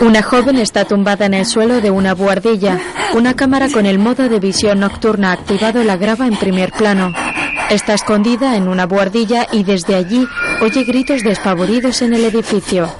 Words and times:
Una 0.00 0.22
joven 0.22 0.56
está 0.56 0.86
tumbada 0.86 1.26
en 1.26 1.34
el 1.34 1.44
suelo 1.44 1.82
de 1.82 1.90
una 1.90 2.14
buhardilla. 2.14 2.80
Una 3.14 3.34
cámara 3.34 3.68
con 3.68 3.84
el 3.84 3.98
modo 3.98 4.30
de 4.30 4.40
visión 4.40 4.80
nocturna 4.80 5.30
activado 5.30 5.84
la 5.84 5.98
graba 5.98 6.26
en 6.26 6.36
primer 6.36 6.72
plano. 6.72 7.12
Está 7.68 7.92
escondida 7.92 8.56
en 8.56 8.66
una 8.68 8.86
buhardilla 8.86 9.46
y 9.52 9.62
desde 9.62 9.96
allí 9.96 10.26
oye 10.62 10.84
gritos 10.84 11.22
despavoridos 11.22 12.00
en 12.00 12.14
el 12.14 12.24
edificio. 12.24 12.90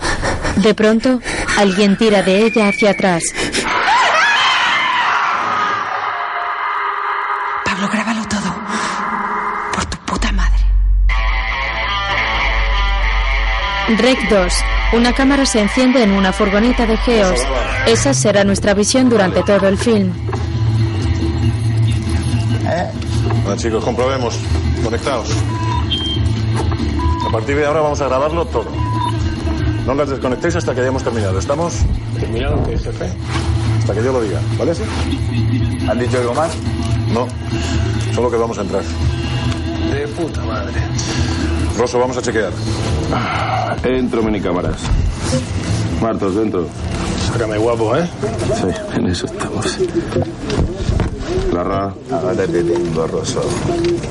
De 0.57 0.75
pronto, 0.75 1.21
alguien 1.57 1.97
tira 1.97 2.23
de 2.23 2.45
ella 2.45 2.69
hacia 2.69 2.91
atrás. 2.91 3.23
Rec 13.99 14.19
2. 14.29 14.53
Una 14.95 15.13
cámara 15.13 15.47
se 15.47 15.61
enciende 15.61 16.03
en 16.03 16.13
una 16.13 16.33
furgoneta 16.33 16.87
de 16.87 16.97
Geos. 16.99 17.41
Esa 17.87 18.15
será 18.15 18.45
nuestra 18.45 18.75
visión 18.75 19.09
durante 19.09 19.43
todo 19.43 19.69
el 19.69 19.79
film. 19.79 20.13
Bueno, 23.45 23.57
chicos, 23.57 23.85
comprobemos. 23.85 24.39
Conectados. 24.85 25.29
A 27.27 27.33
partir 27.33 27.57
de 27.57 27.67
ahora 27.67 27.81
vamos 27.81 28.01
a 28.01 28.07
grabarlo 28.07 28.45
todo. 28.47 28.71
No 29.87 29.95
las 29.95 30.09
desconectéis 30.09 30.57
hasta 30.57 30.75
que 30.75 30.81
hayamos 30.81 31.03
terminado. 31.03 31.39
¿Estamos? 31.39 31.75
¿Terminado 32.19 32.63
qué, 32.65 32.79
jefe? 32.79 33.11
Hasta 33.81 33.95
que 33.95 34.05
yo 34.05 34.13
lo 34.13 34.23
diga, 34.23 34.41
¿vale? 34.59 34.73
¿Han 35.89 35.99
dicho 35.99 36.19
algo 36.19 36.35
más? 36.35 36.53
No. 37.13 37.27
Solo 38.15 38.31
que 38.31 38.37
vamos 38.37 38.59
a 38.59 38.63
entrar. 38.63 38.83
De 39.93 40.07
puta 40.09 40.43
madre. 40.43 40.81
Rosso, 41.81 41.99
vamos 41.99 42.15
a 42.19 42.21
chequear. 42.21 42.53
Entro, 43.85 44.23
minicámaras. 44.23 44.83
Martos, 46.03 46.35
dentro. 46.35 46.67
Sácame 47.33 47.57
guapo, 47.57 47.97
¿eh? 47.97 48.07
Sí, 48.55 48.97
en 48.99 49.07
eso 49.07 49.25
estamos. 49.25 49.79
Larra. 51.55 51.95
Ahora 52.13 52.35
te 52.35 52.63
tengo, 52.63 53.07
Rosso. 53.07 53.41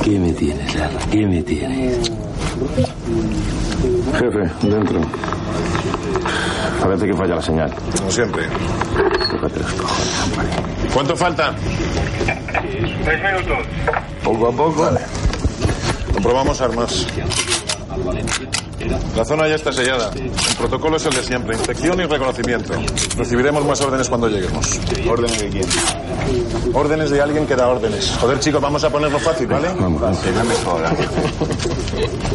¿Qué 0.04 0.18
me 0.18 0.34
tienes, 0.34 0.74
Larra? 0.74 1.00
¿Qué 1.12 1.28
me 1.28 1.44
tienes? 1.44 2.12
Jefe, 4.18 4.68
dentro. 4.68 5.02
Parece 6.82 7.06
que 7.06 7.14
falla 7.14 7.36
la 7.36 7.42
señal. 7.44 7.72
Como 8.00 8.12
siempre. 8.12 8.48
¿Cuánto 10.92 11.16
falta? 11.16 11.54
Seis 13.06 13.20
minutos. 13.22 13.68
Poco 14.24 14.48
a 14.48 14.52
poco. 14.52 14.90
Comprobamos 16.14 16.60
armas. 16.62 17.06
La 19.16 19.26
zona 19.26 19.48
ya 19.48 19.56
está 19.56 19.72
sellada. 19.72 20.12
El 20.16 20.32
protocolo 20.58 20.98
es 20.98 21.06
el 21.06 21.14
de 21.14 21.24
siempre. 21.24 21.56
Inspección 21.56 22.00
y 22.00 22.06
reconocimiento. 22.06 22.74
Recibiremos 23.18 23.66
más 23.66 23.82
órdenes 23.82 24.08
cuando 24.08 24.28
lleguemos. 24.30 24.80
¿Órdenes 25.10 25.40
de 25.40 25.50
quién? 25.50 25.66
Órdenes 26.74 27.10
de 27.10 27.22
alguien 27.22 27.46
que 27.46 27.56
da 27.56 27.68
órdenes. 27.68 28.12
Joder, 28.22 28.40
chicos, 28.40 28.62
vamos 28.62 28.84
a 28.84 28.90
ponerlo 28.90 29.20
fácil, 29.20 29.48
¿vale? 29.48 29.68
Vamos. 29.80 30.02
Jodas. 30.64 30.94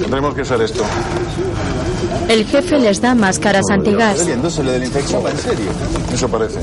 Tendremos 0.01 0.35
que 0.35 0.43
usar 0.43 0.61
esto. 0.61 0.85
El 2.29 2.45
jefe 2.47 2.79
les 2.79 3.01
da 3.01 3.15
máscaras 3.15 3.65
antigas. 3.71 4.27
Entonces 4.27 4.65
lo 4.65 4.73
de 4.73 4.79
la 4.79 4.87
infección 4.87 5.25
va 5.25 5.31
en 5.31 5.39
serio. 5.39 5.71
Eso 6.13 6.29
parece. 6.29 6.59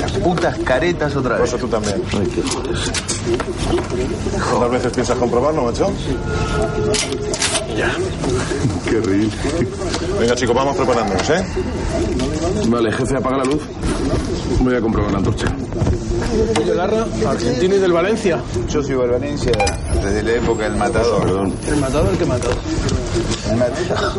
Las 0.00 0.12
putas 0.12 0.58
caretas 0.64 1.16
otra 1.16 1.38
vez. 1.38 1.52
Rosso, 1.52 1.58
tú 1.58 1.68
también. 1.68 2.02
Ay, 2.12 2.26
qué 2.34 2.42
joder. 2.42 2.76
¿Cuántas 4.50 4.70
veces 4.70 4.92
piensas 4.92 5.18
comprobarlo, 5.18 5.62
macho? 5.64 5.90
Qué 7.74 9.00
ridículo. 9.00 10.18
Venga, 10.20 10.34
chicos, 10.34 10.54
vamos 10.54 10.76
preparándonos, 10.76 11.30
¿eh? 11.30 11.44
Vale, 12.68 12.92
jefe, 12.92 13.16
apaga 13.16 13.38
la 13.38 13.44
luz. 13.44 13.62
Voy 14.60 14.74
a 14.76 14.80
comprobar 14.80 15.12
la 15.12 15.18
antorcha. 15.18 15.46
Oye, 16.60 16.74
Larra, 16.74 17.06
argentino 17.26 17.76
y 17.76 17.78
del 17.78 17.92
Valencia. 17.92 18.40
Yo 18.68 18.82
sigo 18.82 19.02
al 19.02 19.10
Valencia 19.10 19.52
desde 20.02 20.22
la 20.22 20.32
época 20.32 20.64
del 20.64 20.76
matador. 20.76 21.22
Perdón. 21.22 21.54
El 21.66 21.76
matador, 21.76 22.10
el 22.12 22.18
que 22.18 22.24
mató. 22.26 22.50
El 23.50 23.56
matador. 23.56 24.12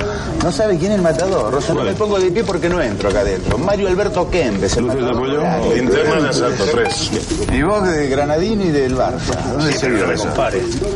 ¿No 0.43 0.51
sabe 0.51 0.77
quién 0.77 0.91
es 0.91 0.97
el 0.97 1.01
matador? 1.03 1.53
Rosa, 1.53 1.73
no 1.73 1.79
Vale. 1.79 1.91
me 1.91 1.97
pongo 1.97 2.19
de 2.19 2.31
pie 2.31 2.43
porque 2.43 2.69
no 2.69 2.81
entro 2.81 3.09
acá 3.09 3.19
adentro. 3.21 3.57
Mario 3.57 3.87
Alberto 3.87 4.29
Kempes, 4.29 4.77
¿Luces 4.77 5.03
de 5.03 5.09
apoyo? 5.11 5.39
Claro. 5.39 5.73
Linterna 5.75 6.21
de 6.21 6.29
asalto, 6.29 6.63
tres. 6.71 7.11
Y 7.51 7.61
vos 7.63 7.87
de 7.87 8.07
Granadín 8.07 8.61
y 8.61 8.69
del 8.71 8.95
Barça. 8.95 9.35
¿Dónde 9.51 9.73
se 9.73 9.89
vio 9.89 10.11
eso? 10.11 10.27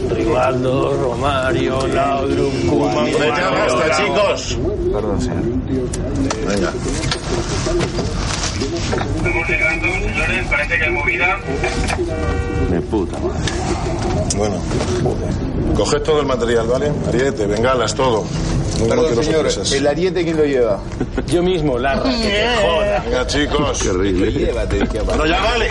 Rivaldo, 0.10 0.98
Romario, 1.02 1.88
Laudrup, 1.88 2.70
Koeman. 2.70 3.08
Ya 3.12 3.50
basta, 3.50 3.98
chicos. 3.98 4.58
Perdón, 4.94 5.22
señor. 5.22 5.44
Venga. 6.48 6.72
Estamos 8.62 9.48
llegando, 9.50 9.88
señores. 9.88 10.48
Parece 10.50 10.78
que 10.78 10.84
hay 10.84 10.92
movida. 10.92 11.38
Mi 12.70 12.80
puta 12.82 13.18
madre. 13.20 13.40
Bueno. 14.36 14.56
Coged 15.76 16.02
todo 16.02 16.20
el 16.22 16.26
material, 16.26 16.68
¿vale? 16.68 16.92
Ariete, 17.08 17.46
bengalas, 17.46 17.96
todo. 17.96 18.26
No, 18.80 18.86
no 18.86 18.90
Perdón, 18.90 19.06
quiero 19.08 19.24
señor. 19.24 19.52
sorpresas. 19.52 19.72
¿El 19.74 19.88
ariete 19.88 20.24
quién 20.24 20.38
lo 20.38 20.44
lleva? 20.46 20.80
Yo 21.28 21.44
mismo, 21.44 21.78
Larra, 21.78 22.04
que 22.04 22.10
te 22.18 22.48
joda. 22.66 23.00
Venga, 23.06 23.28
chicos. 23.28 23.80
Qué 23.82 23.90
horrible. 23.90 24.32
Llévate, 24.32 24.80
dije, 24.80 25.02
Bueno, 25.02 25.26
ya 25.26 25.42
vale. 25.42 25.68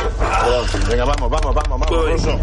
Venga, 0.89 1.05
vamos, 1.05 1.31
vamos, 1.31 1.55
vamos, 1.55 1.81
vamos. 1.81 2.39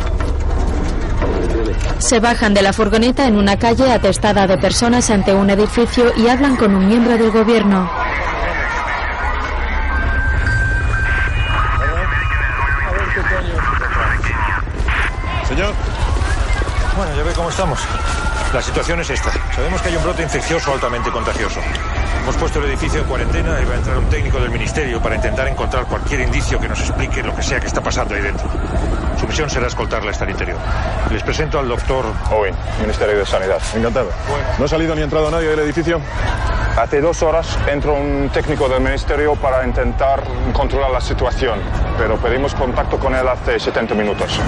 Se 2.00 2.20
bajan 2.20 2.54
de 2.54 2.62
la 2.62 2.74
furgoneta 2.74 3.28
en 3.28 3.36
una 3.38 3.58
calle 3.58 3.92
atestada 3.92 4.46
de 4.48 4.58
personas 4.58 5.10
ante 5.10 5.34
un 5.34 5.50
edificio 5.50 6.12
y 6.18 6.28
hablan 6.28 6.56
con 6.56 6.76
un 6.76 6.88
miembro 6.88 7.18
del 7.18 7.32
gobierno. 7.32 7.90
Estamos. 17.56 17.80
La 18.54 18.62
situación 18.62 19.00
es 19.00 19.10
esta. 19.10 19.32
Sabemos 19.56 19.82
que 19.82 19.88
hay 19.88 19.96
un 19.96 20.04
brote 20.04 20.22
infeccioso 20.22 20.74
altamente 20.74 21.10
contagioso. 21.10 21.62
Hemos 22.22 22.36
puesto 22.36 22.60
el 22.60 22.66
edificio 22.66 23.00
en 23.00 23.06
cuarentena 23.08 23.62
y 23.62 23.66
va 23.66 23.76
a 23.76 23.78
entrar 23.78 23.98
un 23.98 24.10
técnico 24.10 24.42
del 24.42 24.50
ministerio 24.50 25.02
para 25.02 25.16
intentar 25.16 25.48
encontrar 25.48 25.86
cualquier 25.86 26.20
indicio 26.20 26.60
que 26.60 26.68
nos 26.68 26.82
explique 26.82 27.24
lo 27.24 27.34
que 27.34 27.42
sea 27.42 27.62
que 27.62 27.68
está 27.68 27.82
pasando 27.82 28.14
ahí 28.14 28.22
dentro. 28.22 28.46
Su 29.18 29.26
misión 29.26 29.50
será 29.50 29.68
escoltarla 29.68 30.12
hasta 30.12 30.26
el 30.26 30.32
interior. 30.32 30.58
Les 31.10 31.24
presento 31.24 31.58
al 31.58 31.70
doctor 31.70 32.04
Owen, 32.32 32.54
Ministerio 32.82 33.18
de 33.20 33.26
Sanidad. 33.26 33.62
Encantado. 33.74 34.10
¿No 34.60 34.66
ha 34.66 34.68
salido 34.68 34.94
ni 34.94 35.04
entrado 35.04 35.32
nadie 35.32 35.48
del 35.48 35.60
edificio? 35.60 36.02
Hace 36.76 37.00
dos 37.00 37.24
horas 37.24 37.58
entró 37.72 37.94
un 37.94 38.30
técnico 38.34 38.68
del 38.68 38.82
ministerio 38.82 39.34
para 39.36 39.66
intentar 39.66 40.22
controlar 40.52 40.92
la 40.92 41.00
situación, 41.00 41.62
pero 41.98 42.18
pedimos 42.18 42.54
contacto 42.54 43.00
con 43.00 43.16
él 43.16 43.26
hace 43.26 43.58
70 43.62 43.96
minutos. 43.96 44.42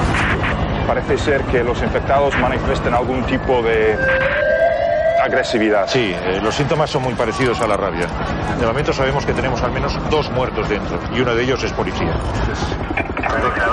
Parece 0.87 1.17
ser 1.17 1.41
que 1.43 1.63
los 1.63 1.81
infectados 1.83 2.33
manifiesten 2.39 2.93
algún 2.93 3.23
tipo 3.25 3.61
de 3.61 3.97
agresividad. 5.21 5.85
Sí, 5.87 6.15
eh, 6.15 6.39
los 6.41 6.55
síntomas 6.55 6.89
son 6.89 7.03
muy 7.03 7.13
parecidos 7.13 7.59
a 7.59 7.67
la 7.67 7.75
rabia. 7.75 8.07
De 8.57 8.65
momento 8.65 8.93
sabemos 8.93 9.25
que 9.25 9.33
tenemos 9.33 9.61
al 9.61 9.71
menos 9.71 9.97
dos 10.09 10.31
muertos 10.31 10.69
dentro 10.69 10.97
y 11.13 11.19
uno 11.19 11.35
de 11.35 11.43
ellos 11.43 11.61
es 11.63 11.73
policía. 11.73 12.13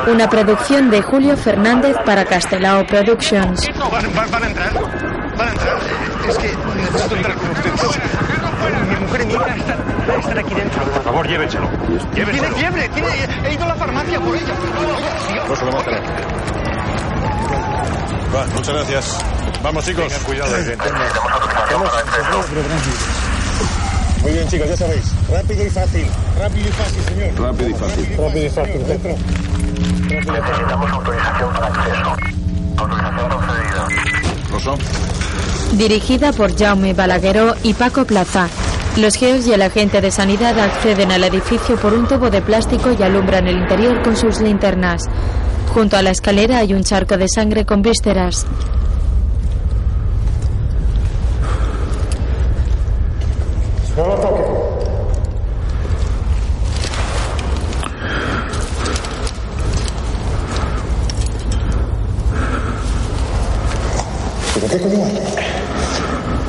Una 0.09 0.29
producción 0.29 0.91
de 0.91 1.03
Julio 1.03 1.37
Fernández 1.37 1.97
para 2.05 2.25
Castelao 2.25 2.85
Productions. 2.85 3.71
Van, 3.79 4.13
van, 4.15 4.31
van 4.31 4.43
a 4.43 4.47
entrar. 4.49 4.73
Van 5.37 5.49
a 5.49 5.53
entrar. 5.53 5.77
Es 6.29 6.39
que 6.39 6.49
necesito 6.77 7.15
entrar 7.17 7.35
con 7.37 7.51
ustedes. 7.51 8.01
Mi 8.89 8.97
mujer 8.97 9.21
y 9.21 9.27
mi 9.27 9.35
hija 9.35 9.55
están, 9.57 9.79
están 10.19 10.39
aquí 10.39 10.55
dentro. 10.55 10.83
Por 10.85 11.03
favor, 11.05 11.29
llévenselo. 11.29 11.69
Tiene 12.13 12.33
Llévenselo. 12.33 12.57
fiebre. 12.57 12.89
Tiene, 12.89 13.09
he 13.49 13.55
ido 13.55 13.65
a 13.65 13.69
la 13.69 13.75
farmacia 13.77 14.21
por 14.21 14.35
ella. 14.35 14.55
Rosso, 15.49 15.65
lo 15.67 15.71
vamos 15.71 15.83
a 15.87 15.91
tener. 15.91 16.74
Va, 18.35 18.47
muchas 18.55 18.75
gracias. 18.75 19.19
Vamos, 19.63 19.85
chicos. 19.85 20.05
Tengan 20.09 20.25
cuidado. 20.25 20.57
Muy 24.23 24.33
bien, 24.33 24.49
chicos, 24.49 24.69
ya 24.69 24.77
sabéis. 24.77 25.05
Rápido 25.31 25.67
y 25.67 25.71
fácil. 25.71 26.07
Rápido 26.39 26.69
y 26.69 26.73
fácil, 26.73 27.03
señor. 27.05 27.41
Rápido 27.41 27.71
y 27.71 27.75
fácil. 27.75 28.17
Rápido 28.19 28.47
y 28.47 28.51
fácil. 28.51 28.87
Dentro. 28.87 29.17
Necesitamos 30.09 30.91
autorización 30.91 31.53
para 31.53 31.67
acceso. 31.67 32.17
Autorización 32.77 33.31
concedida. 33.31 33.89
Rosso. 34.51 34.79
Dirigida 35.73 36.33
por 36.33 36.57
Jaume 36.57 36.95
Balagueró 36.95 37.55
y 37.63 37.75
Paco 37.75 38.05
Plaza. 38.05 38.49
Los 38.97 39.17
geos 39.17 39.47
y 39.47 39.53
el 39.53 39.63
agente 39.63 40.01
de 40.01 40.11
sanidad 40.11 40.59
acceden 40.59 41.11
al 41.11 41.25
edificio 41.25 41.77
por 41.77 41.95
un 41.95 42.07
tubo 42.07 42.31
de 42.31 42.41
plástico 42.41 42.95
y 42.99 43.03
alumbran 43.03 43.49
el 43.49 43.59
interior 43.59 44.03
con 44.03 44.17
sus 44.17 44.41
linternas. 44.41 45.03
Junto 45.73 45.97
a 45.97 46.03
la 46.03 46.11
escalera 46.11 46.59
hay 46.59 46.75
un 46.75 46.85
charco 46.85 47.17
de 47.17 47.29
sangre 47.29 47.65
con 47.65 47.83
vísceras. 47.83 48.47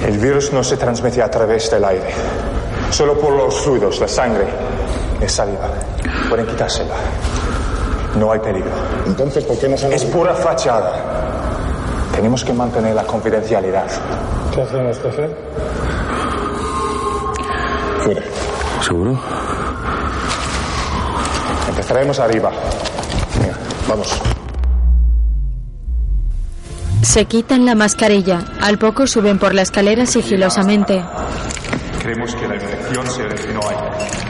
El 0.04 0.18
virus 0.20 0.52
no 0.52 0.64
se 0.64 0.78
transmite 0.78 1.22
a 1.22 1.30
través 1.30 1.70
del 1.70 1.86
aire, 1.86 2.10
solo 2.90 3.20
por 3.20 3.34
los 3.34 3.60
fluidos, 3.62 4.00
la 4.00 4.08
sangre. 4.08 4.48
Es 5.22 5.32
salida. 5.32 5.70
Pueden 6.30 6.48
quitársela. 6.48 6.96
No 8.20 8.32
hay 8.32 8.40
peligro. 8.40 8.72
Entonces, 9.06 9.44
¿por 9.44 9.58
qué 9.60 9.68
no 9.68 9.78
se 9.78 9.94
Es 9.94 10.06
pura 10.06 10.34
fachada. 10.34 10.94
Tenemos 12.16 12.44
que 12.46 12.54
mantener 12.54 12.96
la 12.96 13.04
confidencialidad. 13.04 13.88
¿Qué 14.54 14.62
hacemos, 14.62 14.98
jefe? 15.00 15.30
Fuera. 18.04 18.22
¿Seguro? 18.82 19.20
Empezaremos 21.70 22.20
arriba. 22.20 22.52
Venga, 23.42 23.58
vamos. 23.90 24.22
Se 27.02 27.26
quitan 27.26 27.66
la 27.66 27.76
mascarilla. 27.76 28.44
Al 28.62 28.78
poco 28.78 29.08
suben 29.08 29.38
por 29.38 29.54
la 29.54 29.64
escalera 29.64 30.06
sigilosamente. 30.06 31.04
Creemos 32.02 32.34
que 32.36 32.48
la 32.48 32.56
infección 32.56 33.08
se 33.08 33.24
originó 33.24 33.60
ahí. 33.68 34.25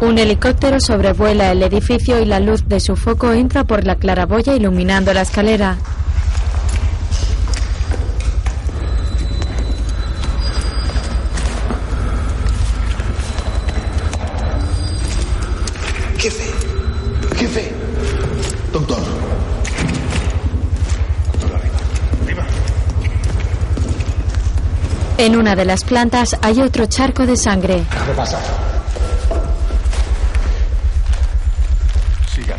Un 0.00 0.18
helicóptero 0.18 0.80
sobrevuela 0.80 1.50
el 1.52 1.62
edificio 1.62 2.20
y 2.20 2.24
la 2.24 2.40
luz 2.40 2.68
de 2.68 2.80
su 2.80 2.96
foco 2.96 3.32
entra 3.32 3.64
por 3.64 3.84
la 3.84 3.96
claraboya 3.96 4.54
iluminando 4.54 5.12
la 5.12 5.22
escalera. 5.22 5.76
Jefe. 16.18 16.50
Jefe. 17.36 17.72
Doctor. 18.72 18.98
En 25.18 25.36
una 25.36 25.56
de 25.56 25.64
las 25.64 25.82
plantas 25.82 26.36
hay 26.42 26.60
otro 26.60 26.86
charco 26.86 27.26
de 27.26 27.36
sangre. 27.36 27.84
¿Qué 28.06 28.12
pasa? 28.14 28.38
Sigan. 32.32 32.58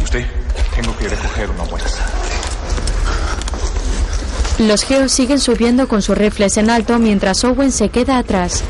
¿Y 0.00 0.02
usted? 0.02 0.26
Tengo 0.74 0.96
que 0.98 1.08
recoger 1.08 1.50
una 1.50 1.64
muestra. 1.64 2.04
Los 4.66 4.82
geos 4.82 5.12
siguen 5.12 5.40
subiendo 5.40 5.88
con 5.88 6.00
sus 6.00 6.16
rifles 6.16 6.56
en 6.56 6.70
alto 6.70 6.98
mientras 6.98 7.44
Owen 7.44 7.70
se 7.70 7.90
queda 7.90 8.16
atrás. 8.16 8.64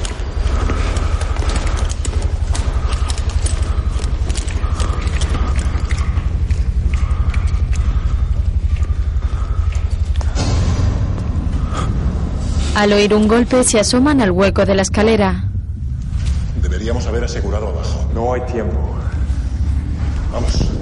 Al 12.75 12.93
oír 12.93 13.15
un 13.15 13.29
golpe 13.29 13.63
se 13.63 13.79
asoman 13.79 14.21
al 14.21 14.33
hueco 14.33 14.67
de 14.67 14.75
la 14.75 14.83
escalera. 14.83 15.45
Deberíamos 16.61 17.07
haber 17.07 17.23
asegurado 17.23 17.69
abajo. 17.69 18.11
No 18.13 18.33
hay 18.33 18.41
tiempo. 18.47 18.97
Vamos. 20.33 20.74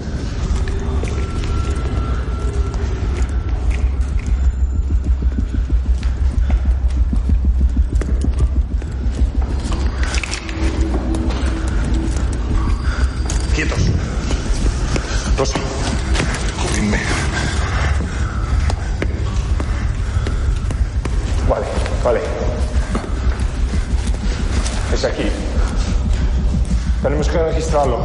Que 27.32 27.38
registrarlo. 27.38 27.98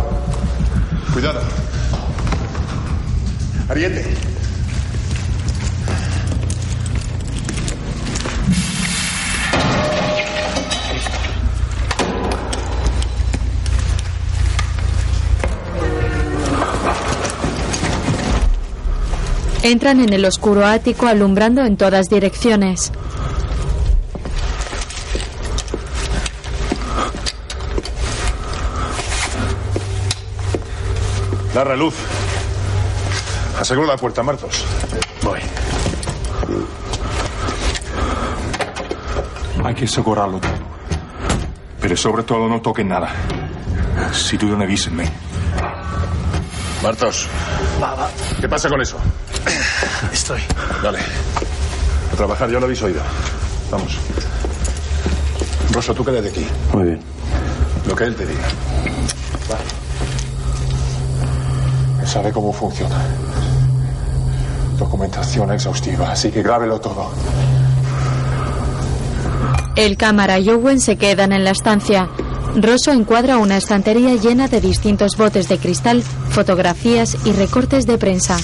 Cuidado. 1.14 1.42
Ariete. 3.70 4.06
Entran 19.64 20.00
en 20.00 20.14
el 20.14 20.24
oscuro 20.24 20.66
ático 20.66 21.08
alumbrando 21.08 21.66
en 21.66 21.76
todas 21.76 22.08
direcciones. 22.08 22.94
Larra 31.58 31.76
luz. 31.76 31.96
Asegura 33.60 33.88
la 33.88 33.98
puerta, 33.98 34.22
Martos. 34.22 34.64
Voy. 35.24 35.40
Hay 39.66 39.74
que 39.74 39.86
asegurarlo 39.86 40.40
todo. 40.40 40.52
Pero 41.82 41.98
sobre 41.98 42.22
todo 42.22 42.48
no 42.48 42.62
toquen 42.62 42.90
nada. 42.90 43.10
Si 44.14 44.38
dudan, 44.38 44.62
avísenme. 44.62 45.12
Martos. 46.84 47.28
¿Qué 48.40 48.48
pasa 48.48 48.70
con 48.70 48.80
eso? 48.80 48.98
Estoy. 50.14 50.42
Dale. 50.84 51.00
A 52.14 52.16
trabajar, 52.16 52.52
yo 52.52 52.60
lo 52.60 52.66
habéis 52.66 52.84
oído. 52.84 53.02
Vamos. 53.72 53.98
Rosso, 55.72 55.96
tú 55.96 56.06
quédate 56.06 56.30
aquí. 56.30 56.48
Muy 56.72 56.84
bien. 56.84 57.00
Lo 57.88 57.96
que 57.96 58.04
él 58.04 58.16
te 58.16 58.28
diga. 58.28 58.48
Sabe 62.08 62.32
cómo 62.32 62.54
funciona. 62.54 62.96
Documentación 64.80 65.52
exhaustiva, 65.52 66.12
así 66.12 66.32
que 66.32 66.42
grábelo 66.42 66.80
todo. 66.80 67.12
El 69.76 69.98
cámara 69.98 70.40
y 70.40 70.50
Owen 70.50 70.80
se 70.80 70.96
quedan 70.96 71.34
en 71.34 71.44
la 71.44 71.52
estancia. 71.52 72.08
Rosso 72.56 72.92
encuadra 72.94 73.38
una 73.38 73.58
estantería 73.58 74.16
llena 74.16 74.48
de 74.48 74.62
distintos 74.62 75.18
botes 75.18 75.50
de 75.50 75.60
cristal, 75.60 76.02
fotografías 76.30 77.18
y 77.26 77.34
recortes 77.34 77.86
de 77.86 77.98
prensa. 77.98 78.38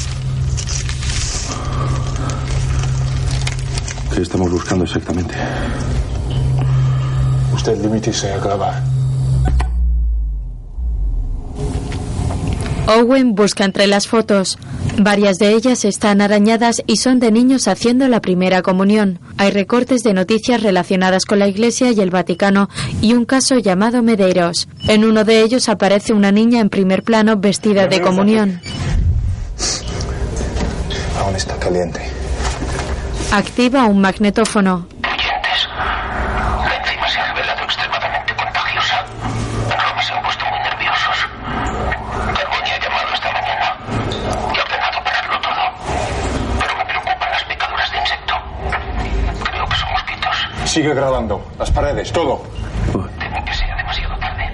¿Qué 4.13 4.21
estamos 4.21 4.51
buscando 4.51 4.83
exactamente? 4.83 5.35
Usted 7.53 7.81
limítese 7.81 8.31
a 8.31 8.37
grabar. 8.39 8.92
Owen 12.87 13.35
busca 13.35 13.65
entre 13.65 13.87
las 13.87 14.07
fotos. 14.07 14.57
Varias 14.97 15.37
de 15.37 15.53
ellas 15.53 15.85
están 15.85 16.21
arañadas 16.21 16.81
y 16.85 16.97
son 16.97 17.19
de 17.19 17.31
niños 17.31 17.67
haciendo 17.67 18.07
la 18.07 18.21
primera 18.21 18.61
comunión. 18.61 19.19
Hay 19.37 19.51
recortes 19.51 20.03
de 20.03 20.13
noticias 20.13 20.61
relacionadas 20.61 21.25
con 21.25 21.39
la 21.39 21.47
Iglesia 21.47 21.91
y 21.91 21.99
el 22.01 22.09
Vaticano 22.11 22.69
y 23.01 23.13
un 23.13 23.25
caso 23.25 23.57
llamado 23.57 24.03
Medeiros. 24.03 24.67
En 24.87 25.05
uno 25.05 25.23
de 25.23 25.41
ellos 25.41 25.69
aparece 25.69 26.13
una 26.13 26.31
niña 26.31 26.59
en 26.59 26.69
primer 26.69 27.03
plano 27.03 27.37
vestida 27.37 27.87
de 27.87 28.01
comunión. 28.01 28.61
Aún 31.19 31.35
está 31.35 31.57
caliente. 31.57 32.01
Activa 33.31 33.85
un 33.85 34.01
magnetófono. 34.01 34.87
Oyentes. 35.03 35.67
La 35.73 36.75
enzima 36.77 37.07
se 37.09 37.19
ha 37.19 37.33
revelado 37.33 37.63
extremadamente 37.63 38.35
contagiosa. 38.35 39.05
En 39.71 39.79
Roma 39.79 40.03
se 40.03 40.13
han 40.13 40.21
puesto 40.23 40.45
muy 40.45 40.59
nerviosos. 40.59 41.17
Carboni 42.35 42.69
ha 42.69 42.79
llamado 42.79 43.13
esta 43.13 43.31
mañana 43.31 43.77
y 44.53 44.57
ha 44.57 44.63
ordenado 44.63 45.03
pararlo 45.03 45.39
todo. 45.41 45.63
Pero 46.59 46.77
me 46.77 46.85
preocupan 46.85 47.31
las 47.31 47.43
picaduras 47.45 47.91
de 47.91 47.97
insecto. 47.99 48.33
Creo 49.49 49.65
que 49.67 49.75
son 49.75 49.89
mosquitos. 49.91 50.37
Sigue 50.73 50.91
grabando. 50.95 51.39
Las 51.59 51.69
paredes, 51.69 52.11
todo. 52.11 52.41
Temo 52.91 53.45
que 53.45 53.53
sea 53.53 53.77
demasiado 53.77 54.17
tarde. 54.17 54.49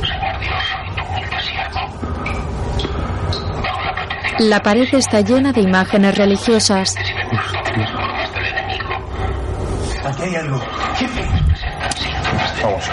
Señor 0.00 0.40
Dios, 0.40 0.64
soy 0.72 0.96
tu 0.96 1.02
humilde 1.04 1.36
siervo. 1.42 1.80
Bajo 3.62 3.84
la 3.84 3.94
protección 3.94 4.48
La 4.48 4.62
pared 4.62 4.88
está 4.94 5.20
llena 5.20 5.52
de 5.52 5.60
imágenes 5.60 6.16
religiosas. 6.16 6.94
Aquí 10.02 10.22
hay 10.22 10.36
algo. 10.36 10.60
Vamos. 12.62 12.84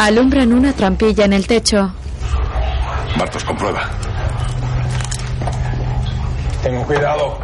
Alumbran 0.00 0.52
una 0.52 0.72
trampilla 0.72 1.26
en 1.26 1.32
el 1.34 1.46
techo. 1.46 1.92
Martos, 3.16 3.44
comprueba. 3.44 3.88
Tengo 6.64 6.84
cuidado. 6.84 7.38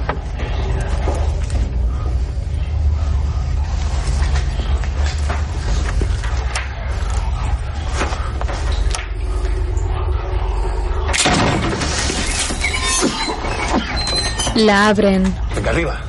La 14.57 14.89
abren. 14.89 15.23
Venga, 15.55 15.71
arriba. 15.71 16.01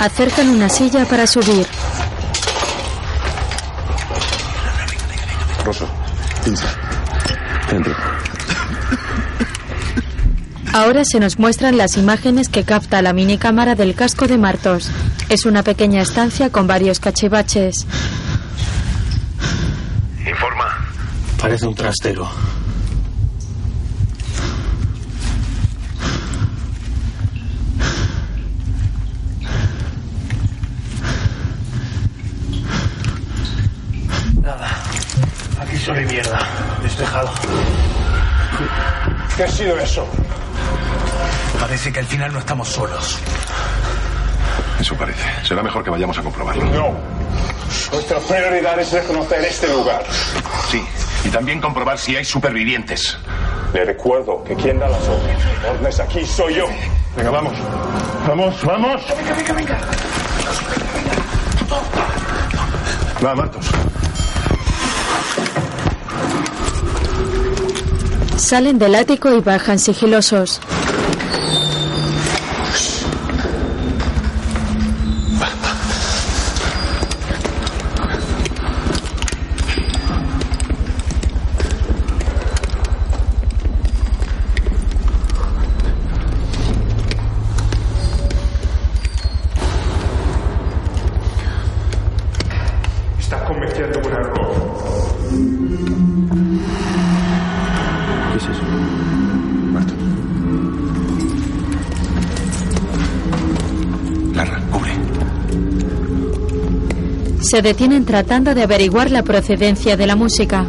Acercan 0.00 0.48
una 0.48 0.68
silla 0.68 1.04
para 1.04 1.26
subir. 1.26 1.66
Rosso, 5.64 5.88
pincha. 6.44 6.68
Dentro. 7.70 7.94
Ahora 10.76 11.06
se 11.06 11.20
nos 11.20 11.38
muestran 11.38 11.78
las 11.78 11.96
imágenes 11.96 12.50
que 12.50 12.62
capta 12.62 13.00
la 13.00 13.14
minicámara 13.14 13.74
del 13.74 13.94
casco 13.94 14.26
de 14.26 14.36
Martos. 14.36 14.90
Es 15.30 15.46
una 15.46 15.62
pequeña 15.62 16.02
estancia 16.02 16.50
con 16.50 16.66
varios 16.66 17.00
cachivaches. 17.00 17.86
Informa. 20.26 20.86
Parece 21.40 21.66
un 21.66 21.74
trastero. 21.74 22.28
Nada. 34.42 34.68
Aquí 35.58 35.76
solo 35.78 36.00
hay 36.00 36.04
mierda. 36.04 36.38
Despejado. 36.82 37.30
¿Qué 39.36 39.44
ha 39.44 39.48
sido 39.48 39.78
eso? 39.78 40.06
Parece 41.60 41.92
que 41.92 42.00
al 42.00 42.06
final 42.06 42.32
no 42.32 42.38
estamos 42.38 42.68
solos. 42.68 43.18
Eso 44.80 44.94
parece. 44.96 45.24
Será 45.44 45.62
mejor 45.62 45.84
que 45.84 45.90
vayamos 45.90 46.16
a 46.18 46.22
comprobarlo. 46.22 46.64
No. 46.66 46.94
Nuestra 47.92 48.18
prioridad 48.20 48.78
es 48.78 48.92
reconocer 48.92 49.44
este 49.44 49.68
lugar. 49.68 50.02
Sí, 50.70 50.82
y 51.24 51.28
también 51.28 51.60
comprobar 51.60 51.98
si 51.98 52.16
hay 52.16 52.24
supervivientes. 52.24 53.18
Le 53.72 53.84
recuerdo 53.84 54.42
que 54.44 54.54
quien 54.54 54.78
da 54.78 54.88
las 54.88 55.06
órdenes 55.06 55.44
órdenes 55.68 56.00
aquí 56.00 56.24
soy 56.24 56.54
yo. 56.54 56.66
Venga, 57.16 57.30
vamos. 57.30 57.52
Vamos, 58.26 58.64
vamos. 58.64 59.02
Venga, 59.16 59.34
venga, 59.34 59.52
venga. 59.52 59.80
Va, 63.24 63.34
Martos. 63.34 63.66
Salen 68.46 68.78
del 68.78 68.94
ático 68.94 69.34
y 69.34 69.40
bajan 69.40 69.80
sigilosos. 69.80 70.60
Se 107.56 107.62
detienen 107.62 108.04
tratando 108.04 108.54
de 108.54 108.64
averiguar 108.64 109.10
la 109.10 109.22
procedencia 109.22 109.96
de 109.96 110.06
la 110.06 110.14
música. 110.14 110.66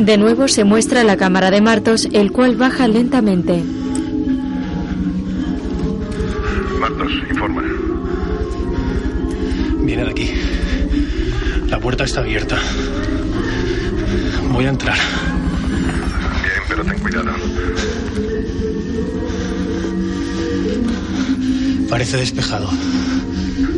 De 0.00 0.16
nuevo 0.16 0.48
se 0.48 0.64
muestra 0.64 1.04
la 1.04 1.18
cámara 1.18 1.50
de 1.50 1.60
Martos, 1.60 2.08
el 2.10 2.32
cual 2.32 2.56
baja 2.56 2.88
lentamente. 2.88 3.62
Martos, 6.80 7.12
informa. 7.28 7.62
Viene 9.84 10.04
de 10.04 10.10
aquí. 10.10 10.30
La 11.68 11.78
puerta 11.78 12.04
está 12.04 12.20
abierta. 12.20 12.58
Voy 14.50 14.64
a 14.64 14.70
entrar. 14.70 14.96
Bien, 16.42 16.62
pero 16.68 16.84
ten 16.84 16.98
cuidado. 16.98 17.30
Parece 21.88 22.16
despejado. 22.16 22.68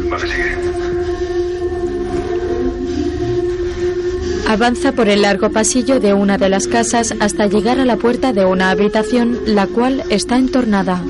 Vale, 0.08 0.26
sigue. 0.26 0.56
Avanza 4.48 4.92
por 4.92 5.08
el 5.08 5.22
largo 5.22 5.50
pasillo 5.50 6.00
de 6.00 6.12
una 6.12 6.36
de 6.36 6.48
las 6.48 6.66
casas 6.66 7.14
hasta 7.20 7.46
llegar 7.46 7.78
a 7.78 7.84
la 7.84 7.96
puerta 7.96 8.32
de 8.32 8.44
una 8.44 8.70
habitación, 8.70 9.38
la 9.46 9.66
cual 9.66 10.02
está 10.10 10.38
entornada. 10.38 11.02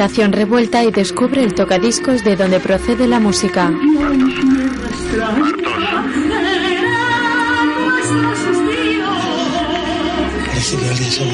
Habitación 0.00 0.32
revuelta 0.32 0.82
y 0.82 0.90
descubre 0.90 1.44
el 1.44 1.52
tocadiscos 1.52 2.24
de 2.24 2.34
donde 2.34 2.58
procede 2.58 3.06
la 3.06 3.20
música. 3.20 3.66
Alguien 3.66 4.70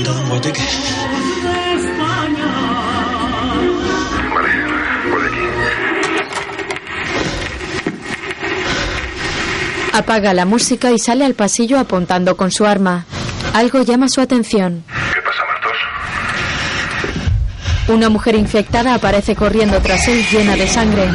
un 0.09 0.29
guateque. 0.29 0.63
Vale, 4.35 4.51
aquí. 5.29 5.39
Apaga 9.93 10.35
la 10.35 10.45
música 10.45 10.91
y 10.91 10.99
sale 10.99 11.25
al 11.25 11.35
pasillo 11.35 11.79
apuntando 11.79 12.37
con 12.37 12.51
su 12.51 12.67
arma. 12.67 13.07
Algo 13.55 13.83
llama 13.83 14.09
su 14.09 14.21
atención. 14.21 14.83
Una 17.89 18.09
mujer 18.09 18.35
infectada 18.35 18.95
aparece 18.95 19.37
corriendo 19.37 19.81
tras 19.81 20.09
él 20.09 20.25
llena 20.31 20.57
de 20.57 20.67
sangre. 20.67 21.09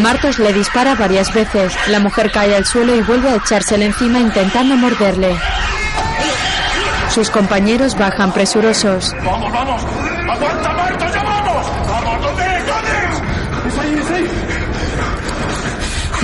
Martos 0.00 0.38
le 0.38 0.52
dispara 0.52 0.94
varias 0.94 1.32
veces. 1.32 1.74
La 1.88 2.00
mujer 2.00 2.30
cae 2.30 2.54
al 2.54 2.64
suelo 2.64 2.94
y 2.94 3.00
vuelve 3.02 3.30
a 3.30 3.36
echársele 3.36 3.86
encima 3.86 4.18
intentando 4.18 4.76
morderle. 4.76 5.34
Sus 7.10 7.30
compañeros 7.30 7.96
bajan 7.96 8.32
presurosos. 8.32 9.14
¡Vamos, 9.24 9.52
vamos! 9.52 9.82
¡Aguanta, 10.30 10.72
Martos, 10.72 11.15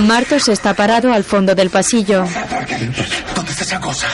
Martos 0.03 0.49
está 0.49 0.73
parado 0.73 1.13
al 1.13 1.23
fondo 1.23 1.55
del 1.55 1.69
pasillo. 1.69 2.25
¿Dónde 3.35 3.51
está 3.51 3.63
esa 3.63 3.79
cosa? 3.79 4.07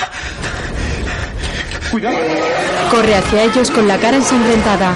¡Cuidado! 1.92 2.18
Corre 2.92 3.16
hacia 3.16 3.44
ellos 3.44 3.72
con 3.72 3.88
la 3.88 3.98
cara 3.98 4.18
ensangrentada. 4.18 4.94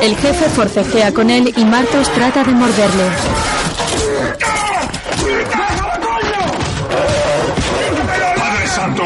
El 0.00 0.16
jefe 0.16 0.48
forcejea 0.50 1.12
con 1.12 1.28
él 1.28 1.52
y 1.56 1.64
Martos 1.64 2.12
trata 2.12 2.44
de 2.44 2.52
morderle. 2.52 3.04
Padre 8.36 8.66
Santo, 8.68 9.02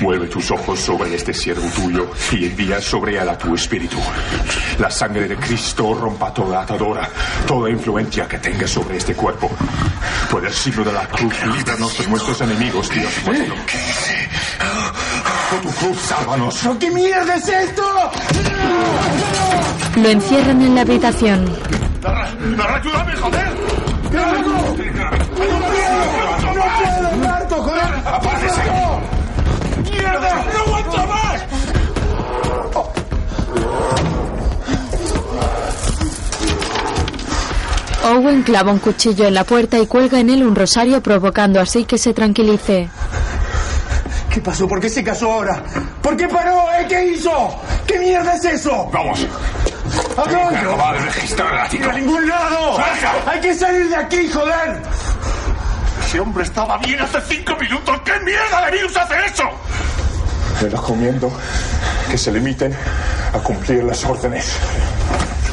mueve 0.00 0.26
tus 0.28 0.50
ojos 0.50 0.80
sobre 0.80 1.14
este 1.14 1.34
siervo 1.34 1.68
tuyo 1.76 2.10
y 2.32 2.46
envía 2.46 2.80
sobre 2.80 3.18
él 3.18 3.28
a 3.28 3.36
tu 3.36 3.54
espíritu. 3.54 3.98
La 4.78 4.90
sangre 4.90 5.28
de 5.28 5.36
Cristo 5.36 5.92
rompa 5.94 6.32
toda 6.32 6.62
atadora, 6.62 7.06
toda 7.46 7.68
influencia 7.68 8.26
que 8.26 8.38
tenga 8.38 8.66
sobre 8.66 8.96
este 8.96 9.14
cuerpo. 9.14 9.50
Por 10.30 10.46
el 10.46 10.52
signo 10.52 10.82
de 10.82 10.92
la 10.92 11.06
cruz, 11.08 11.34
líbranos 11.44 11.98
de 11.98 12.06
nuestros 12.06 12.40
enemigos, 12.40 12.90
Dios 12.90 13.12
nuestro. 13.26 13.54
Bajo 15.50 15.62
tu 15.62 15.70
cruz, 15.70 15.98
sálvanos. 16.00 16.58
¿Pero 16.62 16.78
qué 16.78 16.90
mierda 16.90 17.34
es 17.36 17.48
esto? 17.48 17.82
Lo 19.96 20.08
encierran 20.10 20.60
en 20.60 20.74
la 20.74 20.82
habitación. 20.82 21.46
Darra, 22.02 22.28
Darra, 22.54 22.76
ayúdame, 22.76 23.16
joder. 23.16 23.48
¡No 24.12 24.20
puedo, 26.76 27.16
Marto, 27.24 27.62
joder! 27.62 27.94
¡Apártese! 28.06 28.60
¡Mierda! 29.90 30.44
¡No 30.52 30.60
aguanto 30.60 31.06
más! 31.06 31.42
Owen 38.10 38.42
clava 38.42 38.72
un 38.72 38.78
cuchillo 38.78 39.26
en 39.26 39.34
la 39.34 39.44
puerta 39.44 39.78
y 39.78 39.86
cuelga 39.86 40.20
en 40.20 40.28
él 40.30 40.42
un 40.42 40.54
rosario 40.54 41.02
provocando 41.02 41.58
así 41.60 41.84
que 41.84 41.96
se 41.96 42.12
tranquilice. 42.12 42.90
¿Qué 44.32 44.40
pasó? 44.40 44.68
¿Por 44.68 44.80
qué 44.80 44.88
se 44.88 45.02
casó 45.02 45.32
ahora? 45.32 45.62
¿Por 46.02 46.16
qué 46.16 46.28
paró? 46.28 46.66
¿Eh? 46.78 46.86
¿Qué 46.88 47.06
hizo? 47.06 47.60
¿Qué 47.86 47.98
mierda 47.98 48.34
es 48.34 48.44
eso? 48.44 48.88
Vamos. 48.92 49.26
¿A 50.16 50.22
dónde? 50.30 50.58
Acaba 50.58 50.92
de 50.92 50.98
registrar 51.00 51.68
el. 51.72 51.82
¡A 51.88 51.92
ningún 51.92 52.28
lado! 52.28 52.76
¡Salga! 52.76 53.14
¡Hay 53.26 53.40
que 53.40 53.54
salir 53.54 53.88
de 53.88 53.96
aquí, 53.96 54.30
joder! 54.30 54.82
Ese 56.06 56.20
hombre 56.20 56.44
estaba 56.44 56.78
bien 56.78 57.00
hace 57.00 57.18
cinco 57.28 57.56
minutos. 57.56 58.00
¿Qué 58.04 58.12
mierda 58.20 58.66
de 58.66 58.72
virus 58.72 58.96
hace 58.96 59.14
eso? 59.26 59.44
Le 60.62 60.68
recomiendo 60.68 61.32
que 62.10 62.18
se 62.18 62.32
limiten 62.32 62.74
a 63.34 63.38
cumplir 63.38 63.84
las 63.84 64.04
órdenes. 64.04 64.56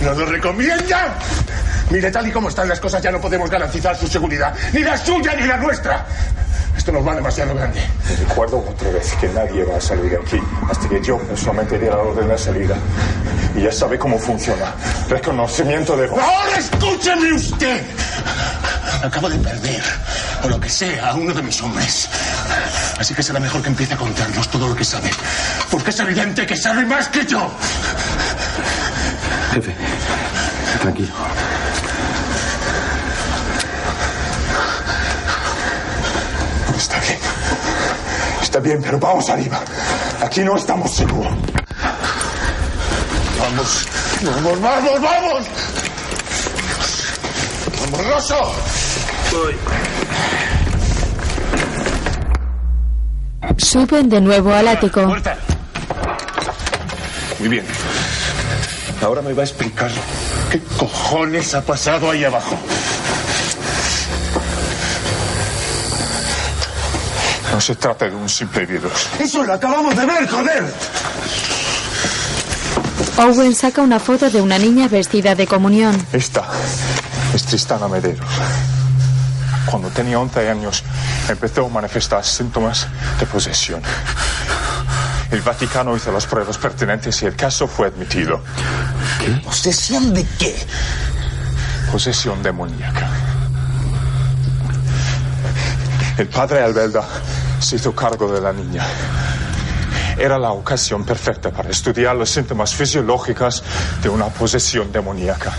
¡No 0.01 0.13
lo 0.13 0.25
recomiendan! 0.25 1.13
Mire, 1.89 2.11
tal 2.11 2.27
y 2.27 2.31
como 2.31 2.49
están 2.49 2.67
las 2.67 2.79
cosas, 2.79 3.01
ya 3.01 3.11
no 3.11 3.21
podemos 3.21 3.49
garantizar 3.49 3.95
su 3.95 4.07
seguridad. 4.07 4.53
Ni 4.73 4.81
la 4.81 4.97
suya 4.97 5.35
ni 5.35 5.45
la 5.45 5.57
nuestra. 5.57 6.05
Esto 6.75 6.91
nos 6.91 7.07
va 7.07 7.15
demasiado 7.15 7.55
grande. 7.55 7.81
Recuerdo 8.27 8.59
otra 8.59 8.89
vez 8.91 9.13
que 9.19 9.27
nadie 9.29 9.63
va 9.63 9.77
a 9.77 9.81
salir 9.81 10.09
de 10.09 10.17
aquí 10.17 10.39
hasta 10.69 10.89
que 10.89 11.01
yo 11.01 11.17
personalmente 11.19 11.79
dé 11.79 11.89
la 11.89 11.97
orden 11.97 12.27
de 12.27 12.37
salida. 12.37 12.75
Y 13.55 13.61
ya 13.61 13.71
sabe 13.71 13.97
cómo 13.97 14.19
funciona. 14.19 14.73
Reconocimiento 15.09 15.95
de 15.95 16.07
voz. 16.07 16.19
¡Ahora 16.21 16.57
escúcheme 16.57 17.33
usted! 17.33 17.81
Acabo 19.03 19.29
de 19.29 19.37
perder, 19.37 19.83
o 20.43 20.49
lo 20.49 20.59
que 20.59 20.69
sea, 20.69 21.09
a 21.09 21.13
uno 21.15 21.33
de 21.33 21.41
mis 21.41 21.61
hombres. 21.61 22.09
Así 22.99 23.13
que 23.13 23.21
será 23.21 23.39
mejor 23.39 23.61
que 23.61 23.69
empiece 23.69 23.93
a 23.93 23.97
contarnos 23.97 24.47
todo 24.49 24.67
lo 24.67 24.75
que 24.75 24.83
sabe. 24.83 25.09
Porque 25.69 25.91
es 25.91 25.99
evidente 25.99 26.45
que 26.45 26.57
sabe 26.57 26.85
más 26.85 27.07
que 27.09 27.25
yo. 27.25 27.51
Jefe, 29.53 29.75
tranquilo. 30.81 31.13
Está 36.85 36.99
bien. 36.99 37.19
Está 38.43 38.59
bien, 38.59 38.79
pero 38.79 38.99
vamos 38.99 39.27
arriba. 39.27 39.59
Aquí 40.21 40.41
no 40.41 40.55
estamos 40.55 40.91
seguros. 40.91 41.33
Vamos, 43.39 43.87
vamos, 44.23 44.61
vamos, 44.61 45.01
vamos. 45.01 45.45
Vamos, 47.81 48.07
Rosso. 48.07 48.51
Suben 53.57 54.07
de 54.07 54.21
nuevo 54.21 54.53
al 54.53 54.67
ático. 54.67 55.01
Muy 57.39 57.49
bien. 57.49 57.65
Ahora 59.01 59.23
me 59.23 59.33
va 59.33 59.41
a 59.41 59.45
explicar 59.45 59.89
¿Qué 60.51 60.61
cojones 60.77 61.55
ha 61.55 61.61
pasado 61.61 62.11
ahí 62.11 62.23
abajo? 62.23 62.55
Se 67.65 67.75
trata 67.75 68.07
de 68.07 68.15
un 68.15 68.29
simple 68.29 68.63
virus. 68.67 69.07
Eso 69.19 69.43
lo 69.43 69.53
acabamos 69.53 69.95
de 69.95 70.05
ver, 70.05 70.29
joder. 70.29 70.63
Owen 73.17 73.55
saca 73.55 73.81
una 73.81 73.99
foto 73.99 74.29
de 74.29 74.39
una 74.39 74.59
niña 74.59 74.87
vestida 74.87 75.33
de 75.33 75.47
comunión. 75.47 75.95
Esta 76.13 76.43
es 77.33 77.43
Tristana 77.43 77.87
Medeiros. 77.87 78.29
Cuando 79.65 79.89
tenía 79.89 80.19
11 80.19 80.47
años 80.47 80.83
empezó 81.27 81.65
a 81.65 81.69
manifestar 81.69 82.23
síntomas 82.23 82.85
de 83.19 83.25
posesión. 83.25 83.81
El 85.31 85.41
Vaticano 85.41 85.95
hizo 85.95 86.11
las 86.11 86.27
pruebas 86.27 86.59
pertinentes 86.59 87.19
y 87.23 87.25
el 87.25 87.35
caso 87.35 87.67
fue 87.67 87.87
admitido. 87.87 88.43
¿Posesión 89.43 90.13
de 90.13 90.23
qué? 90.37 90.55
Posesión 91.91 92.43
demoníaca. 92.43 93.09
El 96.19 96.27
padre 96.27 96.61
Albelda 96.61 97.03
se 97.65 97.77
hizo 97.77 97.95
cargo 97.95 98.31
de 98.31 98.39
la 98.39 98.53
niña. 98.53 98.85
Era 100.17 100.37
la 100.37 100.51
ocasión 100.51 101.03
perfecta 101.03 101.49
para 101.51 101.69
estudiar 101.69 102.15
los 102.15 102.29
síntomas 102.29 102.73
fisiológicos 102.75 103.63
de 104.01 104.09
una 104.09 104.27
posesión 104.27 104.91
demoníaca. 104.91 105.51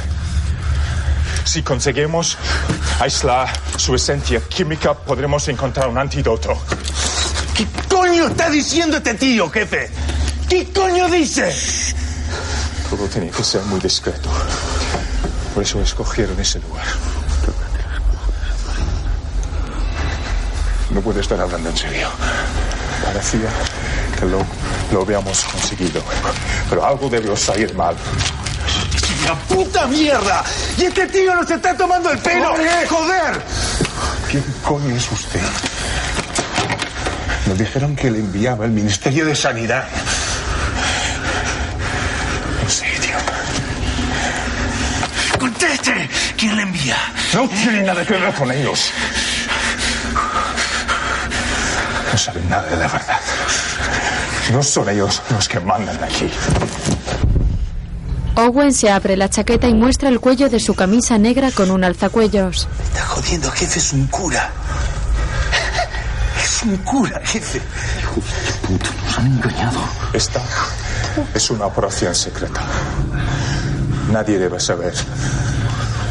Si 1.44 1.62
conseguimos 1.62 2.38
aislar 3.00 3.48
su 3.76 3.94
esencia 3.94 4.40
química, 4.40 4.94
podremos 4.94 5.48
encontrar 5.48 5.88
un 5.88 5.98
antídoto. 5.98 6.56
¿Qué 7.54 7.66
coño 7.88 8.28
está 8.28 8.50
diciendo 8.50 8.98
este 8.98 9.14
tío, 9.14 9.50
jefe? 9.50 9.90
¿Qué 10.48 10.72
coño 10.72 11.08
dice? 11.08 11.54
Todo 12.88 13.06
tenía 13.08 13.32
que 13.32 13.42
ser 13.42 13.62
muy 13.62 13.80
discreto. 13.80 14.30
Por 15.54 15.62
eso 15.62 15.80
escogieron 15.80 16.38
ese 16.38 16.60
lugar. 16.60 16.86
No 20.96 21.02
puede 21.02 21.20
estar 21.20 21.38
hablando 21.38 21.68
en 21.68 21.76
serio. 21.76 22.08
Parecía 23.04 23.50
que 24.18 24.24
lo, 24.24 24.38
lo 24.90 25.02
habíamos 25.02 25.44
conseguido. 25.44 26.02
Pero 26.70 26.86
algo 26.86 27.10
debió 27.10 27.36
salir 27.36 27.74
mal. 27.74 27.94
¡La 29.26 29.34
puta 29.34 29.86
mierda! 29.88 30.42
¡Y 30.78 30.84
este 30.84 31.06
tío 31.08 31.34
nos 31.34 31.50
está 31.50 31.76
tomando 31.76 32.10
el 32.10 32.18
pelo! 32.20 32.54
¡Joder! 32.88 33.42
¿Quién 34.30 34.42
coño 34.64 34.96
es 34.96 35.12
usted? 35.12 35.42
Nos 37.46 37.58
dijeron 37.58 37.94
que 37.94 38.10
le 38.10 38.20
enviaba 38.20 38.64
el 38.64 38.70
Ministerio 38.70 39.26
de 39.26 39.36
Sanidad. 39.36 39.84
No 42.64 42.70
sé, 42.70 42.86
tío. 43.02 43.16
¡Conteste! 45.38 46.08
¿Quién 46.38 46.56
le 46.56 46.62
envía? 46.62 46.96
No 47.34 47.46
tiene 47.50 47.82
nada 47.82 48.02
que 48.02 48.14
ver 48.14 48.32
con 48.32 48.50
ellos. 48.50 48.92
No 52.16 52.22
saben 52.22 52.48
nada 52.48 52.62
de 52.62 52.76
la 52.78 52.88
verdad. 52.88 53.20
No 54.50 54.62
son 54.62 54.88
ellos 54.88 55.20
los 55.28 55.46
que 55.46 55.60
mandan 55.60 56.02
aquí. 56.02 56.30
Owen 58.36 58.72
se 58.72 58.88
abre 58.90 59.18
la 59.18 59.28
chaqueta 59.28 59.68
y 59.68 59.74
muestra 59.74 60.08
el 60.08 60.18
cuello 60.18 60.48
de 60.48 60.58
su 60.58 60.72
camisa 60.74 61.18
negra 61.18 61.50
con 61.50 61.70
un 61.70 61.84
alzacuellos. 61.84 62.68
Está 62.84 63.04
jodiendo, 63.04 63.50
jefe, 63.50 63.78
es 63.78 63.92
un 63.92 64.06
cura. 64.06 64.50
Es 66.42 66.62
un 66.62 66.78
cura, 66.78 67.20
jefe. 67.22 67.60
Nos 69.04 69.18
han 69.18 69.26
engañado. 69.26 69.80
Esta 70.14 70.40
es 71.34 71.50
una 71.50 71.66
operación 71.66 72.14
secreta. 72.14 72.62
Nadie 74.10 74.38
debe 74.38 74.58
saber. 74.58 74.94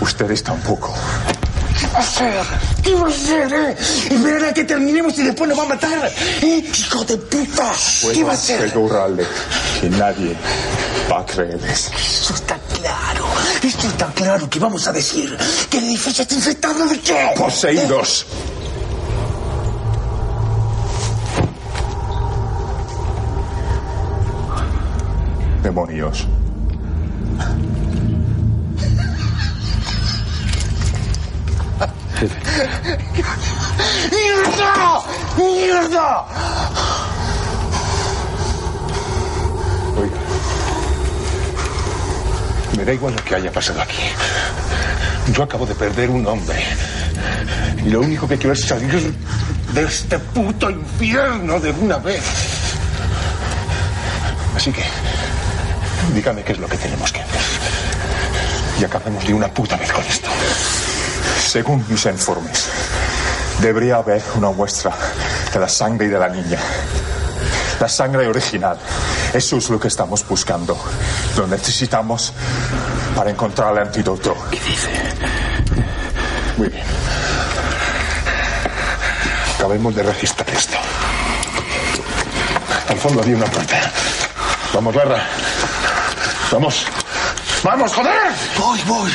Ustedes 0.01 0.43
tampoco. 0.43 0.93
¿Qué 1.95 2.01
va 2.01 2.37
a 2.39 2.41
hacer? 2.41 2.45
¿Qué 2.83 2.93
va 2.93 3.07
a 3.07 3.09
hacer, 3.09 3.53
eh? 3.53 3.77
Esperar 4.11 4.45
a 4.45 4.53
que 4.53 4.63
terminemos 4.65 5.17
y 5.17 5.23
después 5.23 5.47
nos 5.49 5.57
va 5.57 5.63
a 5.63 5.67
matar. 5.67 6.11
¿Eh? 6.41 6.63
¡Hijo 6.77 7.05
de 7.05 7.17
puta! 7.17 7.71
¿Qué 8.13 8.23
va 8.23 8.31
a 8.31 8.33
hacer? 8.33 8.63
asegurarle 8.65 9.25
que 9.79 9.89
nadie 9.91 10.35
va 11.09 11.21
a 11.21 11.25
creerles. 11.25 11.91
Eso 11.95 12.33
está 12.33 12.59
claro. 12.79 13.25
Esto 13.63 13.87
está 13.87 14.07
claro. 14.07 14.49
¿Qué 14.49 14.59
vamos 14.59 14.85
a 14.87 14.91
decir? 14.91 15.37
¿Que 15.69 15.77
el 15.77 15.85
edificio 15.85 16.23
está 16.23 16.35
infectado 16.35 16.85
de 16.85 16.99
qué? 16.99 17.33
Poseídos. 17.37 18.25
Demonios. 25.63 26.27
¡Mierda! 34.11 35.01
¡Mierda! 35.37 36.25
Oiga. 39.97 40.17
Me 42.77 42.85
da 42.85 42.93
igual 42.93 43.15
lo 43.15 43.23
que 43.23 43.35
haya 43.35 43.51
pasado 43.51 43.81
aquí. 43.81 44.03
Yo 45.33 45.43
acabo 45.43 45.65
de 45.65 45.75
perder 45.75 46.09
un 46.09 46.25
hombre. 46.27 46.63
Y 47.85 47.89
lo 47.89 47.99
único 48.01 48.27
que 48.27 48.37
quiero 48.37 48.53
es 48.53 48.65
salir 48.65 49.13
de 49.73 49.83
este 49.83 50.17
puto 50.19 50.69
infierno 50.69 51.59
de 51.59 51.71
una 51.71 51.97
vez. 51.97 52.23
Así 54.55 54.71
que, 54.71 54.83
dígame 56.13 56.43
qué 56.43 56.53
es 56.53 56.59
lo 56.59 56.67
que 56.67 56.77
tenemos 56.77 57.11
que 57.11 57.19
hacer. 57.21 57.41
Y 58.79 58.85
acabemos 58.85 59.25
de 59.25 59.33
una 59.33 59.47
puta 59.47 59.75
vez 59.75 59.91
con 59.91 60.03
esto. 60.05 60.29
Según 61.55 61.85
mis 61.87 62.05
informes, 62.05 62.67
debería 63.61 63.95
haber 63.95 64.21
una 64.35 64.51
muestra 64.51 64.93
de 65.53 65.57
la 65.57 65.69
sangre 65.69 66.09
de 66.09 66.19
la 66.19 66.27
niña. 66.27 66.59
La 67.79 67.87
sangre 67.87 68.27
original. 68.27 68.77
Eso 69.33 69.55
es 69.55 69.69
lo 69.69 69.79
que 69.79 69.87
estamos 69.87 70.27
buscando. 70.27 70.77
Lo 71.37 71.47
necesitamos 71.47 72.33
para 73.15 73.29
encontrar 73.29 73.71
el 73.71 73.83
antídoto. 73.83 74.35
¿Qué 74.51 74.59
dice? 74.59 74.89
Muy 76.57 76.67
bien. 76.67 76.83
Acabemos 79.55 79.95
de 79.95 80.03
registrar 80.03 80.49
esto. 80.49 80.77
Al 82.89 82.97
fondo 82.97 83.21
había 83.21 83.37
una 83.37 83.45
puerta. 83.45 83.79
Vamos, 84.73 84.93
Larra. 84.93 85.25
Vamos. 86.51 86.85
¡Vamos, 87.63 87.93
joder! 87.93 88.33
Voy, 88.57 88.81
voy, 88.85 89.11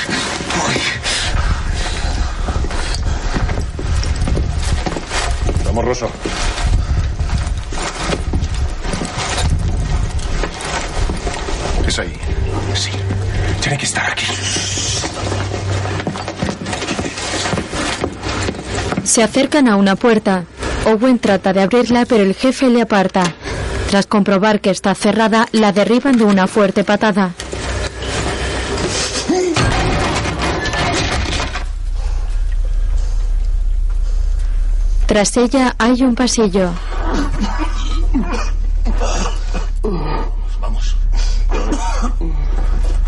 voy. 5.83 5.87
Vamos, 5.87 5.87
Rosso. 5.87 6.11
Es 11.87 11.99
ahí. 11.99 12.13
Sí. 12.75 12.91
Tiene 13.61 13.79
que 13.79 13.85
estar 13.85 14.11
aquí. 14.11 14.27
Se 19.05 19.23
acercan 19.23 19.69
a 19.69 19.77
una 19.77 19.97
puerta. 19.97 20.45
Owen 20.87 21.19
trata 21.19 21.53
de 21.53 21.63
abrirla, 21.63 22.07
pero 22.07 22.23
el 22.25 22.35
jefe 22.35 22.71
le 22.71 22.83
aparta. 22.83 23.23
Tras 23.91 24.07
comprobar 24.07 24.61
que 24.61 24.71
está 24.71 24.95
cerrada, 24.95 25.49
la 25.53 25.73
derriban 25.73 26.17
de 26.17 26.25
una 26.25 26.47
fuerte 26.47 26.85
patada. 26.85 27.33
Tras 35.11 35.37
ella 35.39 35.75
hay 35.77 36.03
un 36.03 36.15
pasillo. 36.15 36.71
Vamos. 40.61 40.97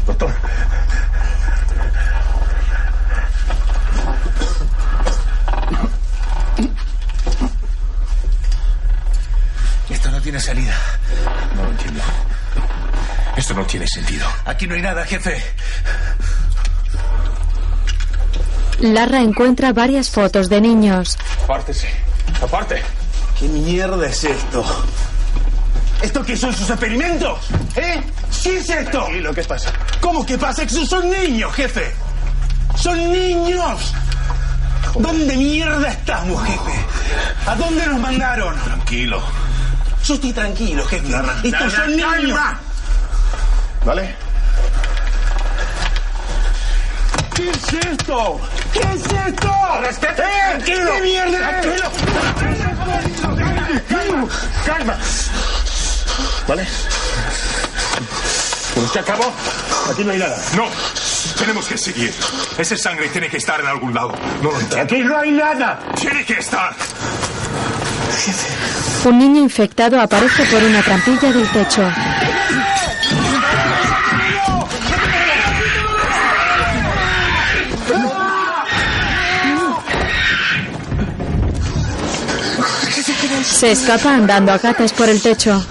Doctor. 0.05 0.35
Esto 9.89 10.11
no 10.11 10.21
tiene 10.21 10.41
salida. 10.41 10.75
No 11.55 11.63
lo 11.63 11.71
entiendo. 11.71 12.03
Esto 13.37 13.55
no 13.55 13.65
tiene 13.65 13.87
sentido. 13.87 14.27
Aquí 14.45 14.67
no 14.67 14.75
hay 14.75 14.83
nada, 14.83 15.05
jefe. 15.05 15.41
Larra 18.81 19.21
encuentra 19.21 19.73
varias 19.73 20.11
fotos 20.11 20.49
de 20.49 20.61
niños. 20.61 21.17
Apártese. 21.45 21.89
Aparte. 22.43 22.83
¿Qué 23.39 23.49
mierda 23.49 24.07
es 24.07 24.25
esto? 24.25 24.65
¿Esto 26.03 26.23
qué 26.25 26.37
son 26.37 26.55
sus 26.55 26.69
experimentos? 26.71 27.39
¿Eh? 27.77 28.03
¿Qué 28.43 28.59
es 28.59 28.69
esto? 28.69 29.09
lo 29.21 29.33
¿qué 29.33 29.43
pasa? 29.45 29.73
¿Cómo 30.01 30.27
que 30.27 30.37
pasa? 30.37 30.67
Que 30.67 30.87
son 30.87 31.09
niños, 31.11 31.53
jefe. 31.55 31.95
Son 32.77 32.97
niños. 33.13 33.93
¿Dónde 34.99 35.37
mierda 35.37 35.89
estamos, 35.89 36.45
jefe? 36.45 36.73
¿A 37.47 37.55
dónde 37.55 37.87
nos 37.87 38.01
mandaron? 38.01 38.61
Tranquilo. 38.63 39.23
Yo 40.05 40.15
estoy 40.15 40.33
tranquilo, 40.33 40.85
jefe. 40.85 41.07
Estos 41.45 41.73
son 41.73 41.97
niños. 41.97 42.39
¿Vale? 43.85 44.32
¿Qué 47.35 47.51
es 47.51 47.85
esto? 47.87 48.41
¿Qué 48.73 48.81
es 48.81 49.05
esto? 49.27 49.51
¡Eh! 50.19 50.63
¿Qué 50.65 51.01
mierda 51.03 51.61
es? 51.61 51.83
Calma, 53.89 54.29
calma. 54.67 54.99
¿Vale? 56.47 56.67
Se 58.93 58.99
acabó. 58.99 59.33
Aquí 59.91 60.05
no 60.05 60.13
hay 60.13 60.19
nada. 60.19 60.39
No, 60.57 60.65
tenemos 61.39 61.67
que 61.67 61.79
seguir. 61.79 62.13
Esa 62.59 62.77
sangre 62.77 63.09
tiene 63.09 63.29
que 63.29 63.39
estar 63.39 63.61
en 63.61 63.67
algún 63.67 63.95
lado. 63.95 64.13
No 64.43 64.51
lo 64.51 64.61
entiendo. 64.61 64.95
Aquí 64.95 65.03
no 65.03 65.19
hay 65.19 65.31
nada. 65.31 65.81
Tiene 65.95 66.25
que 66.25 66.35
estar. 66.35 66.75
Un 69.05 69.19
niño 69.19 69.43
infectado 69.43 70.01
aparece 70.01 70.45
por 70.47 70.63
una 70.63 70.83
trampilla 70.83 71.33
del 71.33 71.49
techo. 71.51 71.83
Se 83.45 83.73
escapa 83.73 84.15
andando 84.15 84.53
a 84.53 84.59
gatas 84.59 84.93
por 84.93 85.09
el 85.09 85.23
techo. 85.23 85.65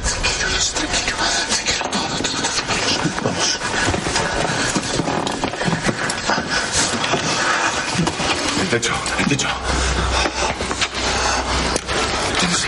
El 8.62 8.70
techo, 8.70 8.94
el 9.20 9.26
techo. 9.26 9.48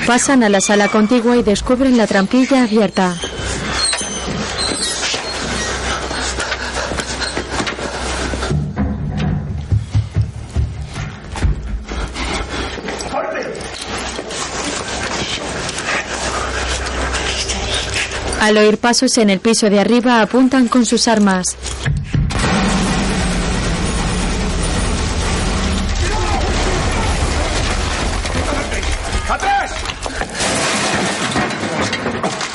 Pasan 0.06 0.44
a 0.44 0.50
la 0.50 0.60
sala 0.60 0.90
contigua 0.90 1.38
y 1.38 1.44
descubren 1.44 1.96
la 1.98 2.08
trampilla 2.08 2.64
abierta. 2.64 3.16
Al 18.44 18.58
oír 18.58 18.78
pasos 18.78 19.18
en 19.20 19.30
el 19.30 19.40
piso 19.40 19.70
de 19.70 19.80
arriba 19.80 20.20
apuntan 20.20 20.68
con 20.68 20.86
sus 20.86 21.08
armas. 21.08 21.46
¡Atrás! 29.30 29.72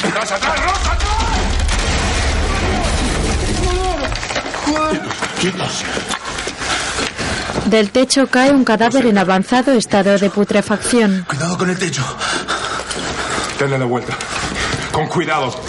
¡Atrás, 0.04 0.32
atrás! 0.32 0.60
¡Rosa. 5.40 5.86
Del 7.64 7.88
techo 7.88 8.26
cae 8.26 8.50
un 8.50 8.64
cadáver 8.64 9.06
en 9.06 9.16
avanzado 9.16 9.72
estado 9.72 10.18
de 10.18 10.28
putrefacción. 10.28 11.24
Cuidado 11.26 11.56
con 11.56 11.70
el 11.70 11.78
techo. 11.78 12.04
Denle 13.58 13.78
la 13.78 13.86
vuelta. 13.86 14.18
Con 14.92 15.06
cuidado. 15.06 15.67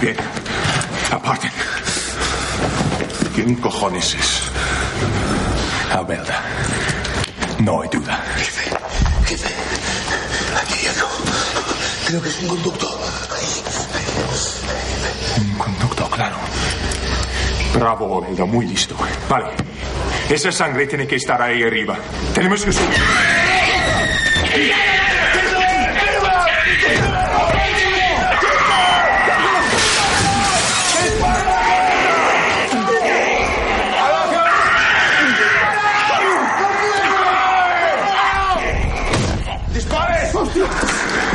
Bien. 0.00 0.16
Aparten. 1.12 1.50
¿Quién 3.34 3.54
cojones 3.56 4.14
es? 4.14 4.40
Abelda. 5.92 6.40
No 7.58 7.82
hay 7.82 7.88
duda. 7.90 8.18
Jefe, 8.36 8.70
jefe. 9.26 9.54
Aquí 10.62 10.74
hay 10.80 10.86
algo. 10.86 11.08
Creo 12.06 12.22
que 12.22 12.28
es 12.30 12.38
un 12.40 12.48
conducto. 12.48 12.98
Un 15.38 15.58
conducto, 15.58 16.08
claro. 16.08 16.36
Bravo, 17.74 18.24
Abelda. 18.24 18.46
Muy 18.46 18.64
listo. 18.66 18.96
Vale. 19.28 19.50
Esa 20.30 20.50
sangre 20.50 20.86
tiene 20.86 21.06
que 21.06 21.16
estar 21.16 21.42
ahí 21.42 21.62
arriba. 21.62 21.98
Tenemos 22.32 22.64
que 22.64 22.72
subir. 22.72 22.88
¡Dispare! 39.72 40.30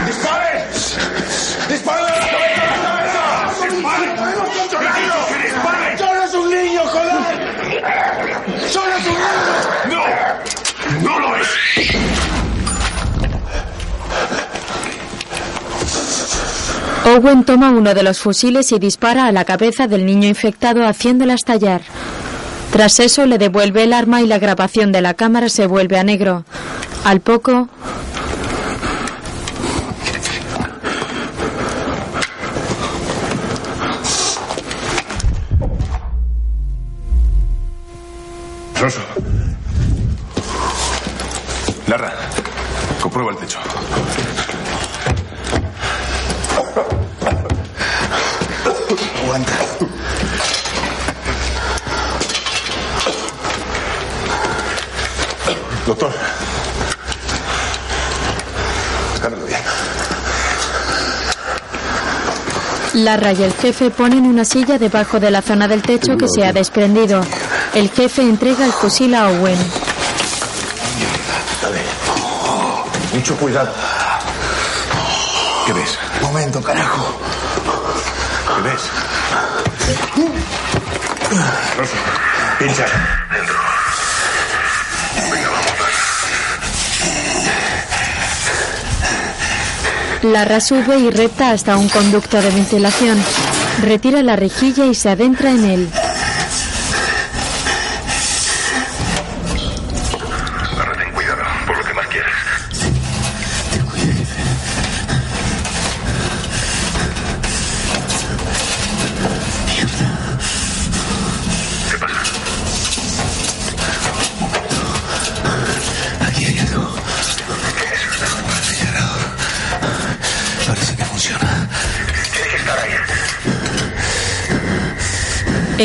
¡Dispare! 0.06 0.64
¡Dispare 1.70 2.00
a 2.00 2.04
la 2.04 2.10
cabeza! 2.12 3.24
¡Dispare! 3.70 4.08
¡Dispare! 5.44 5.98
¡Solo 5.98 6.24
es 6.24 6.34
un 6.34 6.50
niño, 6.50 6.82
joder! 6.86 7.22
¡Solo 8.70 8.96
es 8.98 9.06
un 9.08 9.14
niño! 9.14 10.04
¡No! 11.02 11.10
¡No 11.10 11.20
lo 11.20 11.36
es! 11.38 11.48
Owen 17.06 17.44
toma 17.44 17.70
uno 17.70 17.94
de 17.94 18.02
los 18.02 18.18
fusiles 18.18 18.72
y 18.72 18.80
dispara 18.80 19.28
a 19.28 19.32
la 19.32 19.46
cabeza 19.46 19.86
del 19.88 20.08
niño 20.08 20.28
infectado 20.28 20.88
haciéndola 20.88 21.36
estallar. 21.36 21.82
Tras 22.72 23.00
eso 23.00 23.28
le 23.28 23.38
devuelve 23.38 23.84
el 23.84 23.94
arma 23.94 24.22
y 24.22 24.28
la 24.28 24.40
grabación 24.40 24.92
de 24.92 25.02
la 25.02 25.14
cámara 25.14 25.50
se 25.50 25.68
vuelve 25.68 26.00
a 26.00 26.04
negro. 26.04 26.46
Al 27.04 27.22
poco, 27.22 27.70
Rosso. 38.82 39.02
Larra, 41.88 42.14
comprueba 43.00 43.32
el 43.32 43.38
techo. 43.38 43.60
Aguanta. 49.26 49.54
Doctor. 55.88 56.12
Escándalo 59.16 59.46
bien. 59.48 59.60
Larra 62.94 63.34
y 63.34 63.44
el 63.44 63.54
jefe 63.54 63.90
ponen 63.90 64.26
una 64.26 64.46
silla 64.46 64.78
debajo 64.78 65.20
de 65.20 65.32
la 65.32 65.42
zona 65.42 65.68
del 65.68 65.82
techo 65.82 66.18
que 66.18 66.28
se 66.28 66.46
ha 66.46 66.54
desprendido. 66.54 67.22
El 67.74 67.90
jefe 67.90 68.22
entrega 68.22 68.64
el 68.64 68.74
fusil 68.74 69.16
a 69.16 69.30
Owen. 69.30 69.58
Dale. 71.64 71.82
Mucho 73.12 73.36
cuidado. 73.38 73.74
¿Qué 75.66 75.74
ves? 75.74 75.98
Momento, 76.22 76.62
carajo. 76.62 77.20
¿Qué 78.56 78.62
ves? 78.62 78.82
Rosa, 81.78 81.98
pincha. 82.60 82.86
Larra 90.24 90.60
sube 90.60 90.98
y 90.98 91.12
recta 91.12 91.52
hasta 91.52 91.78
un 91.78 91.90
conducto 91.90 92.42
de 92.42 92.50
ventilación. 92.50 93.18
Retira 93.82 94.24
la 94.24 94.36
rejilla 94.36 94.86
y 94.86 94.96
se 94.96 95.10
adentra 95.10 95.52
en 95.52 95.66
él. 95.66 95.90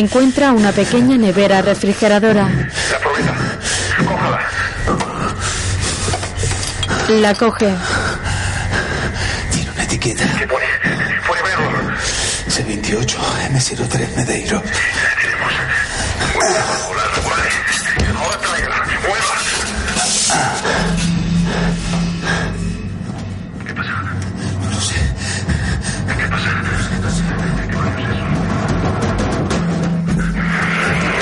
Encuentra 0.00 0.52
una 0.52 0.72
pequeña 0.72 1.18
nevera 1.18 1.60
refrigeradora. 1.60 2.48
La 2.90 2.98
probeta. 3.00 3.34
Cójala. 3.98 4.40
La 7.20 7.34
coge. 7.34 7.74
Tiene 9.52 9.70
una 9.72 9.82
etiqueta. 9.84 10.24
¿Qué 10.38 10.46
pone? 10.46 10.64
Puede 11.26 11.42
verlo. 11.42 11.68
C28 12.48 13.18
M03 13.50 14.16
Medeiro. 14.16 14.62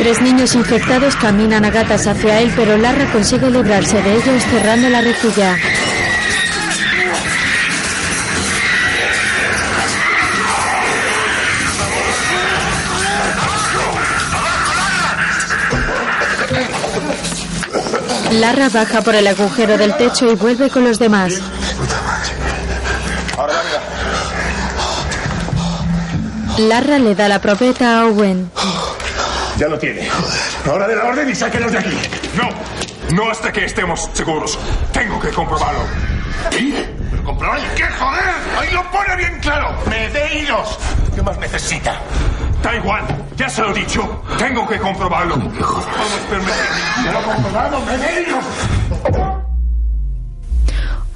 Tres 0.09 0.23
niños 0.23 0.55
infectados 0.55 1.16
caminan 1.16 1.66
a 1.66 1.71
gatas 1.71 2.07
hacia 2.07 2.40
él, 2.40 2.51
pero 2.57 2.79
Larra 2.79 3.12
consigue 3.12 3.51
librarse 3.51 4.01
de 4.01 4.14
ellos 4.14 4.42
cerrando 4.42 4.88
la 4.88 5.03
rejilla. 5.03 5.55
Larra 18.33 18.71
baja 18.71 19.03
por 19.03 19.14
el 19.14 19.27
agujero 19.27 19.77
del 19.77 19.94
techo 19.99 20.33
y 20.33 20.37
vuelve 20.37 20.71
con 20.71 20.85
los 20.85 20.99
demás. 20.99 21.35
Larra 26.57 26.99
le 26.99 27.14
da 27.14 27.29
la 27.29 27.42
probeta 27.42 28.01
a 28.01 28.07
Owen. 28.07 28.51
Ya 29.59 29.66
lo 29.66 29.77
tiene. 29.77 30.09
Ahora 30.66 30.87
de 30.87 30.94
la 30.94 31.05
orden 31.07 31.29
y 31.29 31.35
sáquenos 31.35 31.73
de 31.73 31.79
aquí. 31.79 31.99
No, 32.37 32.49
no 33.16 33.31
hasta 33.31 33.53
que 33.53 33.64
estemos 33.64 34.09
seguros. 34.12 34.57
Tengo 34.92 35.18
que 35.18 35.31
comprobarlo. 35.31 35.81
¿Y? 36.57 36.73
¿Pero 37.11 37.25
comprobar 37.25 37.59
qué, 37.75 37.85
joder? 37.85 38.25
Ahí 38.57 38.73
lo 38.73 38.88
pone 38.92 39.16
bien 39.16 39.37
claro. 39.40 39.75
Medeiros. 39.88 40.79
¿Qué 41.12 41.23
más 41.23 41.37
necesita? 41.38 42.01
Da 42.62 42.77
igual, 42.77 43.05
ya 43.37 43.49
se 43.49 43.62
lo 43.62 43.71
he 43.75 43.81
dicho. 43.81 44.23
Tengo 44.38 44.66
que 44.68 44.79
comprobarlo. 44.79 45.37
Vamos, 45.37 45.85
permitir. 46.31 46.55
Ya 47.05 47.12
lo 47.12 47.21
he 47.21 47.23
comprobado, 47.25 47.81
Medeiros. 47.81 48.44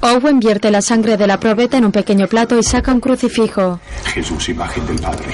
Owen 0.01 0.41
vierte 0.41 0.69
la 0.69 0.81
sangre 0.81 1.15
de 1.15 1.27
la 1.27 1.39
probeta 1.39 1.77
en 1.77 1.85
un 1.85 1.93
pequeño 1.93 2.27
plato 2.27 2.57
y 2.57 2.63
saca 2.63 2.91
un 2.91 2.99
crucifijo. 2.99 3.79
Jesús, 4.13 4.49
imagen 4.49 4.85
del 4.85 4.99
Padre. 4.99 5.27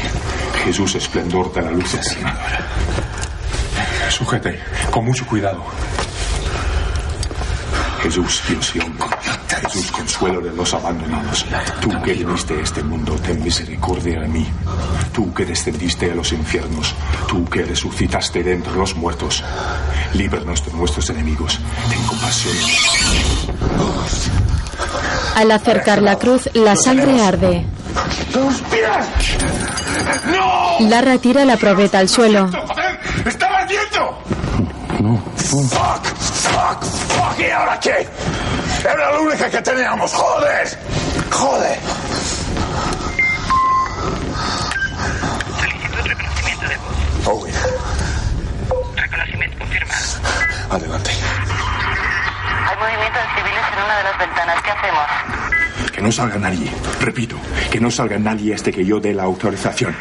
Jesús, 0.63 0.93
esplendor 0.93 1.51
de 1.53 1.61
la 1.63 1.71
luz 1.71 1.95
eterna. 1.95 2.37
Sujete, 4.09 4.59
con 4.91 5.05
mucho 5.05 5.25
cuidado. 5.25 5.63
Jesús, 8.01 8.41
Dios 8.47 8.75
y 8.75 8.79
hombre. 8.79 9.07
Jesús, 9.47 9.91
consuelo 9.91 10.41
de 10.41 10.51
los 10.51 10.73
abandonados. 10.73 11.45
Tú 11.81 11.89
que 12.01 12.13
viniste 12.13 12.53
a 12.57 12.61
este 12.61 12.81
mundo, 12.81 13.15
ten 13.15 13.43
misericordia 13.43 14.21
de 14.21 14.27
mí. 14.27 14.47
Tú 15.13 15.33
que 15.33 15.45
descendiste 15.45 16.11
a 16.11 16.15
los 16.15 16.31
infiernos. 16.31 16.95
Tú 17.27 17.45
que 17.45 17.63
resucitaste 17.63 18.41
de 18.41 18.53
entre 18.53 18.73
los 18.73 18.95
muertos. 18.95 19.43
Líbranos 20.13 20.65
de 20.65 20.73
nuestros 20.73 21.09
enemigos. 21.09 21.59
Ten 21.89 22.01
compasión. 22.03 22.55
Al 25.35 25.51
acercar 25.51 26.01
la 26.01 26.17
cruz, 26.17 26.49
la 26.53 26.75
sangre 26.75 27.21
arde. 27.21 27.65
¡Tus 28.31 28.61
pies! 28.61 29.37
¡No! 30.31 30.87
Larra 30.87 31.17
tira 31.17 31.43
la 31.43 31.57
probeta 31.57 31.99
al 31.99 32.07
suelo. 32.07 32.49
¡Estaba 33.99 34.17
ardiendo! 34.89 35.21
¡Fuck! 35.69 36.05
¡Fuck! 36.05 36.83
¡Fuck! 36.83 37.39
¿Y 37.39 37.51
ahora 37.51 37.79
qué? 37.79 38.07
Era 38.81 39.11
la 39.11 39.19
única 39.19 39.49
que 39.49 39.61
teníamos. 39.61 40.13
¡Joder! 40.13 40.79
¡Joder! 41.31 41.79
Owen, 47.25 47.53
Reconocimiento 48.95 49.57
confirma. 49.59 49.93
adelante. 50.71 51.11
Hay 52.67 52.77
movimientos 52.77 53.21
civiles 53.35 53.63
en 53.73 53.83
una 53.83 53.97
de 53.97 54.03
las 54.03 54.17
ventanas. 54.19 54.61
¿Qué 54.63 54.71
hacemos? 54.71 55.91
Que 55.91 56.01
no 56.01 56.11
salga 56.11 56.37
nadie. 56.37 56.71
Repito, 57.01 57.35
que 57.71 57.79
no 57.79 57.91
salga 57.91 58.17
nadie 58.17 58.53
hasta 58.55 58.71
que 58.71 58.83
yo 58.85 58.99
dé 58.99 59.13
la 59.13 59.23
autorización. 59.23 59.95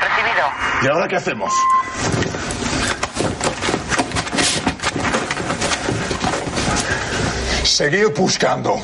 Recibido. 0.00 0.46
¿Y 0.82 0.86
ahora 0.88 1.08
qué 1.08 1.16
hacemos? 1.16 1.52
Seguir 7.72 8.12
buscando. 8.14 8.78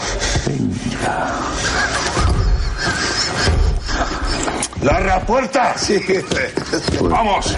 ¡Larga 4.81 5.20
puerta! 5.27 5.77
Sí. 5.77 6.03
¡Vamos! 7.03 7.55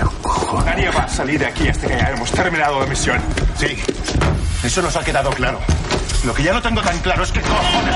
Nadie 0.64 0.90
va 0.90 1.04
a 1.04 1.08
salir 1.08 1.38
de 1.38 1.46
aquí 1.46 1.68
hasta 1.68 1.86
que 1.86 1.94
hayamos 1.94 2.32
terminado 2.32 2.80
la 2.80 2.86
misión. 2.86 3.20
Sí, 3.56 3.78
eso 4.64 4.82
nos 4.82 4.96
ha 4.96 5.04
quedado 5.04 5.30
claro. 5.30 5.60
Lo 6.24 6.34
que 6.34 6.42
ya 6.42 6.52
no 6.52 6.60
tengo 6.60 6.82
tan 6.82 6.98
claro 6.98 7.22
es 7.22 7.30
que 7.30 7.40
cojones. 7.42 7.94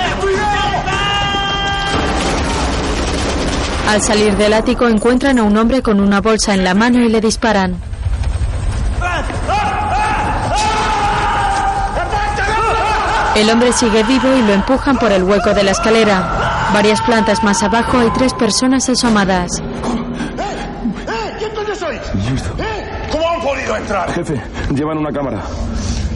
Al 3.89 4.01
salir 4.01 4.37
del 4.37 4.53
ático 4.53 4.87
encuentran 4.87 5.41
a 5.41 5.43
un 5.43 5.57
hombre 5.57 5.83
con 5.83 5.99
una 5.99 6.21
bolsa 6.21 6.55
en 6.55 6.63
la 6.63 6.75
mano 6.75 7.01
y 7.01 7.09
le 7.09 7.21
disparan. 7.21 7.94
El 13.37 13.51
hombre 13.51 13.73
sigue 13.73 14.03
vivo 14.05 14.29
y 14.37 14.43
lo 14.43 14.53
empujan 14.53 14.97
por 14.97 15.11
el 15.11 15.25
hueco 15.25 15.53
de 15.53 15.65
la 15.65 15.73
escalera. 15.73 16.71
Varias 16.73 17.03
plantas 17.03 17.43
más 17.43 17.63
abajo 17.63 17.99
hay 17.99 18.11
tres 18.11 18.33
personas 18.33 18.89
asomadas. 18.89 19.51
¡Eh! 19.59 21.35
¿Quién 21.39 21.53
coño 21.55 21.75
sois? 21.75 22.01
¿Eh? 22.59 23.09
¿Cómo 23.11 23.29
han 23.29 23.41
podido 23.41 23.77
entrar? 23.77 24.13
Jefe, 24.13 24.41
llevan 24.73 24.99
una 24.99 25.13
cámara. 25.13 25.43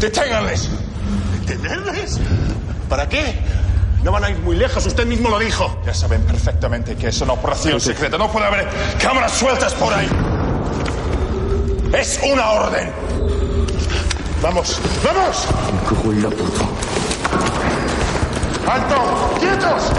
¡Deténganles! 0.01 0.71
¿Detenerles? 1.45 2.21
¿Para 2.89 3.09
qué? 3.09 3.41
No 4.05 4.13
van 4.13 4.23
a 4.25 4.31
ir 4.31 4.39
muy 4.39 4.57
lejos, 4.57 4.87
usted 4.87 5.05
mismo 5.05 5.29
lo 5.29 5.41
dijo. 5.41 5.81
Ya 5.85 5.95
saben 5.95 6.23
perfectamente 6.23 6.95
que 6.95 7.09
es 7.09 7.21
una 7.21 7.33
operación 7.33 7.81
secreta. 7.81 8.17
No 8.17 8.31
puede 8.31 8.47
haber 8.47 8.69
cámaras 9.03 9.33
sueltas 9.33 9.75
por 9.75 9.93
ahí. 9.93 10.09
Es 11.93 12.21
una 12.31 12.51
orden. 12.51 12.93
Vamos, 14.41 14.81
vamos. 15.05 15.49
¡Alto! 18.71 19.39
¡Quietos! 19.41 19.91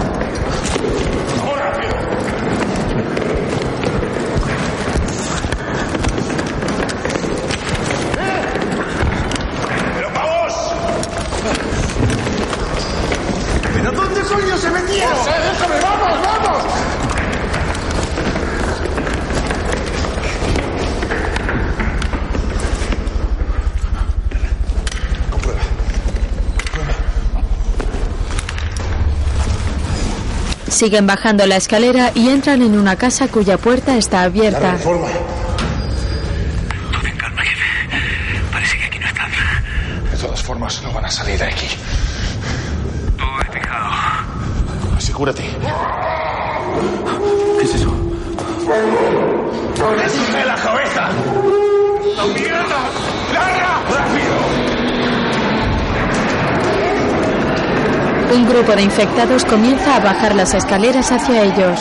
¡Ahora! 1.42 1.72
¡Eh! 8.16 8.42
¡Pero 9.96 10.12
pavos! 10.12 10.54
¿Pero 13.74 13.90
dónde 13.90 14.20
coño 14.22 14.56
se 14.56 14.70
metieron? 14.70 15.14
¡José, 15.16 15.30
déjame! 15.30 15.80
¡Vamos, 15.80 16.22
vamos! 16.22 16.99
Siguen 30.80 31.06
bajando 31.06 31.44
la 31.46 31.56
escalera 31.56 32.10
y 32.14 32.30
entran 32.30 32.62
en 32.62 32.78
una 32.78 32.96
casa 32.96 33.28
cuya 33.28 33.58
puerta 33.58 33.98
está 33.98 34.22
abierta. 34.22 34.78
Grupo 58.50 58.74
de 58.74 58.82
infectados 58.82 59.44
comienza 59.44 59.94
a 59.94 60.00
bajar 60.00 60.34
las 60.34 60.54
escaleras 60.54 61.12
hacia 61.12 61.44
ellos. 61.44 61.80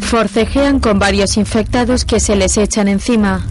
Forcejean 0.00 0.78
con 0.78 1.00
varios 1.00 1.36
infectados 1.36 2.04
que 2.04 2.20
se 2.20 2.36
les 2.36 2.56
echan 2.56 2.86
encima. 2.86 3.44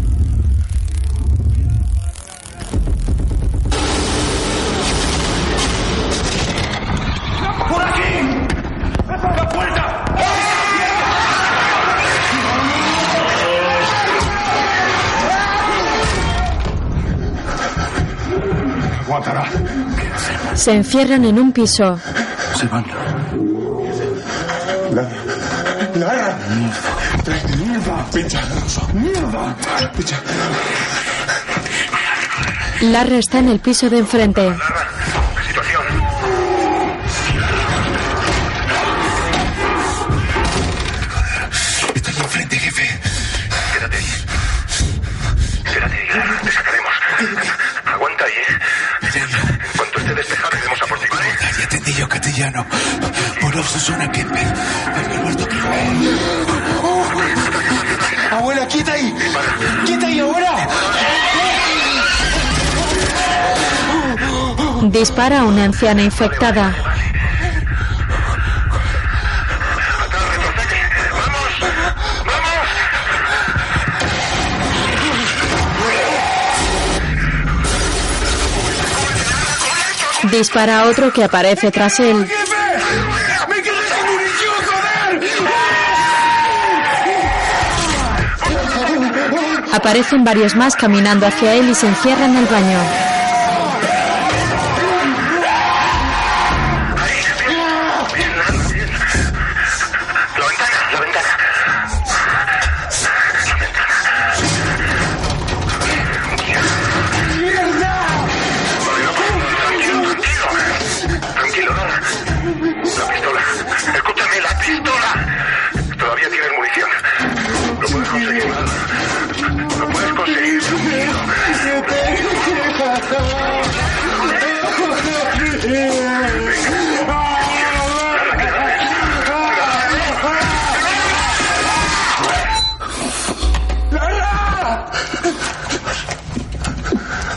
Se 20.63 20.71
encierran 20.71 21.25
en 21.25 21.37
un 21.39 21.51
piso. 21.51 21.99
Se 22.55 22.65
van. 22.67 22.85
Lara. 24.93 25.09
Lara. 25.93 26.37
Mierda. 27.57 28.05
Pincha. 28.13 28.41
Mierda. 28.93 29.55
Pincha. 29.93 30.21
Larra 32.79 33.17
está 33.17 33.39
en 33.39 33.49
el 33.49 33.59
piso 33.59 33.89
de 33.89 33.97
enfrente. 33.97 34.41
Situación. 34.41 34.92
Por 53.41 53.55
eso 53.55 53.79
suena 53.79 54.11
Kemper. 54.11 54.53
El 55.11 55.21
muerto 55.21 55.47
Kemper. 55.47 56.43
Abuela, 58.31 58.67
quieta 58.67 58.93
ahí. 58.93 59.13
Quieta 59.85 60.07
ahí, 60.07 60.19
abuela. 60.19 60.67
Dispara 64.83 65.41
a 65.41 65.43
una 65.45 65.65
anciana 65.65 66.03
infectada. 66.03 66.73
Dispara 80.31 80.79
a 80.79 80.85
otro 80.85 81.13
que 81.13 81.23
aparece 81.23 81.69
tras 81.69 81.99
él. 81.99 82.27
Aparecen 89.73 90.23
varios 90.23 90.55
más 90.55 90.75
caminando 90.75 91.25
hacia 91.25 91.55
él 91.55 91.67
y 91.67 91.73
se 91.73 91.87
encierran 91.87 92.29
en 92.29 92.37
el 92.37 92.45
baño. 92.45 93.02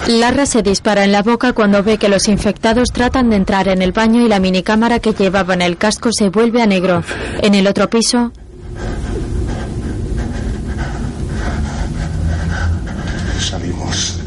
Larra 0.08 0.46
se 0.46 0.62
dispara 0.62 1.04
en 1.04 1.10
la 1.12 1.22
boca 1.22 1.52
cuando 1.52 1.82
ve 1.82 1.98
que 1.98 2.08
los 2.08 2.28
infectados 2.28 2.88
tratan 2.92 3.30
de 3.30 3.36
entrar 3.36 3.66
en 3.68 3.82
el 3.82 3.92
baño 3.92 4.20
y 4.24 4.28
la 4.28 4.38
minicámara 4.38 5.00
que 5.00 5.12
llevaba 5.12 5.54
en 5.54 5.62
el 5.62 5.76
casco 5.76 6.10
se 6.12 6.28
vuelve 6.28 6.62
a 6.62 6.66
negro. 6.66 7.02
En 7.42 7.54
el 7.54 7.66
otro 7.66 7.90
piso, 7.90 8.30
Salimos 13.40 14.18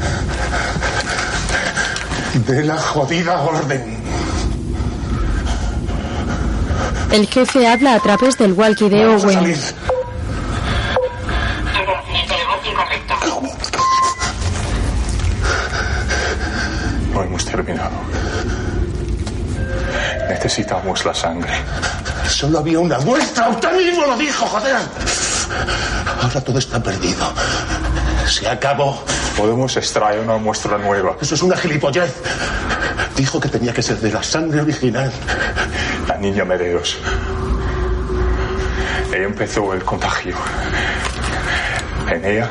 de 2.48 2.64
la 2.64 2.78
jodida 2.78 3.42
orden. 3.42 3.98
el 7.12 7.28
jefe 7.28 7.68
habla 7.68 7.96
a 7.96 8.00
través 8.00 8.38
del 8.38 8.54
walkie 8.54 8.88
de 8.90 9.06
Vamos 9.06 9.24
a 9.24 9.28
Owen. 9.28 9.40
salir. 9.40 9.58
Necesitamos 20.50 21.06
la 21.06 21.14
sangre. 21.14 21.54
Solo 22.28 22.58
había 22.58 22.80
una 22.80 22.98
muestra. 23.02 23.50
Usted 23.50 23.72
mismo 23.72 24.04
lo 24.08 24.18
dijo, 24.18 24.48
joder. 24.48 24.78
Ahora 26.24 26.42
todo 26.42 26.58
está 26.58 26.82
perdido. 26.82 27.32
Se 28.28 28.50
acabó. 28.50 29.00
Podemos 29.38 29.78
extraer 29.78 30.22
una 30.22 30.38
muestra 30.38 30.80
nueva. 30.80 31.16
Eso 31.22 31.36
es 31.36 31.44
una 31.44 31.56
gilipollez. 31.56 32.16
Dijo 33.16 33.40
que 33.40 33.48
tenía 33.48 33.72
que 33.72 33.84
ser 33.84 34.00
de 34.00 34.12
la 34.12 34.24
sangre 34.24 34.62
original. 34.62 35.12
La 36.08 36.18
niña 36.18 36.44
Medeos. 36.46 36.98
Ella 39.14 39.26
empezó 39.26 39.72
el 39.76 39.84
contagio. 39.86 40.36
En 42.12 42.26
ella 42.26 42.50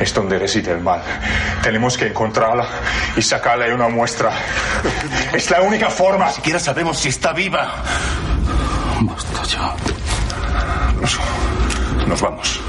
es 0.00 0.14
donde 0.14 0.38
reside 0.38 0.72
el 0.72 0.80
mal. 0.80 1.02
Tenemos 1.62 1.98
que 1.98 2.06
encontrarla 2.06 2.66
y 3.16 3.22
sacarle 3.22 3.72
una 3.74 3.88
muestra. 3.88 4.30
Es 5.32 5.50
la 5.50 5.60
única 5.60 5.90
forma. 5.90 6.26
Ni 6.28 6.32
siquiera 6.32 6.58
sabemos 6.58 6.98
si 6.98 7.10
está 7.10 7.32
viva. 7.32 7.82
Basta 9.02 9.42
ya. 9.44 9.74
Nos, 11.00 11.18
nos 12.06 12.20
vamos. 12.20 12.60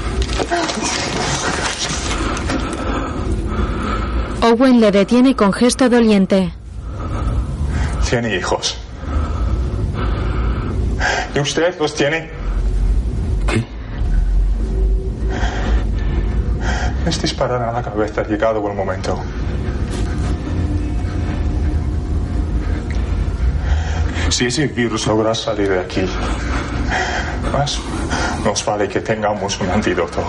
Owen 4.42 4.80
le 4.80 4.92
detiene 4.92 5.34
con 5.34 5.52
gesto 5.52 5.88
doliente. 5.88 6.52
Tiene 8.08 8.36
hijos. 8.36 8.78
¿Y 11.34 11.40
usted 11.40 11.78
los 11.80 11.94
tiene? 11.94 12.30
Les 17.06 17.22
disparan 17.22 17.62
a 17.62 17.70
la 17.70 17.82
cabeza 17.82 18.24
llegado 18.24 18.66
el 18.68 18.74
momento. 18.74 19.22
Si 24.28 24.46
ese 24.46 24.66
virus 24.66 25.06
logra 25.06 25.32
salir 25.32 25.68
de 25.68 25.78
aquí, 25.78 26.04
más 27.52 27.78
nos 28.44 28.64
vale 28.64 28.88
que 28.88 29.00
tengamos 29.00 29.60
un 29.60 29.70
antídoto. 29.70 30.20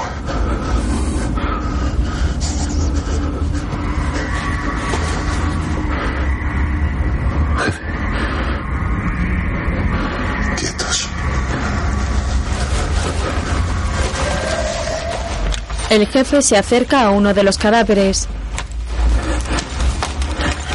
El 15.89 16.05
jefe 16.07 16.41
se 16.41 16.57
acerca 16.57 17.03
a 17.03 17.11
uno 17.11 17.33
de 17.33 17.43
los 17.43 17.57
cadáveres. 17.57 18.27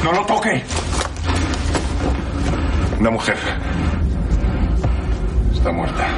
¡No 0.02 0.12
lo 0.12 0.24
toque! 0.24 0.62
Una 2.98 3.10
mujer. 3.10 3.36
Está 5.54 5.70
muerta. 5.70 6.08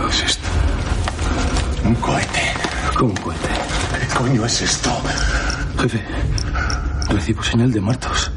¿Qué 0.00 0.08
es 0.10 0.22
esto? 0.24 0.48
Un 1.84 1.94
cohete. 1.94 2.52
¿Cómo 2.96 3.10
un 3.10 3.16
cohete? 3.16 3.48
¿Qué 4.00 4.14
coño 4.16 4.44
es 4.46 4.62
esto? 4.62 4.90
Jefe, 5.80 6.04
recibo 7.08 7.42
señal 7.44 7.70
de 7.70 7.80
muertos. 7.80 8.30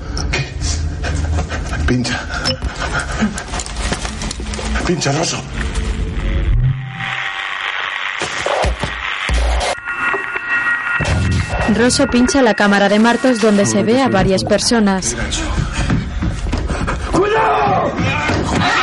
Pincha. 1.87 2.19
Pincha, 4.85 5.11
Rosso. 5.11 5.41
Rosso 11.75 12.07
pincha 12.07 12.41
la 12.41 12.53
cámara 12.53 12.87
de 12.87 12.99
Martos 12.99 13.41
donde 13.41 13.65
se 13.65 13.83
ve 13.83 14.01
a 14.01 14.07
varias 14.07 14.45
personas. 14.45 15.13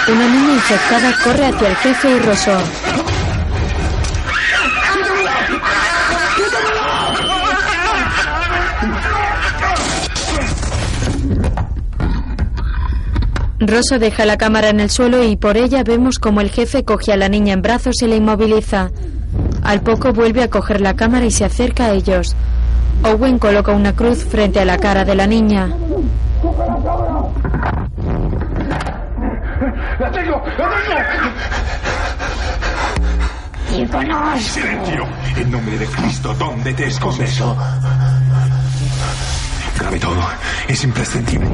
Una 0.09 0.29
niña 0.29 0.53
infectada 0.53 1.15
corre 1.25 1.47
hacia 1.47 1.69
el 1.69 1.77
jefe 1.77 2.11
y 2.11 2.19
Rosso. 2.19 2.59
Rosso 13.61 13.99
deja 13.99 14.27
la 14.27 14.37
cámara 14.37 14.69
en 14.69 14.81
el 14.81 14.91
suelo 14.91 15.25
y 15.25 15.37
por 15.37 15.57
ella 15.57 15.83
vemos 15.83 16.19
como 16.19 16.43
el 16.43 16.51
jefe 16.51 16.85
coge 16.85 17.13
a 17.13 17.17
la 17.17 17.31
niña 17.31 17.55
en 17.55 17.63
brazos 17.63 18.03
y 18.03 18.07
la 18.07 18.17
inmoviliza. 18.17 18.91
Al 19.63 19.81
poco 19.81 20.13
vuelve 20.13 20.43
a 20.43 20.51
coger 20.51 20.83
la 20.83 20.95
cámara 20.95 21.25
y 21.25 21.31
se 21.31 21.47
acerca 21.47 21.87
a 21.87 21.93
ellos. 21.93 22.37
Owen 23.05 23.39
coloca 23.39 23.73
una 23.73 23.93
cruz 23.95 24.25
frente 24.25 24.61
a 24.61 24.65
la 24.65 24.79
cara 24.79 25.05
de 25.05 25.15
la 25.15 25.27
niña. 25.27 25.69
¡La 29.99 30.11
tengo! 30.11 30.43
¡La 30.59 30.71
tengo! 30.71 31.33
¡Silencio! 34.39 35.07
En 35.37 35.51
nombre 35.51 35.79
de 35.79 35.87
Cristo, 35.87 36.35
¿dónde 36.35 36.75
te 36.75 36.87
escondes? 36.87 37.43
Grabe 39.79 39.99
todo. 39.99 40.21
Es 40.69 40.85
imprescindible. 40.85 41.49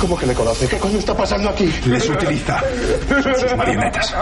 ¿Cómo 0.00 0.16
que 0.18 0.26
le 0.26 0.34
conoce? 0.34 0.68
¿Qué 0.68 0.78
coño 0.78 0.98
está 0.98 1.16
pasando 1.16 1.48
aquí? 1.48 1.72
Les 1.86 2.08
utiliza. 2.08 2.60
Son 3.22 3.34
sus 3.40 3.56
marionetas. 3.56 4.14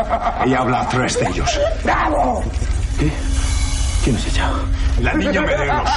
Ella 0.44 0.60
habla 0.60 0.82
a 0.82 0.88
través 0.88 1.18
de 1.18 1.28
ellos. 1.28 1.60
¡Bravo! 1.82 2.44
¿Qué? 4.02 4.10
¿Quién 4.10 4.16
es 4.16 4.26
ella? 4.26 4.50
La 5.00 5.12
niña 5.14 5.40
Medeiros. 5.42 5.90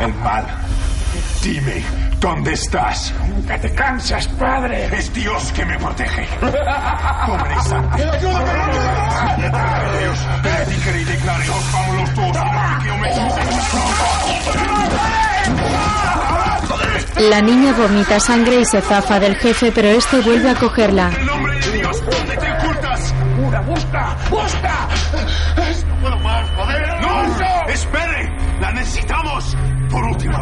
El 0.00 0.14
mal. 0.14 0.44
Dime, 1.42 1.84
¿dónde 2.18 2.52
estás? 2.52 3.12
¡Que 3.46 3.58
te 3.58 3.72
cansas, 3.74 4.26
padre! 4.28 4.86
Es 4.96 5.12
Dios 5.12 5.52
que 5.52 5.64
me 5.64 5.78
protege. 5.78 6.26
Pobre 6.40 7.60
sangre. 7.64 8.04
Dios, 8.20 10.18
predicaré 10.42 11.00
y 11.00 11.04
declaré, 11.04 11.50
os 11.50 11.72
vamos 11.72 11.96
los 11.96 12.14
dos, 12.14 12.36
no 12.36 12.42
que 17.14 17.30
La 17.30 17.40
niña 17.40 17.72
vomita 17.72 18.20
sangre 18.20 18.60
y 18.60 18.64
se 18.64 18.80
zafa 18.80 19.18
del 19.20 19.36
jefe, 19.36 19.72
pero 19.72 19.88
este 19.88 20.20
vuelve 20.20 20.50
a 20.50 20.54
cogerla. 20.54 21.10
¡En 21.16 21.26
nombre 21.26 21.58
de 21.60 21.72
Dios, 21.72 22.02
¿dónde 22.04 22.36
te 22.36 22.52
ocultas? 22.52 23.14
¡Una, 23.38 23.60
busca! 23.60 24.16
¡Busca! 24.28 24.88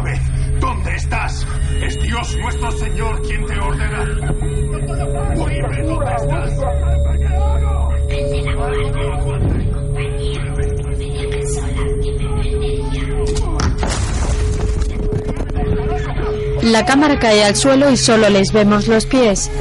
Vez, 0.03 0.19
¿dónde 0.59 0.95
estás? 0.95 1.45
Es 1.81 2.01
Dios 2.01 2.37
nuestro 2.37 2.71
Señor 2.71 3.21
quien 3.21 3.45
te 3.45 3.59
ordena. 3.59 4.05
¿dónde 5.35 6.15
estás? 6.15 6.53
La 16.63 16.85
cámara 16.85 17.19
cae 17.19 17.43
al 17.43 17.55
suelo 17.55 17.91
y 17.91 17.97
solo 17.97 18.27
les 18.29 18.51
vemos 18.51 18.87
los 18.87 19.05
pies. 19.05 19.51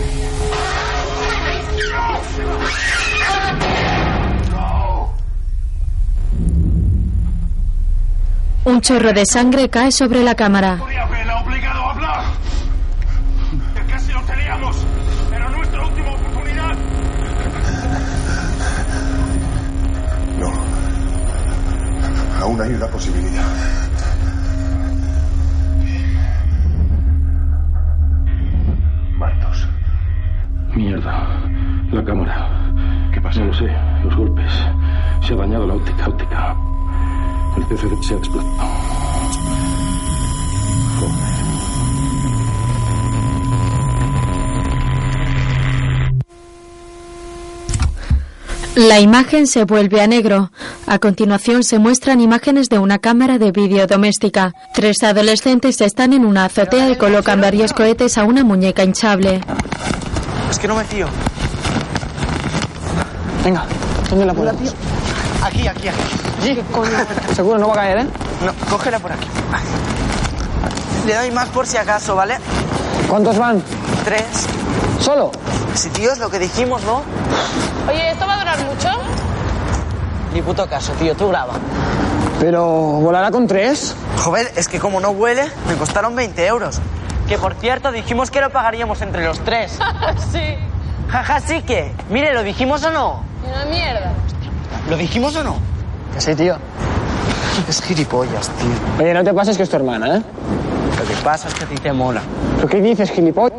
Un 8.66 8.80
chorro 8.80 9.12
de 9.12 9.26
sangre 9.26 9.68
cae 9.68 9.92
sobre 9.92 10.22
la 10.22 10.34
cámara. 10.34 10.78
El 37.74 37.80
CFD 37.80 38.02
se 38.02 38.14
ha 38.14 38.18
explotado. 38.18 38.54
La 48.76 49.00
imagen 49.00 49.46
se 49.46 49.64
vuelve 49.64 50.00
a 50.00 50.06
negro. 50.06 50.50
A 50.86 50.98
continuación 50.98 51.64
se 51.64 51.78
muestran 51.78 52.20
imágenes 52.20 52.68
de 52.68 52.78
una 52.78 52.98
cámara 52.98 53.38
de 53.38 53.50
vídeo 53.50 53.86
doméstica. 53.86 54.52
Tres 54.72 55.02
adolescentes 55.02 55.80
están 55.80 56.12
en 56.12 56.24
una 56.24 56.44
azotea 56.44 56.90
y 56.90 56.96
colocan 56.96 57.40
varios 57.40 57.72
cohetes 57.72 58.18
a 58.18 58.24
una 58.24 58.44
muñeca 58.44 58.84
hinchable. 58.84 59.40
Es 60.50 60.58
que 60.58 60.68
no 60.68 60.76
me 60.76 60.84
fío. 60.84 61.06
Venga, 63.44 63.66
¿dónde 64.10 64.26
la 64.26 64.34
ponemos? 64.34 64.74
Aquí, 65.42 65.66
aquí, 65.66 65.88
aquí. 65.88 66.23
Seguro 67.34 67.58
no 67.58 67.68
va 67.68 67.74
a 67.74 67.76
caer, 67.76 67.98
¿eh? 67.98 68.06
No, 68.44 68.52
cógela 68.70 68.98
por 68.98 69.12
aquí. 69.12 69.26
Le 71.06 71.14
doy 71.14 71.30
más 71.30 71.48
por 71.48 71.66
si 71.66 71.78
acaso, 71.78 72.14
¿vale? 72.14 72.36
¿Cuántos 73.08 73.38
van? 73.38 73.62
Tres. 74.04 74.46
¿Solo? 75.00 75.32
Si, 75.74 75.88
tío, 75.90 76.12
es 76.12 76.18
lo 76.18 76.28
que 76.28 76.38
dijimos, 76.38 76.82
¿no? 76.84 77.02
Oye, 77.88 78.10
¿esto 78.10 78.26
va 78.26 78.34
a 78.34 78.38
durar 78.38 78.58
mucho? 78.66 78.88
Ni 80.34 80.42
puto 80.42 80.66
caso, 80.68 80.92
tío, 80.92 81.14
tú 81.14 81.28
graba. 81.28 81.54
¿Pero 82.40 82.64
volará 82.66 83.30
con 83.30 83.46
tres? 83.46 83.94
Joder, 84.22 84.52
es 84.56 84.68
que 84.68 84.78
como 84.78 85.00
no 85.00 85.10
huele, 85.10 85.50
me 85.68 85.76
costaron 85.76 86.14
20 86.14 86.46
euros. 86.46 86.80
Que 87.26 87.38
por 87.38 87.54
cierto, 87.54 87.90
dijimos 87.90 88.30
que 88.30 88.40
lo 88.42 88.50
pagaríamos 88.50 89.00
entre 89.00 89.24
los 89.24 89.40
tres. 89.40 89.78
sí. 90.32 90.56
Jaja, 91.08 91.40
sí 91.40 91.62
que. 91.62 91.92
Mire, 92.10 92.34
¿lo 92.34 92.42
dijimos 92.42 92.84
o 92.84 92.90
no? 92.90 93.22
Una 93.46 93.64
mierda. 93.64 94.12
¿Lo 94.90 94.96
dijimos 94.96 95.36
o 95.36 95.42
no? 95.44 95.73
Que 96.14 96.20
sí, 96.20 96.34
tío. 96.34 96.56
Es 97.68 97.82
gilipollas, 97.82 98.48
tío. 98.50 99.04
Oye, 99.04 99.12
no 99.14 99.24
te 99.24 99.34
pases 99.34 99.56
que 99.56 99.64
es 99.64 99.68
tu 99.70 99.76
hermana, 99.76 100.16
¿eh? 100.16 100.22
Lo 100.98 101.04
que 101.08 101.14
pasa 101.22 101.48
es 101.48 101.54
que 101.54 101.64
a 101.64 101.66
ti 101.66 101.74
te 101.74 101.92
mola. 101.92 102.22
¿Pero 102.56 102.68
qué 102.68 102.80
dices, 102.80 103.10
gilipollas? 103.10 103.58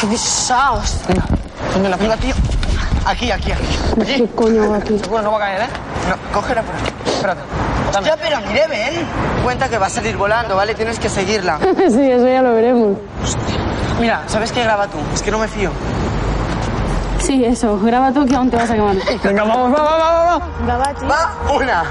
¡Qué 0.00 0.06
pesados! 0.08 1.00
Venga, 1.08 1.24
¿dónde 1.72 1.88
la 1.88 1.96
Venga, 1.96 2.16
tío. 2.16 2.34
Aquí, 3.06 3.30
aquí, 3.30 3.52
aquí. 3.52 3.78
Allí. 4.00 4.14
¿Qué 4.16 4.28
coño 4.34 4.70
va 4.70 4.78
aquí? 4.78 4.98
Seguro 4.98 5.22
no 5.22 5.30
va 5.32 5.36
a 5.36 5.40
caer, 5.40 5.62
¿eh? 5.62 5.68
No, 6.08 6.40
cógela 6.40 6.62
por 6.62 6.74
aquí. 6.74 6.90
Espérate. 7.06 7.40
Hostia, 7.96 8.16
pero 8.20 8.40
mire, 8.48 8.66
ven. 8.66 9.06
Cuenta 9.44 9.68
que 9.68 9.78
va 9.78 9.86
a 9.86 9.90
salir 9.90 10.16
volando, 10.16 10.56
¿vale? 10.56 10.74
Tienes 10.74 10.98
que 10.98 11.08
seguirla. 11.08 11.58
sí, 11.76 12.10
eso 12.10 12.26
ya 12.26 12.42
lo 12.42 12.54
veremos. 12.54 12.98
Mira, 14.00 14.22
¿sabes 14.26 14.50
qué 14.50 14.62
graba 14.62 14.88
tú? 14.88 14.98
Es 15.14 15.22
que 15.22 15.30
no 15.30 15.38
me 15.38 15.46
fío. 15.46 15.70
Sí, 17.24 17.42
eso. 17.42 17.80
Graba 17.80 18.12
tú 18.12 18.26
que 18.26 18.36
aún 18.36 18.50
te 18.50 18.56
vas 18.56 18.70
a 18.70 18.74
quemar. 18.74 18.96
Venga, 19.22 19.44
vamos, 19.44 19.72
vamos, 19.72 19.98
vamos, 19.98 20.24
vamos. 20.26 20.42
Graba, 20.66 20.94
tío. 20.94 21.08
Va, 21.08 21.34
una, 21.54 21.84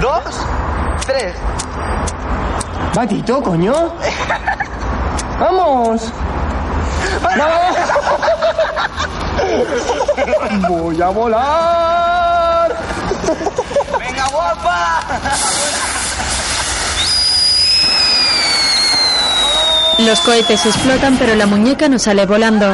dos, 0.00 0.46
tres. 1.06 1.34
Va, 2.96 3.06
Tito, 3.06 3.42
coño. 3.42 3.74
¡Vamos! 5.38 6.10
¡Vamos! 7.22 7.76
¡Voy 10.68 11.02
a 11.02 11.08
volar! 11.08 12.76
¡Venga, 13.98 14.26
guapa! 14.32 15.00
Los 19.98 20.20
cohetes 20.20 20.66
explotan, 20.66 21.16
pero 21.18 21.34
la 21.36 21.46
muñeca 21.46 21.88
no 21.88 21.98
sale 21.98 22.26
volando. 22.26 22.66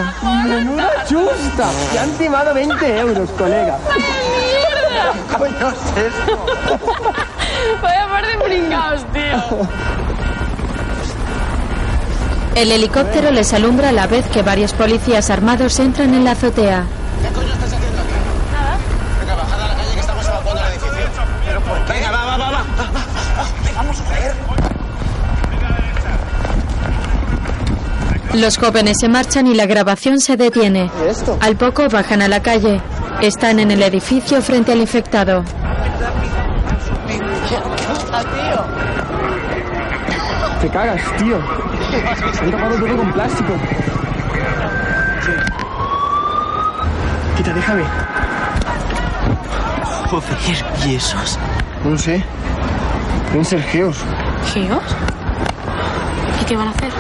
¡Menuda 0.45 1.05
chusta! 1.07 1.71
Te 1.93 1.99
han 1.99 2.11
timado 2.13 2.55
20 2.55 2.99
euros, 2.99 3.31
colega. 3.31 3.79
¿Qué 5.29 5.37
coño 5.37 5.69
es 5.69 6.05
esto? 6.05 6.47
Vaya 7.83 8.09
par 8.09 8.27
de 8.27 8.45
pringaos, 8.45 9.05
tío. 9.13 9.69
El 12.55 12.73
helicóptero 12.73 13.31
les 13.31 13.53
alumbra 13.53 13.91
a 13.91 13.93
la 13.93 14.07
vez 14.07 14.27
que 14.27 14.43
varios 14.43 14.73
policías 14.73 15.31
armados 15.31 15.79
entran 15.79 16.15
en 16.15 16.25
la 16.25 16.33
azotea. 16.33 16.85
Los 28.35 28.59
jóvenes 28.59 28.99
se 29.01 29.09
marchan 29.09 29.47
y 29.47 29.55
la 29.55 29.67
grabación 29.67 30.21
se 30.21 30.37
detiene. 30.37 30.91
Al 31.41 31.57
poco 31.57 31.89
bajan 31.89 32.23
a 32.23 32.29
la 32.29 32.41
calle. 32.41 32.81
Están 33.21 33.59
en 33.59 33.71
el 33.71 33.83
edificio 33.83 34.41
frente 34.41 34.73
al 34.73 34.79
infectado. 34.81 35.45
Te 40.61 40.69
cagas, 40.69 41.01
tío. 41.17 41.39
Se 42.35 42.45
han 42.45 42.51
tapado 42.51 42.77
todo 42.77 42.97
con 42.97 43.13
plástico. 43.13 43.53
Quita, 47.37 47.53
déjame. 47.53 47.83
Joder, 50.11 50.39
¿y 50.87 50.95
esos? 50.95 51.39
No 51.85 51.97
sé. 51.99 52.23
Deben 53.31 53.45
ser 53.45 53.63
geos. 53.63 53.97
¿Geos? 54.53 54.83
¿Y 56.41 56.45
qué 56.45 56.57
van 56.57 56.69
a 56.69 56.71
hacer? 56.71 56.91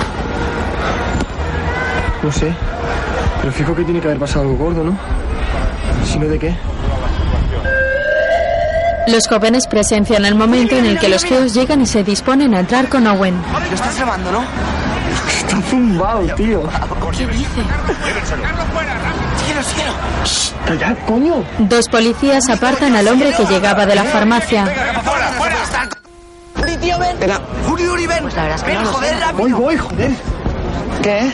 No 2.22 2.32
sé. 2.32 2.52
Pero 3.40 3.52
fijo 3.52 3.74
que 3.74 3.84
tiene 3.84 4.00
que 4.00 4.08
haber 4.08 4.18
pasado 4.18 4.42
algo 4.42 4.56
gordo, 4.56 4.84
¿no? 4.84 4.98
Si 6.04 6.18
no, 6.18 6.26
¿de 6.26 6.38
qué? 6.38 6.54
Los 9.06 9.26
jóvenes 9.26 9.66
presencian 9.66 10.24
el 10.24 10.34
momento 10.34 10.76
en 10.76 10.86
el 10.86 10.98
que 10.98 11.08
los 11.08 11.24
geos 11.24 11.54
llegan 11.54 11.80
y 11.80 11.86
se 11.86 12.04
disponen 12.04 12.54
a 12.54 12.60
entrar 12.60 12.88
con 12.88 13.06
Owen. 13.06 13.34
Lo 13.68 13.74
estás 13.74 13.96
grabando, 13.96 14.30
¿no? 14.30 14.44
Está 15.28 15.60
zumbado, 15.62 16.20
tío. 16.36 16.62
¿Qué 17.16 17.26
dice? 17.26 17.48
Síguelo, 19.38 19.62
síguelo. 19.62 19.92
¡Callad, 20.66 20.96
coño! 21.06 21.44
Dos 21.58 21.88
policías 21.88 22.48
apartan 22.50 22.94
al 22.94 23.08
hombre 23.08 23.32
que 23.32 23.44
llegaba 23.46 23.86
de 23.86 23.94
la 23.96 24.04
farmacia. 24.04 24.68
Uri, 26.62 26.76
tío, 26.76 26.98
ven. 26.98 27.16
Uri, 27.68 27.88
Uri, 27.88 28.06
ven. 28.06 28.24
ven, 28.66 28.84
joder, 28.84 29.18
rápido. 29.18 29.38
Voy, 29.38 29.52
voy, 29.52 29.76
joder. 29.76 30.10
¿Qué? 31.02 31.32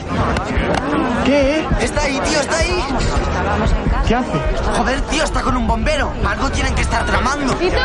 ¿Qué? 1.25 1.67
Está 1.81 2.03
ahí, 2.03 2.21
tío, 2.21 2.41
está 2.41 2.59
ahí. 2.59 3.96
¿Qué 4.07 4.15
hace? 4.15 4.39
Joder, 4.77 5.01
tío, 5.03 5.25
está 5.25 5.43
con 5.43 5.57
un 5.57 5.67
bombero. 5.67 6.13
Algo 6.25 6.49
tienen 6.51 6.73
que 6.75 6.83
estar 6.83 7.05
tramando. 7.05 7.53
¡Tito! 7.55 7.77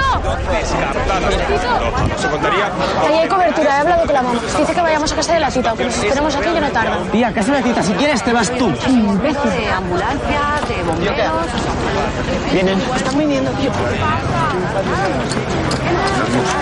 Se 2.18 2.30
contaría. 2.30 2.70
Ahí 3.08 3.14
hay 3.14 3.28
cobertura, 3.28 3.78
he 3.78 3.80
hablado 3.80 4.06
con 4.06 4.14
la 4.14 4.22
mamá. 4.22 4.40
Dice 4.58 4.74
que 4.74 4.82
vayamos 4.82 5.12
a 5.12 5.16
casa 5.16 5.34
de 5.34 5.40
la 5.40 5.50
tita, 5.50 5.74
que 5.74 5.86
nos 5.86 5.98
esperemos 5.98 6.36
aquí 6.36 6.50
que 6.50 6.62
no 6.62 6.70
tarda. 6.70 6.98
Tía, 7.12 7.34
casa 7.34 7.54
de 7.54 7.64
cita. 7.64 7.82
Si 7.82 7.94
quieres, 7.94 8.22
te 8.24 8.34
vas 8.34 8.52
tú. 8.52 8.68
De 8.68 9.72
ambulancia, 9.72 10.42
de 10.68 10.84
bomberos. 10.84 11.32
Vienen. 12.54 12.80
Están 12.96 13.18
viniendo, 13.18 13.52
tío. 13.52 13.72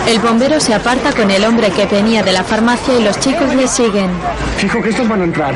El 0.06 0.18
bombero 0.20 0.58
se 0.58 0.74
aparta 0.74 1.12
con 1.12 1.30
el 1.30 1.44
hombre 1.44 1.70
que 1.70 1.84
venía 1.84 2.22
de 2.22 2.32
la 2.32 2.44
farmacia 2.44 2.98
y 2.98 3.04
los 3.04 3.20
chicos 3.20 3.54
le 3.54 3.68
siguen. 3.68 4.10
Fijo 4.56 4.80
que 4.80 4.88
estos 4.88 5.06
van 5.06 5.20
a 5.20 5.24
entrar. 5.24 5.54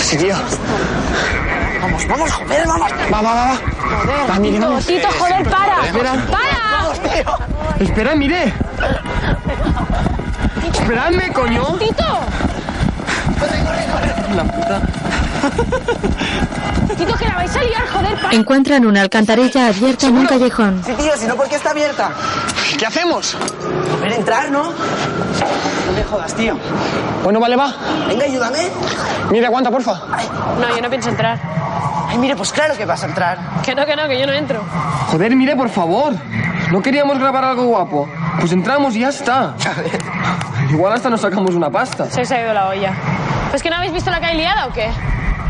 Sí, 0.00 0.16
tío. 0.16 0.34
Vamos, 1.80 2.06
vamos, 2.08 2.32
joder, 2.32 2.66
vamos. 2.66 2.90
Va, 3.12 3.20
va, 3.20 3.34
va, 3.34 3.44
va. 3.44 3.58
Va, 4.30 4.38
mire, 4.38 4.54
Tito, 4.56 4.68
vamos. 4.68 4.86
Tito, 4.86 5.08
joder, 5.18 5.48
para. 5.48 5.86
Espera. 5.86 6.12
¡Para! 6.30 7.84
Esperad, 7.84 8.14
mire. 8.16 8.52
Esperadme, 10.72 11.32
coño. 11.32 11.64
¡Tito! 11.78 12.04
La 14.34 14.44
puta. 14.44 14.80
Tito, 16.96 17.14
que 17.14 17.24
la 17.26 17.34
vais 17.36 17.56
a 17.56 17.62
liar, 17.62 17.88
joder, 17.92 18.20
para. 18.20 18.34
Encuentran 18.34 18.84
una 18.86 19.02
alcantarilla 19.02 19.68
abierta 19.68 20.06
en 20.06 20.18
un 20.18 20.26
callejón. 20.26 20.82
Sí, 20.84 20.92
tío, 20.94 21.16
si 21.16 21.26
no, 21.26 21.36
¿por 21.36 21.48
qué 21.48 21.56
está 21.56 21.70
abierta? 21.70 22.10
¿Qué 22.78 22.86
hacemos? 22.86 23.36
A 23.96 24.00
ver, 24.00 24.12
entrar, 24.12 24.50
¿no? 24.50 24.64
No 24.64 25.92
me 25.94 26.04
jodas, 26.04 26.34
tío. 26.34 26.58
Bueno, 27.22 27.40
vale, 27.40 27.56
va. 27.56 27.72
Venga, 28.08 28.24
ayúdame. 28.24 28.68
Mire, 29.30 29.46
aguanta, 29.46 29.70
porfa. 29.70 29.94
No, 30.60 30.74
yo 30.74 30.82
no 30.82 30.90
pienso 30.90 31.08
entrar. 31.10 31.57
Ay, 32.08 32.18
mire, 32.18 32.34
pues 32.36 32.52
claro 32.52 32.74
que 32.76 32.84
vas 32.86 33.02
a 33.02 33.06
entrar. 33.06 33.38
Que 33.62 33.74
no, 33.74 33.84
que 33.84 33.94
no, 33.94 34.08
que 34.08 34.18
yo 34.18 34.26
no 34.26 34.32
entro. 34.32 34.62
Joder, 35.10 35.36
mire, 35.36 35.54
por 35.56 35.68
favor. 35.68 36.14
No 36.72 36.82
queríamos 36.82 37.18
grabar 37.18 37.44
algo 37.44 37.64
guapo. 37.66 38.08
Pues 38.40 38.52
entramos 38.52 38.96
y 38.96 39.00
ya 39.00 39.08
está. 39.08 39.54
Igual 40.70 40.92
hasta 40.94 41.10
nos 41.10 41.20
sacamos 41.20 41.54
una 41.54 41.70
pasta. 41.70 42.10
Se 42.10 42.22
os 42.22 42.30
ha 42.30 42.40
ido 42.40 42.52
la 42.54 42.68
olla. 42.68 42.92
¿Pues 43.50 43.62
que 43.62 43.70
no 43.70 43.76
habéis 43.76 43.92
visto 43.92 44.10
la 44.10 44.20
que 44.20 44.26
hay 44.26 44.36
liada 44.36 44.66
o 44.66 44.72
qué? 44.72 44.90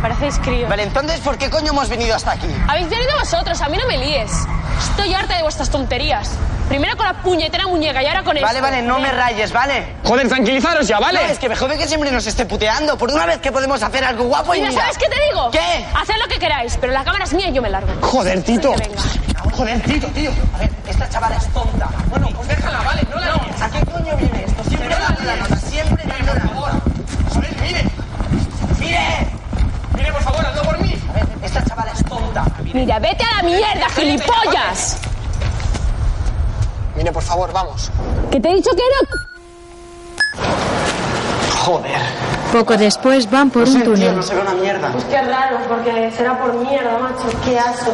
Parecéis 0.03 0.39
críos. 0.39 0.69
Vale, 0.71 0.85
entonces, 0.85 1.21
¿por 1.21 1.37
qué 1.39 1.51
coño 1.51 1.73
hemos 1.73 1.89
venido 1.89 2.15
hasta 2.15 2.33
aquí? 2.33 2.47
Habéis 2.69 2.89
venido 2.89 3.11
vosotros, 3.19 3.61
a 3.61 3.69
mí 3.69 3.77
no 3.77 3.87
me 3.87 3.99
líes. 3.99 4.31
Estoy 4.91 5.13
harta 5.13 5.37
de 5.37 5.43
vuestras 5.43 5.71
tonterías. 5.71 6.31
Primero 6.69 6.97
con 6.97 7.07
la 7.07 7.15
puñetera 7.23 7.67
muñeca 7.67 8.03
y 8.03 8.07
ahora 8.07 8.23
con 8.23 8.37
esto. 8.37 8.47
Vale, 8.47 8.61
vale, 8.61 8.83
no 8.83 8.99
me 9.01 9.11
rayes, 9.11 9.51
¿vale? 9.53 9.97
Joder, 10.05 10.29
tranquilizaros 10.29 10.87
ya, 10.87 10.99
¿vale? 11.01 11.21
No, 11.25 11.33
es 11.33 11.39
que 11.39 11.49
me 11.49 11.57
jode 11.57 11.79
que 11.79 11.89
siempre 11.89 12.11
nos 12.13 12.27
esté 12.27 12.45
puteando. 12.45 12.97
Por 12.99 13.11
una 13.11 13.25
vez 13.27 13.39
que 13.39 13.51
podemos 13.51 13.83
hacer 13.83 14.05
algo 14.05 14.25
guapo 14.25 14.55
y 14.55 14.59
Mira, 14.59 14.71
mira. 14.71 14.83
¿sabes 14.83 14.99
qué 14.99 15.07
te 15.09 15.17
digo? 15.31 15.51
¿Qué? 15.51 15.87
Haced 15.95 16.15
lo 16.21 16.29
que 16.29 16.39
queráis, 16.39 16.77
pero 16.79 16.93
la 16.93 17.03
cámara 17.05 17.25
es 17.25 17.33
mía 17.33 17.49
y 17.49 17.53
yo 17.55 17.63
me 17.63 17.71
largo. 17.71 17.89
Joder, 18.03 18.43
Tito. 18.43 18.75
Joder, 19.53 19.81
Tito, 19.83 20.07
tío. 20.09 20.31
A 20.55 20.59
ver, 20.59 20.71
esta 20.87 21.09
chavala 21.09 21.37
es 21.37 21.47
tonta. 21.53 21.89
Bueno, 22.11 22.29
pues 22.37 22.49
déjala, 22.49 22.83
vale, 22.83 23.03
no 23.11 23.19
la 23.19 23.33
líes. 23.33 23.63
¿A 23.63 23.71
qué 23.71 23.81
coño 23.87 24.17
viene 24.17 24.45
esto? 24.45 24.63
Siempre 24.65 24.89
dando 24.91 25.23
la 25.25 25.37
nota, 25.37 25.57
siempre 25.57 26.05
dando 26.07 26.35
la 26.35 26.45
nota. 26.45 26.73
Joder, 27.33 27.57
mire. 27.63 27.85
¡Mire! 28.79 29.38
Por 30.29 30.37
favor, 30.37 30.47
hazlo 30.47 30.63
por 30.63 30.79
mí. 30.83 30.95
A 31.09 31.13
ver, 31.15 31.27
esta 31.43 31.65
chavala 31.65 31.93
es 31.93 32.05
tonta. 32.05 32.45
Mira, 32.75 32.99
vete 32.99 33.25
a 33.25 33.37
la 33.37 33.43
mierda, 33.49 33.89
gilipollas. 33.97 34.99
Mire, 36.95 37.13
por 37.13 37.23
favor, 37.23 37.51
vamos. 37.53 37.91
Que 38.31 38.39
te 38.39 38.51
he 38.51 38.55
dicho 38.57 38.71
que 38.73 38.83
no. 38.83 39.28
Joder. 41.69 42.01
Poco 42.51 42.79
después 42.79 43.31
van 43.31 43.51
por 43.51 43.69
un 43.69 43.83
túnel. 43.85 44.17
No 44.17 44.23
se 44.23 44.35
ve 44.35 44.41
una 44.41 44.55
mierda. 44.55 44.91
Pues 44.91 45.05
qué 45.05 45.21
raro, 45.21 45.59
porque 45.69 46.11
será 46.17 46.39
por 46.39 46.55
mierda, 46.55 46.99
macho. 46.99 47.25
Qué 47.45 47.59
asco. 47.59 47.93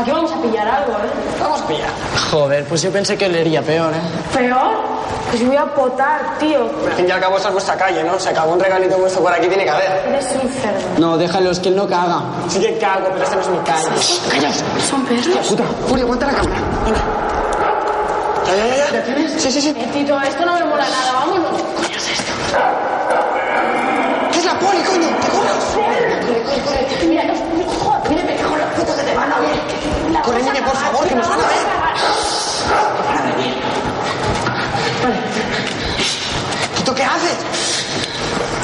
Aquí 0.00 0.12
vamos 0.12 0.30
a 0.30 0.40
pillar 0.40 0.68
algo, 0.68 0.92
¿eh? 0.92 1.10
Vamos 1.42 1.60
a 1.60 1.66
pillar. 1.66 1.88
Joder, 2.30 2.64
pues 2.66 2.82
yo 2.82 2.92
pensé 2.92 3.18
que 3.18 3.28
leería 3.28 3.62
peor, 3.62 3.92
¿eh? 3.92 4.00
¿Peor? 4.32 5.00
Pues 5.28 5.44
voy 5.44 5.56
a 5.56 5.64
potar, 5.64 6.38
tío. 6.38 6.70
Al 6.86 6.92
fin 6.92 7.08
y 7.08 7.10
al 7.10 7.20
cabo, 7.20 7.36
esta 7.36 7.48
es 7.48 7.54
vuestra 7.54 7.76
calle, 7.76 8.04
¿no? 8.04 8.16
Se 8.20 8.28
acabó 8.28 8.52
un 8.52 8.60
regalito 8.60 8.96
vuestro 8.96 9.22
por 9.22 9.32
aquí, 9.32 9.48
tiene 9.48 9.64
que 9.64 9.70
haber. 9.70 9.90
Eres 10.06 10.26
un 10.40 10.48
cerdo. 10.48 10.78
No, 10.98 11.18
déjalos, 11.18 11.58
que 11.58 11.70
él 11.70 11.74
no 11.76 11.88
caga. 11.88 12.22
Sí 12.46 12.60
que 12.60 12.78
cago, 12.78 13.08
pero 13.12 13.24
esta 13.24 13.34
no 13.34 13.42
es 13.42 13.48
mi 13.48 13.58
calle. 13.58 13.88
¡Callaos! 14.30 14.64
¿Son 14.88 15.04
perros? 15.04 15.48
Puta, 15.48 15.64
Furia, 15.88 16.04
aguanta 16.04 16.26
la 16.26 16.32
cámara. 16.34 16.56
Venga. 16.84 17.00
¿Ya, 18.46 18.56
ya, 18.56 18.76
ya? 18.76 18.92
¿Ya 18.92 19.02
tienes? 19.04 19.32
Sí, 19.42 19.50
sí, 19.50 19.60
sí. 19.60 19.74
Eh, 19.76 19.88
Tito, 19.92 20.20
esto 20.20 20.46
no 20.46 20.54
me 20.54 20.64
mola 20.64 20.84
nada, 20.88 21.12
vámonos. 21.12 21.60
¿Qué 21.88 21.98
poli, 25.00 25.14
coño? 25.30 25.52
¿Te 26.26 26.60
corres? 26.62 27.04
Mira, 27.06 27.24
no, 27.24 27.34
joder, 27.34 28.10
mira, 28.10 28.22
en 28.22 28.58
la 28.58 28.70
puta 28.74 28.94
que 28.96 29.02
te 29.02 29.14
van 29.14 29.32
a 29.32 29.38
ver. 29.40 30.22
Corre, 30.22 30.36
a 30.36 30.44
niña, 30.44 30.64
por 30.64 30.76
favor, 30.76 31.08
que 31.08 31.14
nos 31.14 31.28
van 31.28 31.40
a 31.40 31.42
ver. 31.42 31.58
¿Tito, 36.76 36.94
qué 36.94 37.04
haces? 37.04 37.38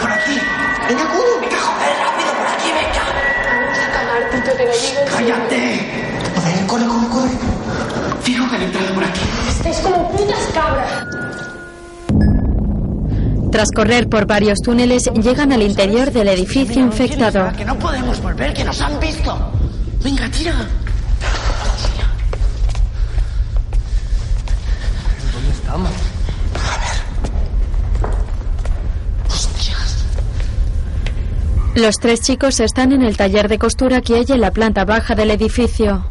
Por 0.00 0.12
aquí. 0.12 0.40
Venga, 0.88 1.04
coño. 1.08 1.40
Venga, 1.40 1.60
joder, 1.60 1.96
rápido, 2.04 2.32
por 2.38 2.46
aquí, 2.46 2.68
venga. 2.72 3.04
A 4.06 4.30
Tito. 4.30 4.50
¡Cállate! 5.16 5.60
Joder, 6.36 6.66
corre, 6.66 6.86
corre, 6.86 7.08
corre. 7.08 7.30
Fijo 8.22 8.48
que 8.50 8.56
han 8.56 8.62
entrado 8.62 8.94
por 8.94 9.04
aquí. 9.04 9.20
Estáis 9.48 9.78
como 9.78 10.10
putas 10.12 10.46
cabras. 10.52 11.15
Tras 13.56 13.70
correr 13.70 14.06
por 14.10 14.26
varios 14.26 14.58
túneles, 14.58 15.04
llegan 15.14 15.50
al 15.50 15.62
interior 15.62 16.12
del 16.12 16.28
edificio 16.28 16.78
infectado. 16.78 17.56
Que 17.56 17.64
no 17.64 17.78
podemos 17.78 18.20
volver, 18.20 18.52
que 18.52 18.62
nos 18.62 18.78
han 18.82 19.00
visto. 19.00 19.34
Venga, 20.04 20.28
tira. 20.28 20.52
¿Dónde 25.32 25.50
estamos? 25.52 25.90
Hostias. 29.26 30.04
Los 31.76 31.96
tres 31.96 32.20
chicos 32.20 32.60
están 32.60 32.92
en 32.92 33.00
el 33.00 33.16
taller 33.16 33.48
de 33.48 33.58
costura 33.58 34.02
que 34.02 34.16
hay 34.16 34.26
en 34.28 34.42
la 34.42 34.50
planta 34.50 34.84
baja 34.84 35.14
del 35.14 35.30
edificio. 35.30 36.04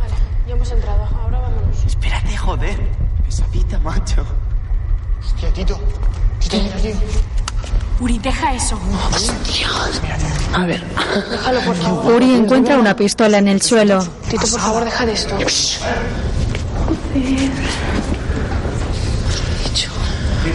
Vale, 0.00 0.14
ya 0.48 0.54
hemos 0.54 0.72
entrado. 0.72 1.06
Ahora 1.22 1.38
vámonos. 1.38 1.84
Espérate, 1.86 2.36
joder. 2.36 2.80
Esa 3.28 3.46
pita, 3.46 3.78
macho. 3.78 4.24
Hostia, 5.20 5.52
Tito. 5.52 5.78
Uri, 8.00 8.18
deja 8.18 8.54
eso. 8.54 8.78
A 10.52 10.66
ver. 10.66 10.84
Déjalo, 11.30 11.60
por 11.60 11.76
favor. 11.76 12.12
Uri 12.14 12.34
encuentra 12.34 12.76
una 12.78 12.94
pistola 12.96 13.38
en 13.38 13.48
el 13.48 13.62
suelo. 13.62 14.06
Tito, 14.28 14.46
por 14.46 14.60
favor, 14.60 14.84
deja 14.84 15.06
de 15.06 15.12
esto. 15.12 15.36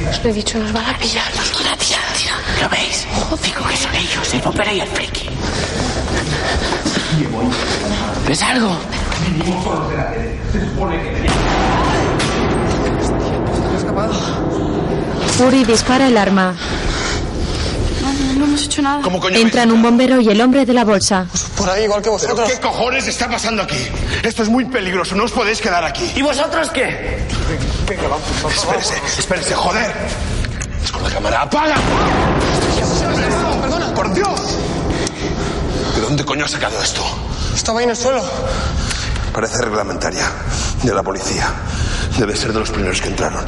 Os 0.09 0.23
lo 0.23 0.29
he 0.29 0.33
dicho, 0.33 0.59
nos 0.59 0.73
van 0.73 0.85
a 0.85 0.97
pillar. 0.97 1.23
Nos 1.35 1.53
van 1.63 1.73
a 1.73 1.77
pillar, 1.77 2.01
tío. 2.17 2.31
¿Lo 2.61 2.69
veis? 2.69 3.07
Digo 3.43 3.67
que 3.67 3.77
son 3.77 3.95
ellos, 3.95 4.33
el 4.33 4.41
bombero 4.41 4.71
y 4.73 4.79
el 4.81 4.87
friki. 4.87 5.29
¿Ves 8.27 8.43
algo? 8.43 8.77
Uri 15.39 15.63
dispara 15.63 16.07
el 16.07 16.17
arma. 16.17 16.53
No, 18.01 18.33
no, 18.33 18.45
hemos 18.45 18.63
hecho 18.63 18.81
nada. 18.81 19.01
¿Cómo 19.01 19.19
coño 19.19 19.37
Entran 19.37 19.71
un 19.71 19.81
bombero 19.81 20.19
y 20.19 20.27
el 20.27 20.41
hombre 20.41 20.65
de 20.65 20.73
la 20.73 20.83
bolsa. 20.83 21.25
Por 21.57 21.69
ahí, 21.69 21.85
igual 21.85 22.01
que 22.01 22.09
vosotros. 22.09 22.39
¿Pero 22.45 22.59
qué 22.59 22.61
cojones 22.61 23.07
está 23.07 23.29
pasando 23.29 23.63
aquí? 23.63 23.77
Esto 24.23 24.43
es 24.43 24.49
muy 24.49 24.65
peligroso, 24.65 25.15
no 25.15 25.23
os 25.23 25.31
podéis 25.31 25.61
quedar 25.61 25.83
aquí. 25.83 26.11
¿Y 26.15 26.21
vosotros 26.21 26.69
qué? 26.71 27.19
Venga, 27.87 28.03
vamos. 28.03 28.53
Espérese, 28.53 28.95
espérese, 29.17 29.55
joder. 29.55 29.93
Es 30.83 30.91
con 30.91 31.03
la 31.03 31.09
cámara. 31.09 31.41
¡Apaga! 31.43 31.75
Perdona, 32.75 33.61
perdona. 33.61 33.93
¡Por 33.93 34.13
Dios! 34.13 34.41
¿De 35.95 36.01
dónde 36.01 36.25
coño 36.25 36.45
ha 36.45 36.49
sacado 36.49 36.81
esto? 36.81 37.01
Estaba 37.55 37.79
ahí 37.79 37.85
en 37.85 37.91
el 37.91 37.97
suelo. 37.97 38.23
Parece 39.33 39.57
reglamentaria. 39.61 40.25
De 40.83 40.93
la 40.93 41.03
policía. 41.03 41.47
Debe 42.17 42.35
ser 42.35 42.51
de 42.51 42.59
los 42.59 42.69
primeros 42.71 43.01
que 43.01 43.07
entraron. 43.07 43.45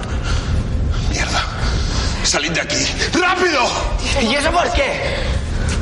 Salid 2.31 2.51
de 2.51 2.61
aquí. 2.61 2.87
¡Rápido! 3.11 3.69
¿Y 4.21 4.35
eso 4.35 4.49
por 4.53 4.71
qué? 4.71 5.03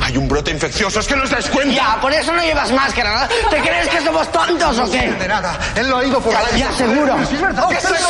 Hay 0.02 0.16
un 0.16 0.26
brote 0.26 0.50
infeccioso, 0.50 0.98
es 0.98 1.06
que 1.06 1.14
no 1.14 1.22
os 1.22 1.30
dais 1.30 1.46
cuenta. 1.48 1.72
Ya, 1.72 2.00
por 2.00 2.12
eso 2.12 2.32
no 2.32 2.42
llevas 2.42 2.72
máscara, 2.72 3.20
¿no? 3.20 3.48
¿Te 3.50 3.60
crees 3.60 3.88
que 3.88 4.00
somos 4.00 4.32
tontos 4.32 4.76
o 4.80 4.90
qué? 4.90 5.12
De 5.12 5.28
nada. 5.28 5.56
Él 5.76 5.88
lo 5.88 5.98
ha 5.98 6.04
ido 6.04 6.20
por 6.20 6.32
la 6.32 6.50
Ya, 6.56 6.72
seguro. 6.72 7.16
¡Que 7.18 7.26
se 7.26 7.36
calle, 7.36 8.00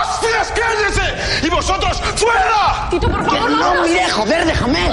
hostias! 0.00 0.52
¡Cállese! 0.54 1.44
¡Y 1.44 1.48
vosotros, 1.50 2.00
fuera! 2.14 2.86
Tito, 2.88 3.10
por 3.10 3.24
Que 3.24 3.30
favor, 3.30 3.50
no, 3.50 3.82
mire, 3.82 4.08
joder, 4.10 4.46
déjame. 4.46 4.88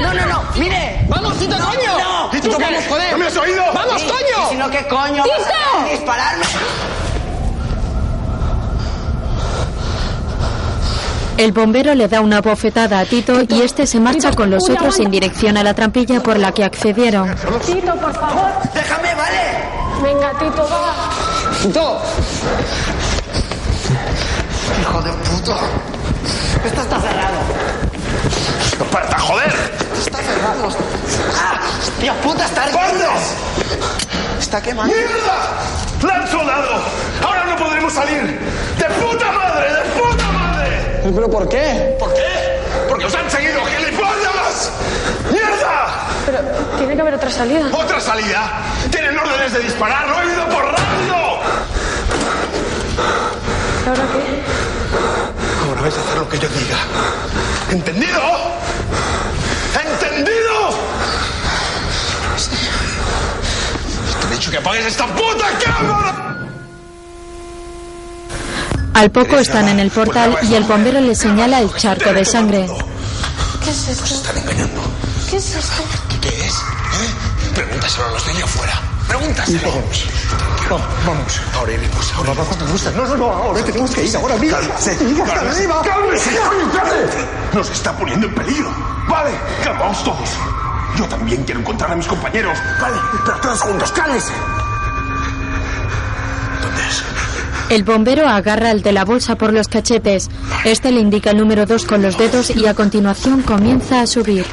No, 0.00 0.14
no, 0.14 0.26
no, 0.26 0.44
mire. 0.54 1.00
¡Vamos, 1.08 1.36
Tito, 1.40 1.56
coño! 1.58 1.98
No, 1.98 2.30
¿Y 2.32 2.40
tú 2.40 2.56
qué? 2.56 2.62
vamos, 2.62 2.84
joder. 2.88 3.10
¿No 3.10 3.18
me 3.18 3.26
has 3.26 3.36
oído? 3.36 3.64
¡Vamos, 3.74 4.00
coño! 4.04 4.46
y 4.46 4.48
Si 4.50 4.54
no, 4.54 4.70
¿qué 4.70 4.86
coño? 4.86 5.24
¡Tito! 5.24 5.90
dispararme? 5.90 6.44
El 11.38 11.52
bombero 11.52 11.94
le 11.94 12.08
da 12.08 12.20
una 12.20 12.40
bofetada 12.40 12.98
a 12.98 13.04
Tito 13.04 13.42
y 13.48 13.62
este 13.62 13.86
se 13.86 14.00
marcha 14.00 14.32
con 14.32 14.50
los 14.50 14.68
otros 14.68 14.98
en 14.98 15.08
dirección 15.08 15.56
a 15.56 15.62
la 15.62 15.72
trampilla 15.72 16.20
por 16.20 16.36
la 16.36 16.50
que 16.50 16.64
accedieron. 16.64 17.32
Tito, 17.64 17.94
por 17.94 18.12
favor. 18.12 18.50
Déjame, 18.74 19.14
¿vale? 19.14 19.38
Venga, 20.02 20.32
Tito, 20.32 20.68
va. 20.68 21.10
Tito, 21.62 22.02
Hijo 24.80 25.02
de 25.02 25.12
puto. 25.12 25.56
Esto 26.64 26.80
está 26.82 27.00
cerrado. 27.00 27.38
¡Aparta, 28.80 29.18
joder! 29.20 29.54
Está 29.96 30.18
cerrado. 30.18 30.68
¡Ah! 31.36 31.60
¡Dios 32.00 32.16
puta, 32.16 32.44
está 32.46 32.64
ardiendo! 32.64 33.06
Está 34.40 34.60
quemando. 34.60 34.92
¡Mierda! 34.92 35.38
¡La 36.02 36.14
han 36.14 36.28
soldado! 36.28 36.82
¡Ahora 37.24 37.44
no 37.44 37.56
podremos 37.56 37.92
salir! 37.92 38.40
¡De 38.76 38.84
puta 39.00 39.32
madre! 39.32 39.72
¡De 39.72 39.80
puta 39.90 39.96
madre! 39.96 39.97
¿Pero 41.14 41.30
por 41.30 41.48
qué? 41.48 41.96
¿Por 41.98 42.12
qué? 42.14 42.60
¡Porque 42.88 43.06
os 43.06 43.14
han 43.14 43.30
seguido, 43.30 43.60
gilipollas! 43.64 44.72
¡Mierda! 45.30 46.06
Pero 46.26 46.38
tiene 46.76 46.94
que 46.94 47.00
haber 47.00 47.14
otra 47.14 47.30
salida. 47.30 47.68
¿Otra 47.72 48.00
salida? 48.00 48.62
¡Tienen 48.90 49.18
órdenes 49.18 49.52
de 49.52 49.60
disparar! 49.60 50.08
¡Lo 50.08 50.20
he 50.20 50.26
oído 50.26 50.48
por 50.48 50.64
radio! 50.64 51.16
¿Ahora 53.86 54.02
qué? 54.12 55.68
Ahora 55.68 55.80
vais 55.82 55.96
a 55.96 56.00
hacer 56.00 56.18
lo 56.18 56.28
que 56.28 56.38
yo 56.38 56.48
diga. 56.48 56.78
¿Entendido? 57.70 58.20
¿Entendido? 59.82 60.70
Te 64.20 64.26
he 64.26 64.30
dicho 64.30 64.50
que 64.50 64.56
apagues 64.58 64.86
esta 64.86 65.06
puta 65.06 65.46
cámara. 65.64 66.27
Al 68.98 69.12
poco 69.12 69.36
están 69.38 69.68
en 69.68 69.78
el 69.78 69.92
portal 69.92 70.36
y 70.42 70.54
el 70.56 70.64
bombero 70.64 71.00
le 71.00 71.14
señala 71.14 71.60
el 71.60 71.72
charco 71.76 72.12
de 72.12 72.24
sangre. 72.24 72.66
¿Qué 73.62 73.70
es 73.70 73.88
esto? 73.90 74.12
Están 74.12 74.38
engañando. 74.38 74.82
¿Qué 75.30 75.36
es 75.36 75.54
esto? 75.54 75.84
¿Qué, 76.08 76.18
qué 76.18 76.46
es? 76.46 76.52
¿Eh? 76.52 77.54
Pregúntaselo 77.54 78.06
a 78.06 78.10
los 78.10 78.26
de 78.26 78.32
allá 78.32 78.44
afuera. 78.44 78.82
Pregúntaselo. 79.06 79.70
Vamos. 79.70 80.04
Vamos. 80.68 80.86
Vamos. 81.06 81.40
Ahora 81.54 81.72
iremos. 81.74 82.12
Ahora 82.12 82.30
iremos. 82.32 82.48
¿Cuánto 82.48 82.66
gusta? 82.72 82.90
No, 82.90 83.06
no, 83.06 83.16
no, 83.16 83.30
ahora 83.30 83.64
tenemos 83.64 83.90
que 83.92 84.04
ir, 84.04 84.16
ahora 84.16 84.34
mira. 84.36 84.58
Cálmese. 84.58 84.96
Cálmese. 84.96 85.68
Cálmese, 85.68 86.30
cálmese. 86.74 87.18
Nos 87.54 87.70
está 87.70 87.96
poniendo 87.96 88.26
en 88.26 88.34
peligro. 88.34 88.74
Vale, 89.08 89.30
calmaos 89.62 90.02
todos. 90.02 90.30
Yo 90.96 91.06
también 91.06 91.44
quiero 91.44 91.60
encontrar 91.60 91.92
a 91.92 91.94
mis 91.94 92.08
compañeros. 92.08 92.58
Vale, 92.80 92.96
pero 93.24 93.38
todos 93.38 93.60
juntos, 93.60 93.92
cálmese. 93.92 94.32
¿Dónde 96.62 96.82
es? 96.88 97.04
El 97.70 97.84
bombero 97.84 98.26
agarra 98.26 98.70
al 98.70 98.82
de 98.82 98.92
la 98.92 99.04
bolsa 99.04 99.36
por 99.36 99.52
los 99.52 99.68
cachetes. 99.68 100.30
Este 100.64 100.90
le 100.90 101.00
indica 101.00 101.32
el 101.32 101.36
número 101.36 101.66
2 101.66 101.84
con 101.84 102.00
los 102.00 102.16
dedos 102.16 102.50
y 102.56 102.66
a 102.66 102.74
continuación 102.74 103.42
comienza 103.42 104.00
a 104.00 104.06
subir. 104.06 104.46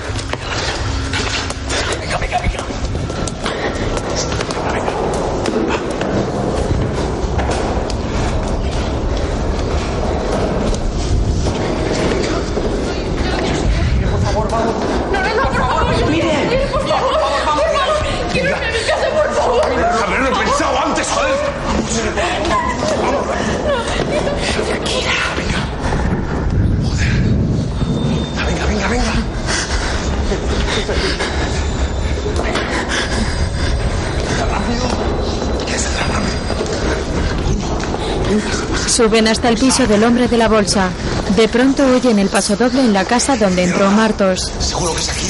Suben 39.05 39.27
hasta 39.27 39.49
el 39.49 39.57
piso 39.59 39.85
del 39.85 40.03
hombre 40.03 40.27
de 40.27 40.35
la 40.35 40.47
bolsa. 40.47 40.89
De 41.35 41.47
pronto 41.47 41.85
oyen 41.85 42.17
el 42.17 42.27
pasodoble 42.27 42.79
en 42.81 42.91
la 42.91 43.05
casa 43.05 43.37
donde 43.37 43.65
entró 43.65 43.91
Martos. 43.91 44.51
Seguro 44.59 44.95
que 44.95 45.01
es 45.01 45.09
aquí. 45.09 45.27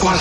¿Cuál? 0.00 0.18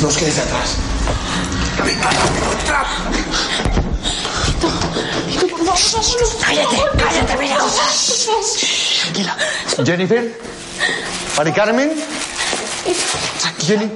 No 0.00 0.08
os 0.08 0.16
quedéis 0.16 0.38
atrás. 0.38 0.76
Rápido, 1.76 2.00
entrad. 2.60 2.86
Cállate, 6.40 6.76
cállate, 6.96 7.36
mira. 7.36 7.58
Tranquila. 9.02 9.36
Jennifer. 9.84 10.49
Mari 11.40 11.52
Carmen. 11.52 11.90
Jenny. 13.60 13.90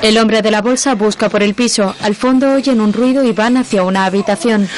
El 0.00 0.16
hombre 0.16 0.40
de 0.40 0.50
la 0.50 0.62
bolsa 0.62 0.94
busca 0.94 1.28
por 1.28 1.42
el 1.42 1.52
piso. 1.52 1.94
Al 2.00 2.14
fondo 2.14 2.50
oyen 2.54 2.80
un 2.80 2.94
ruido 2.94 3.22
y 3.22 3.32
van 3.32 3.58
hacia 3.58 3.82
una 3.82 4.06
habitación. 4.06 4.70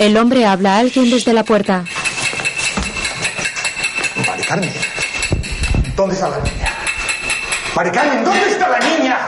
El 0.00 0.16
hombre 0.16 0.46
habla 0.46 0.76
a 0.76 0.78
alguien 0.78 1.10
desde 1.10 1.34
la 1.34 1.44
puerta. 1.44 1.84
Mari 4.26 4.42
Carmen. 4.42 4.72
¿Dónde 5.94 6.14
está 6.14 6.30
la 6.30 6.38
niña? 6.38 6.72
Mari 7.76 7.90
Carmen, 7.90 8.24
¿dónde 8.24 8.48
está 8.52 8.68
la 8.70 8.78
niña? 8.78 9.18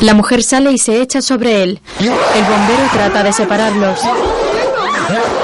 La 0.00 0.14
mujer 0.14 0.42
sale 0.42 0.72
y 0.72 0.78
se 0.78 1.02
echa 1.02 1.20
sobre 1.20 1.64
él. 1.64 1.80
El 2.00 2.44
bombero 2.44 2.88
trata 2.94 3.22
de 3.22 3.32
separarlos. 3.34 4.00
嗯 5.08 5.32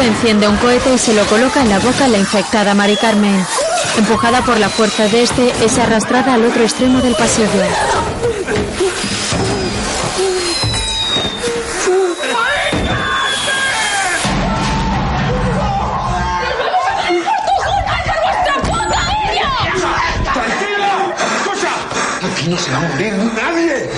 enciende 0.00 0.48
un 0.48 0.56
cohete 0.56 0.94
y 0.94 0.98
se 0.98 1.14
lo 1.14 1.24
coloca 1.26 1.60
en 1.60 1.68
la 1.68 1.78
boca 1.78 2.04
a 2.04 2.08
la 2.08 2.18
infectada 2.18 2.74
Mari 2.74 2.96
Carmen. 2.96 3.44
Empujada 3.96 4.42
por 4.42 4.58
la 4.58 4.68
fuerza 4.68 5.06
de 5.08 5.22
este, 5.22 5.52
es 5.64 5.78
arrastrada 5.78 6.34
al 6.34 6.44
otro 6.44 6.62
extremo 6.62 7.00
del 7.00 7.14
pasillo. 7.14 7.48
No 22.48 22.58
se 22.58 22.70
va 22.70 22.76
a 22.76 22.80
morir 22.80 23.12
¡Nadie! 23.14 23.90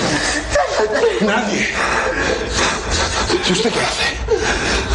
¡Nadie! 1.21 1.69
¿Y 3.49 3.53
usted 3.53 3.73
qué 3.73 3.81
hace? 3.81 4.86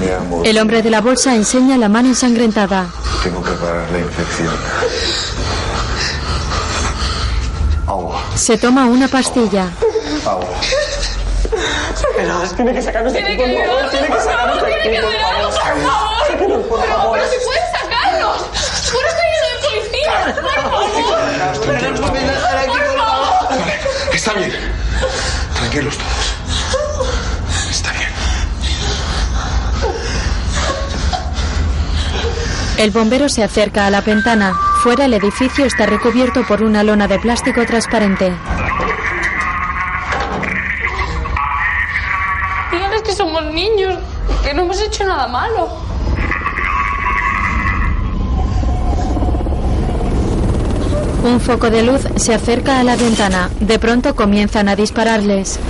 Mi 0.00 0.10
amor, 0.10 0.46
El 0.46 0.58
hombre 0.58 0.82
de 0.82 0.90
la 0.90 1.00
bolsa 1.00 1.34
enseña 1.34 1.76
la 1.78 1.88
mano 1.88 2.08
ensangrentada. 2.08 2.86
tengo 3.22 3.42
que 3.42 3.52
parar 3.52 3.90
la 3.90 3.98
infección. 3.98 4.54
Agua, 7.86 8.22
Se 8.34 8.56
toma 8.58 8.84
una 8.86 9.08
pastilla. 9.08 9.68
agua. 10.26 10.44
Sáquenos, 11.94 12.54
tiene 12.56 12.72
que 12.74 12.82
sacarnos 12.82 13.12
de 13.12 13.18
aquí, 13.24 13.36
por 13.36 13.46
favor. 13.46 13.90
Tiene 13.90 14.06
que 14.08 14.20
sacarnos 14.20 14.62
de 14.62 14.74
aquí, 14.74 14.88
por 15.00 15.12
favor. 15.12 15.52
Sáquenos, 16.28 16.66
por 16.66 16.86
favor. 16.86 17.18
¡Pero 17.18 17.30
si 17.30 17.36
puedes 17.44 17.70
sacarnos! 17.72 18.38
¡Por 18.92 19.04
favor! 20.62 20.80
Tenemos 21.78 22.10
que 22.10 22.18
dejar 22.20 22.56
aquí, 22.58 22.68
por 22.68 22.96
favor. 22.96 23.48
Vale, 23.50 23.74
está 24.12 24.32
bien. 24.34 24.52
Tranquilos 25.54 25.96
todos. 25.98 26.09
El 32.80 32.92
bombero 32.92 33.28
se 33.28 33.42
acerca 33.42 33.84
a 33.84 33.90
la 33.90 34.00
ventana. 34.00 34.54
Fuera 34.82 35.04
el 35.04 35.12
edificio 35.12 35.66
está 35.66 35.84
recubierto 35.84 36.46
por 36.46 36.62
una 36.62 36.82
lona 36.82 37.06
de 37.06 37.18
plástico 37.18 37.62
transparente. 37.66 38.32
Díganles 42.72 43.02
que 43.02 43.12
somos 43.12 43.44
niños, 43.52 43.98
que 44.42 44.54
no 44.54 44.62
hemos 44.62 44.80
hecho 44.80 45.04
nada 45.04 45.28
malo. 45.28 45.68
Un 51.22 51.38
foco 51.38 51.68
de 51.68 51.82
luz 51.82 52.00
se 52.16 52.32
acerca 52.32 52.80
a 52.80 52.82
la 52.82 52.96
ventana. 52.96 53.50
De 53.60 53.78
pronto 53.78 54.16
comienzan 54.16 54.70
a 54.70 54.74
dispararles. 54.74 55.60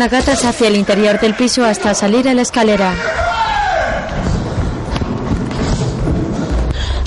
A 0.00 0.06
gatas 0.06 0.44
hacia 0.44 0.68
el 0.68 0.76
interior 0.76 1.18
del 1.18 1.34
piso 1.34 1.64
hasta 1.64 1.92
salir 1.92 2.28
a 2.28 2.34
la 2.34 2.42
escalera. 2.42 2.94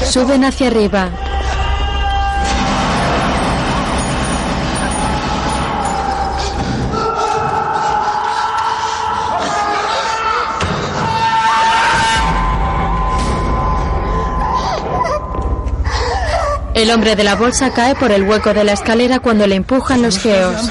Suben 0.04 0.44
hacia 0.44 0.68
arriba. 0.68 1.10
El 16.74 16.92
hombre 16.92 17.16
de 17.16 17.24
la 17.24 17.36
bolsa 17.36 17.72
cae 17.72 17.96
por 17.96 18.12
el 18.12 18.24
hueco 18.24 18.54
de 18.54 18.66
la 18.66 18.74
escalera 18.74 19.20
cuando 19.20 19.48
le 19.48 19.56
empujan 19.56 20.02
los 20.02 20.20
geos. 20.20 20.70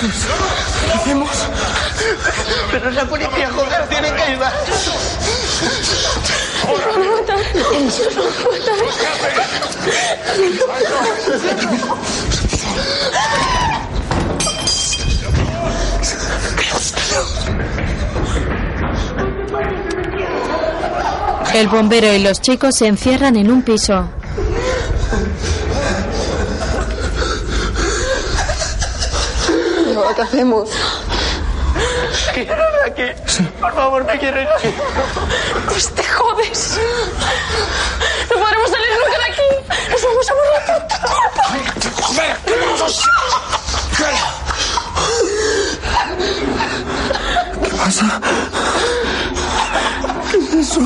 Pero 2.71 2.91
la 2.91 3.05
policía, 3.05 3.51
joder, 3.51 3.89
tienen 3.89 4.15
que 4.15 4.23
ayudar. 4.23 4.53
El 21.53 21.67
bombero 21.67 22.13
y 22.13 22.21
los 22.21 22.41
chicos 22.41 22.77
se 22.77 22.87
encierran 22.87 23.35
en 23.37 23.51
un 23.51 23.63
piso. 23.63 24.09
¿Y 29.87 29.95
ahora 29.95 30.15
qué 30.15 30.23
hacemos? 30.23 30.71
Quiero 32.35 32.55
ir 32.55 32.95
de 32.95 33.13
aquí. 33.13 33.50
Por 33.61 33.75
favor, 33.75 34.05
me 34.05 34.13
aquí. 34.13 34.27
Pues 35.67 35.95
te 35.95 36.03
jodes. 36.05 36.79
No 38.31 38.41
podremos 38.41 38.71
salir 38.71 38.89
nunca 38.99 39.19
de 39.19 39.25
aquí. 39.33 39.49
Nos 39.91 40.03
vamos 40.03 40.31
a 40.31 40.35
morir 40.35 40.61
por 40.67 40.81
tu 40.89 40.97
culpa. 41.07 41.43
¡Joder! 42.03 42.37
¿Qué 47.63 47.71
pasa? 47.77 48.21
¿Qué 50.31 50.37
es 50.39 50.55
eso? 50.55 50.81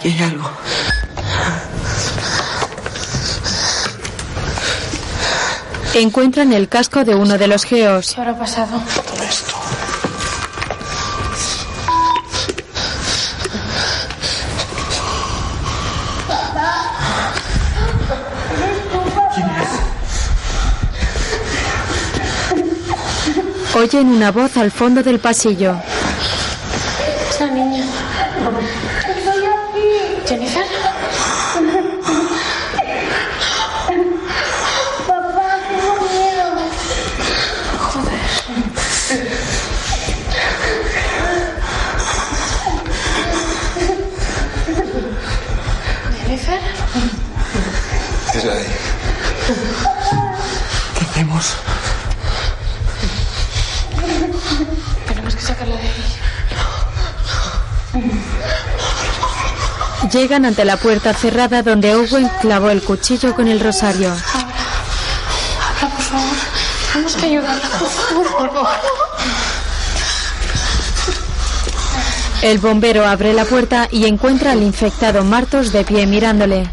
Aquí 0.00 0.08
hay 0.08 0.22
algo. 0.22 0.50
Encuentran 5.92 6.54
el 6.54 6.70
casco 6.70 7.04
de 7.04 7.14
uno 7.14 7.36
de 7.36 7.46
los 7.46 7.64
geos. 7.64 8.14
¿Qué 8.14 8.20
habrá 8.22 8.38
pasado? 8.38 8.80
Todo 8.94 9.22
esto. 9.22 9.54
Oyen 23.74 24.06
una 24.08 24.30
voz 24.30 24.56
al 24.56 24.70
fondo 24.70 25.02
del 25.02 25.18
pasillo. 25.18 25.76
Es 27.28 27.38
la 27.38 27.48
niña. 27.48 27.84
¿Jennifer? 30.30 30.79
Llegan 60.12 60.44
ante 60.44 60.64
la 60.64 60.76
puerta 60.76 61.14
cerrada 61.14 61.62
donde 61.62 61.94
Owen 61.94 62.28
clavó 62.40 62.70
el 62.70 62.82
cuchillo 62.82 63.34
con 63.34 63.46
el 63.46 63.60
rosario. 63.60 64.10
Habla, 64.10 65.94
por 65.94 66.02
favor. 66.02 66.36
Tenemos 66.92 67.16
que 67.16 67.26
ayudarla, 67.26 67.68
por 67.78 67.88
favor. 67.88 68.26
Por 68.36 68.52
favor. 68.52 68.68
El 72.42 72.58
bombero 72.58 73.06
abre 73.06 73.34
la 73.34 73.44
puerta 73.44 73.86
y 73.90 74.06
encuentra 74.06 74.52
al 74.52 74.62
infectado 74.62 75.22
Martos 75.24 75.72
de 75.72 75.84
pie 75.84 76.06
mirándole. 76.06 76.68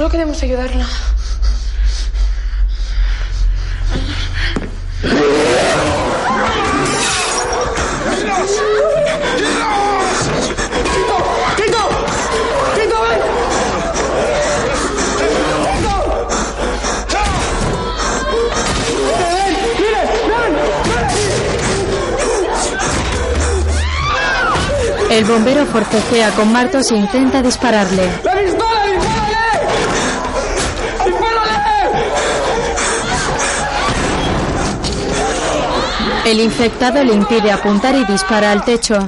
Solo, 0.00 0.10
queremos 0.10 0.42
ayudarla. 0.42 0.86
El 25.10 25.24
bombero 25.26 25.66
forcejea 25.66 26.30
con 26.30 26.50
Martos 26.50 26.90
e 26.90 26.96
intenta 26.96 27.42
dispararle. 27.42 28.08
El 36.26 36.40
infectado 36.40 37.02
le 37.02 37.14
impide 37.14 37.50
apuntar 37.50 37.94
y 37.94 38.04
dispara 38.04 38.52
al 38.52 38.64
techo. 38.64 38.98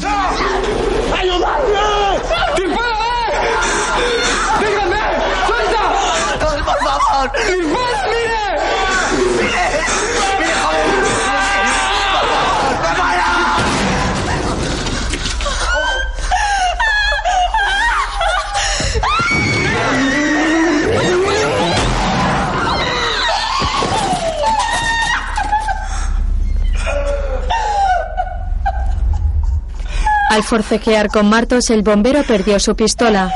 Al 30.33 30.43
forcejear 30.43 31.09
con 31.09 31.29
Martos, 31.29 31.69
el 31.69 31.83
bombero 31.83 32.23
perdió 32.23 32.59
su 32.59 32.75
pistola. 32.75 33.31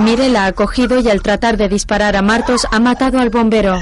Mire 0.00 0.28
la 0.28 0.44
ha 0.44 0.52
cogido 0.52 1.00
y 1.00 1.08
al 1.08 1.22
tratar 1.22 1.56
de 1.56 1.66
disparar 1.70 2.14
a 2.14 2.20
Martos 2.20 2.66
ha 2.70 2.78
matado 2.78 3.18
al 3.18 3.30
bombero. 3.30 3.78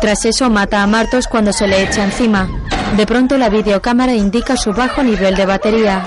Tras 0.00 0.24
eso 0.24 0.50
mata 0.50 0.84
a 0.84 0.86
Martos 0.86 1.26
cuando 1.26 1.52
se 1.52 1.66
le 1.66 1.82
echa 1.82 2.04
encima. 2.04 2.48
De 2.96 3.06
pronto 3.06 3.36
la 3.38 3.48
videocámara 3.48 4.14
indica 4.14 4.56
su 4.56 4.72
bajo 4.72 5.02
nivel 5.02 5.34
de 5.34 5.46
batería. 5.46 6.04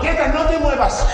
¡Quieta, 0.00 0.28
no 0.28 0.46
te 0.46 0.58
muevas! 0.60 1.06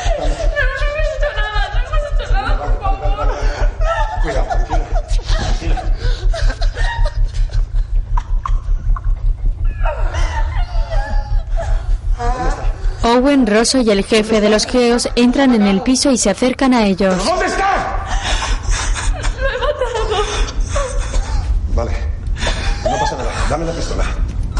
Owen, 13.19 13.47
Rosso 13.49 13.81
y 13.81 13.91
el 13.91 14.05
jefe 14.05 14.41
de 14.41 14.49
los 14.49 14.65
geos 14.65 15.09
entran 15.17 15.53
en 15.53 15.63
el 15.63 15.83
piso 15.83 16.11
y 16.13 16.19
se 16.19 16.31
acercan 16.31 16.73
a 16.73 16.87
ellos. 16.87 17.25
¿Dónde 17.25 17.47
está? 17.47 18.07
Lo 19.41 19.49
he 19.49 19.59
matado. 19.59 20.25
Vale. 21.75 21.93
No 22.85 22.99
pasa 22.99 23.17
nada. 23.17 23.33
Dame 23.51 23.65
la 23.67 23.73
pistola. 23.73 24.05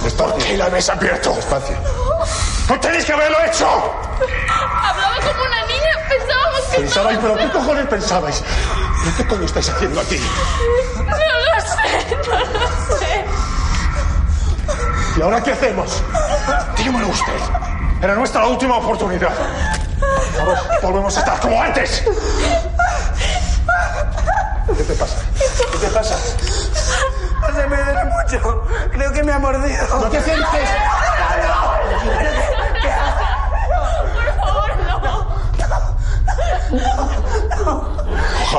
Despacio. 0.03 0.55
¿Y 0.55 0.57
la 0.57 0.65
habéis 0.65 0.89
abierto? 0.89 1.33
Despacio. 1.35 1.77
¡No 2.69 2.81
tenéis 2.81 3.05
que 3.05 3.13
haberlo 3.13 3.37
hecho! 3.47 3.67
Hablaba 3.69 5.17
como 5.21 5.43
una 5.45 5.67
niña. 5.67 5.93
Pensábamos 6.09 6.61
que 6.71 6.77
Pensabais, 6.81 7.19
pero 7.21 7.37
¿qué 7.37 7.49
cojones 7.51 7.87
pensabais? 7.87 8.43
¿Pero 9.05 9.17
qué 9.17 9.27
coño 9.27 9.45
estáis 9.45 9.69
haciendo 9.69 10.01
aquí? 10.01 10.19
No 10.97 11.05
lo 11.05 11.61
sé, 11.61 12.17
no 12.27 12.39
lo 12.59 12.97
sé. 12.99 13.25
¿Y 15.17 15.23
ahora 15.23 15.43
qué 15.43 15.53
hacemos? 15.53 16.03
Dígamelo 16.77 17.09
usted. 17.09 17.68
Era 18.01 18.15
nuestra 18.15 18.47
última 18.47 18.77
oportunidad. 18.79 19.33
Ahora 20.41 20.63
volvemos 20.83 21.17
a 21.17 21.21
estar 21.21 21.41
como 21.41 21.61
antes. 21.61 22.05
¿Qué 24.77 24.85
te 24.85 24.95
pasa? 24.95 25.17
¿Qué 25.73 25.79
te 25.79 25.89
pasa? 25.89 26.17
Se 26.17 27.67
me 27.67 27.77
duele 27.77 28.05
mucho. 28.05 28.63
Creo 28.93 29.13
que 29.13 29.23
me 29.25 29.33
ha 29.33 29.39
mordido. 29.39 30.01
No 30.01 30.09
te 30.09 30.19
acerques. 30.19 30.69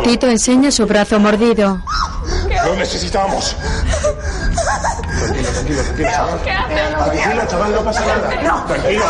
Tito 0.04 0.28
enseña 0.28 0.72
su 0.72 0.86
brazo 0.86 1.20
mordido. 1.20 1.82
Lo 2.66 2.76
necesitamos. 2.76 3.56
Tranquilo, 5.70 5.84
tranquilo, 5.84 6.40
tranquilo, 6.42 6.90
chaval. 6.90 7.12
Tranquilo, 7.12 7.48
chaval, 7.48 7.72
no 7.74 7.84
pasa 7.84 8.06
nada. 8.06 8.66
Tranquilo. 8.66 9.06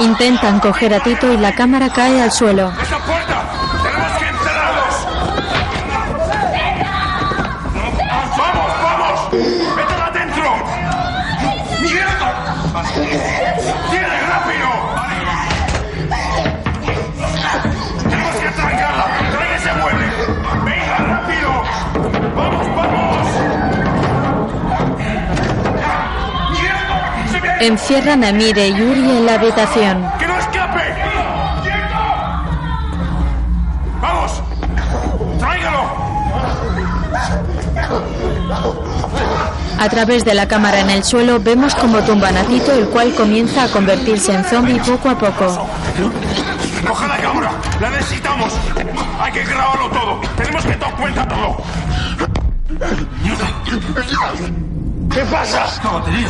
Intentan 0.00 0.60
coger 0.60 0.94
a 0.94 1.00
Tito 1.00 1.30
y 1.30 1.36
la 1.36 1.54
cámara 1.54 1.90
cae 1.90 2.22
al 2.22 2.32
suelo. 2.32 2.72
Encierran 27.60 28.24
a 28.24 28.32
Mire 28.32 28.68
y 28.68 28.74
Yuri 28.74 29.18
en 29.18 29.26
la 29.26 29.34
habitación. 29.34 30.10
¡Que 30.18 30.26
no 30.26 30.38
escape! 30.38 30.80
¡Quieto! 31.62 31.98
¡Vamos! 34.00 34.42
¡Tráigalo! 35.38 35.82
A 39.78 39.88
través 39.90 40.24
de 40.24 40.34
la 40.34 40.48
cámara 40.48 40.80
en 40.80 40.88
el 40.88 41.04
suelo 41.04 41.38
vemos 41.38 41.74
cómo 41.74 41.98
tumban 41.98 42.34
a 42.38 42.44
Tito, 42.44 42.72
el 42.72 42.88
cual 42.88 43.14
comienza 43.14 43.64
a 43.64 43.68
convertirse 43.68 44.32
en 44.32 44.42
zombie 44.44 44.80
poco 44.80 45.10
a 45.10 45.18
poco. 45.18 45.68
¡Coja 46.88 47.06
la 47.08 47.18
cámara! 47.18 47.50
¡La 47.78 47.90
necesitamos! 47.90 48.54
Hay 49.20 49.32
que 49.32 49.44
grabarlo 49.44 49.90
todo. 49.90 50.20
Tenemos 50.34 50.64
que 50.64 50.76
dar 50.76 50.96
cuenta 50.96 51.28
todo. 51.28 51.62
¿Qué 55.12 55.20
pasa? 55.26 55.66
La 55.84 55.90
batería. 55.90 56.28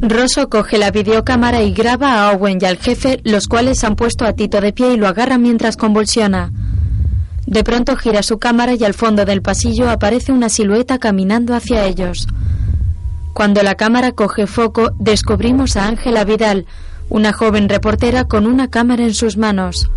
Rosso 0.00 0.48
coge 0.48 0.78
la 0.78 0.90
videocámara 0.90 1.62
y 1.62 1.72
graba 1.72 2.14
a 2.14 2.32
Owen 2.32 2.58
y 2.60 2.64
al 2.64 2.78
jefe, 2.78 3.20
los 3.22 3.46
cuales 3.46 3.84
han 3.84 3.94
puesto 3.94 4.24
a 4.24 4.32
Tito 4.32 4.60
de 4.60 4.72
pie 4.72 4.94
y 4.94 4.96
lo 4.96 5.06
agarran 5.06 5.40
mientras 5.40 5.76
convulsiona. 5.76 6.50
De 7.46 7.62
pronto 7.62 7.96
gira 7.96 8.24
su 8.24 8.38
cámara 8.40 8.74
y 8.74 8.82
al 8.82 8.94
fondo 8.94 9.24
del 9.24 9.42
pasillo 9.42 9.88
aparece 9.88 10.32
una 10.32 10.48
silueta 10.48 10.98
caminando 10.98 11.54
hacia 11.54 11.84
ellos. 11.84 12.26
Cuando 13.34 13.62
la 13.62 13.76
cámara 13.76 14.12
coge 14.12 14.48
foco, 14.48 14.90
descubrimos 14.98 15.76
a 15.76 15.86
Ángela 15.86 16.24
Vidal, 16.24 16.66
una 17.12 17.34
joven 17.34 17.68
reportera 17.68 18.24
con 18.24 18.46
una 18.46 18.68
cámara 18.68 19.02
en 19.04 19.12
sus 19.12 19.36
manos. 19.36 19.90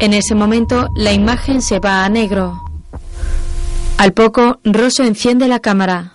En 0.00 0.12
ese 0.12 0.34
momento, 0.34 0.88
la 0.96 1.12
imagen 1.12 1.62
se 1.62 1.78
va 1.78 2.04
a 2.04 2.08
negro. 2.08 2.60
Al 3.98 4.12
poco, 4.12 4.58
Rosso 4.64 5.04
enciende 5.04 5.46
la 5.46 5.60
cámara. 5.60 6.12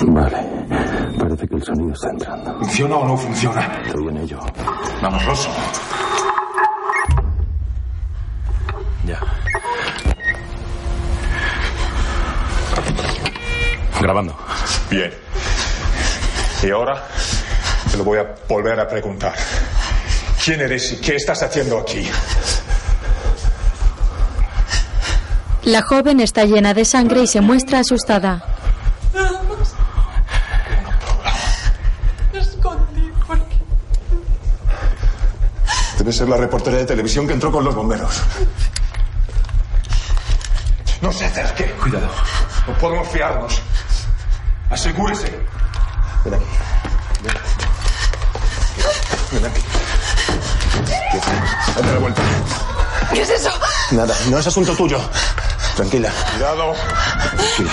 Vale. 0.00 0.36
Parece 1.16 1.46
que 1.46 1.54
el 1.54 1.62
sonido 1.62 1.92
está 1.92 2.10
entrando. 2.10 2.58
¿Funciona 2.58 2.96
o 2.96 3.06
no 3.06 3.16
funciona? 3.16 3.80
Estoy 3.86 4.08
en 4.08 4.16
ello. 4.16 4.40
Vamos, 5.00 5.24
Rosso. 5.24 5.50
Ya. 9.06 9.20
Grabando. 14.00 14.34
Bien. 14.90 15.21
Y 16.62 16.70
ahora 16.70 17.08
te 17.90 17.96
lo 17.96 18.04
voy 18.04 18.18
a 18.18 18.34
volver 18.48 18.78
a 18.78 18.88
preguntar. 18.88 19.34
¿Quién 20.44 20.60
eres 20.60 20.92
y 20.92 20.96
qué 20.96 21.16
estás 21.16 21.42
haciendo 21.42 21.78
aquí? 21.78 22.08
La 25.64 25.82
joven 25.82 26.20
está 26.20 26.44
llena 26.44 26.72
de 26.72 26.84
sangre 26.84 27.22
y 27.22 27.26
se 27.26 27.40
muestra 27.40 27.80
asustada. 27.80 28.44
Debe 35.98 36.12
ser 36.12 36.28
la 36.28 36.36
reportera 36.36 36.78
de 36.78 36.84
televisión 36.84 37.26
que 37.26 37.32
entró 37.32 37.52
con 37.52 37.64
los 37.64 37.74
bomberos. 37.74 38.22
No 41.00 41.12
se 41.12 41.26
acerque. 41.26 41.72
Cuidado. 41.80 42.08
No 42.66 42.74
podemos 42.74 43.08
fiarnos. 43.08 43.60
Asegúrese. 44.70 45.61
Ven 46.24 46.34
aquí. 46.34 46.44
Ven. 47.22 47.34
Ven 49.32 49.44
aquí. 49.46 49.62
Date 51.74 51.92
la 51.92 51.98
vuelta. 51.98 52.22
¿Qué 53.12 53.22
es 53.22 53.30
eso? 53.30 53.50
Nada, 53.90 54.14
no 54.28 54.38
es 54.38 54.46
asunto 54.46 54.74
tuyo. 54.74 55.00
Tranquila. 55.76 56.10
Cuidado. 56.32 56.74
Tranquila. 57.36 57.72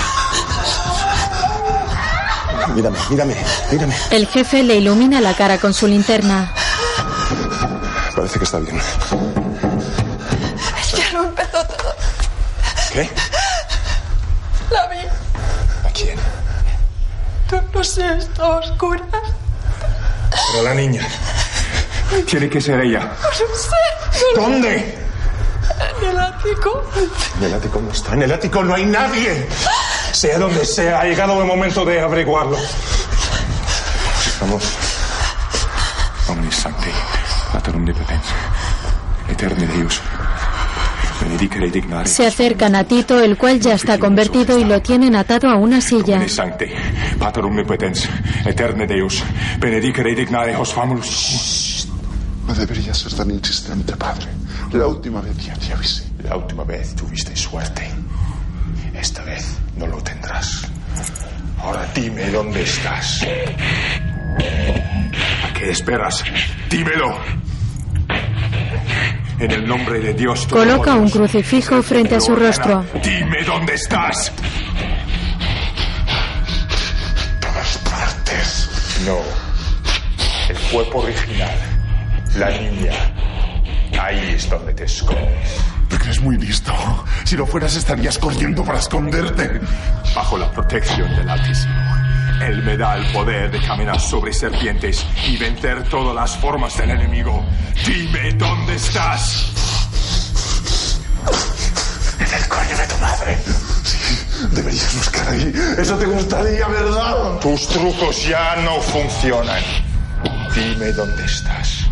Mírame, 2.76 2.98
mírame, 3.10 3.36
mírame. 3.72 3.96
El 4.12 4.28
jefe 4.28 4.64
le 4.64 4.76
ilumina 4.76 5.22
la 5.22 5.34
cara 5.34 5.58
con 5.58 5.74
su 5.74 5.88
linterna. 5.88 6.54
Parece 8.16 8.40
que 8.40 8.46
está 8.46 8.60
bien. 8.60 8.80
Ya 10.98 11.12
no 11.14 11.24
empezó 11.26 11.66
todo. 11.66 11.96
¿Qué? 12.94 13.10
La 14.72 14.88
vi. 14.88 15.00
¿A 15.88 15.92
quién? 15.94 16.20
No, 17.52 17.64
no 17.74 17.84
sé, 17.84 18.18
estaba 18.18 18.58
oscura. 18.58 19.04
Pero 20.52 20.64
la 20.64 20.74
niña. 20.74 21.08
Tiene 22.28 22.50
que 22.50 22.60
ser 22.62 22.80
ella. 22.82 23.12
No 23.22 23.32
sé. 23.36 23.76
no- 24.36 24.42
¿Dónde? 24.44 24.98
En 26.02 26.10
el 26.10 26.20
ático. 26.20 26.84
En 27.38 27.44
el 27.46 27.54
ático 27.54 27.80
no 27.82 27.92
está. 27.92 28.14
En 28.14 28.24
el 28.24 28.32
ático 28.34 28.64
no 28.64 28.74
hay 28.76 28.86
nadie. 28.86 29.48
Sea 30.12 30.38
donde 30.40 30.66
sea, 30.66 31.00
ha 31.02 31.04
llegado 31.06 31.40
el 31.42 31.48
momento 31.48 31.86
de 31.86 32.02
averiguarlo. 32.02 32.58
Vamos. 34.42 34.64
Omnis 36.28 36.56
Sancti, 36.56 36.90
Omnipotens, 37.74 38.26
Eterni 39.28 39.66
Deus. 39.66 40.02
Se 42.08 42.26
acercan 42.26 42.76
a 42.76 42.84
Tito, 42.84 43.20
el 43.20 43.38
cual 43.38 43.60
ya 43.60 43.74
está 43.74 43.98
convertido 43.98 44.58
y 44.58 44.64
lo 44.64 44.82
tienen 44.82 45.16
atado 45.16 45.50
a 45.50 45.56
una 45.56 45.82
silla. 45.82 46.20
No 52.48 52.54
deberías 52.56 52.98
ser 52.98 53.14
tan 53.14 53.30
insistente, 53.32 53.96
padre. 53.96 54.28
La 54.74 54.88
última 54.88 55.22
vez 55.22 55.38
ya 55.46 55.54
te 55.56 55.74
avisé. 55.74 56.04
La 56.24 56.36
última 56.38 56.64
vez 56.64 56.96
tuviste 56.96 57.36
suerte. 57.36 57.90
Esta 58.94 59.24
vez 59.24 59.58
no 59.78 59.88
lo 59.88 59.98
tendrás. 60.02 60.64
Ahora 61.62 61.86
dime 61.94 62.30
dónde 62.32 62.64
estás. 62.64 63.26
¿A 65.44 65.54
qué 65.54 65.70
esperas? 65.72 66.24
Dímelo. 66.70 67.18
En 69.40 69.52
el 69.52 69.68
nombre 69.68 70.00
de 70.00 70.14
Dios. 70.14 70.48
Coloca 70.48 70.96
un 70.96 71.10
crucifijo 71.10 71.82
frente 71.82 72.16
a 72.16 72.20
su 72.20 72.36
rostro. 72.36 72.86
Dime 73.02 73.44
dónde 73.46 73.74
estás. 73.74 74.34
Todas 77.40 77.78
partes. 77.78 78.70
No. 79.06 79.20
El 80.50 80.58
cuerpo 80.72 81.00
original. 81.00 81.58
La 82.36 82.50
niña. 82.50 82.94
Ahí 84.00 84.34
es 84.36 84.50
donde 84.50 84.74
te 84.74 84.84
escondes. 84.84 85.62
Te 85.90 85.98
crees 85.98 86.22
muy 86.22 86.38
listo. 86.38 86.74
Si 87.24 87.38
lo 87.38 87.46
fueras 87.46 87.76
estarías 87.76 88.18
corriendo 88.18 88.64
para 88.64 88.80
esconderte. 88.80 89.62
Bajo 90.14 90.38
la 90.38 90.52
protección 90.52 91.16
del 91.16 91.30
Altísimo. 91.30 91.99
Él 92.42 92.64
me 92.64 92.78
da 92.78 92.96
el 92.96 93.06
poder 93.12 93.52
de 93.52 93.60
caminar 93.62 94.00
sobre 94.00 94.34
serpientes 94.34 95.06
y 95.28 95.38
vencer 95.38 95.84
todas 95.90 96.16
las 96.16 96.38
formas 96.38 96.78
del 96.78 96.92
enemigo. 96.92 97.46
Dime 97.86 98.32
dónde 98.34 98.76
estás. 98.76 99.52
En 102.20 102.34
el 102.34 102.48
coño 102.48 102.78
de 102.78 102.88
tu 102.88 102.98
madre. 103.02 103.38
Deberías 104.52 104.96
buscar 104.96 105.30
ahí. 105.30 105.54
Eso 105.78 105.98
te 105.98 106.06
gustaría, 106.06 106.68
¿verdad? 106.68 107.40
Tus 107.42 107.68
trucos 107.68 108.26
ya 108.26 108.56
no 108.58 108.80
funcionan. 108.82 109.62
Dime 110.56 110.92
dónde 110.94 111.26
estás. 111.26 111.90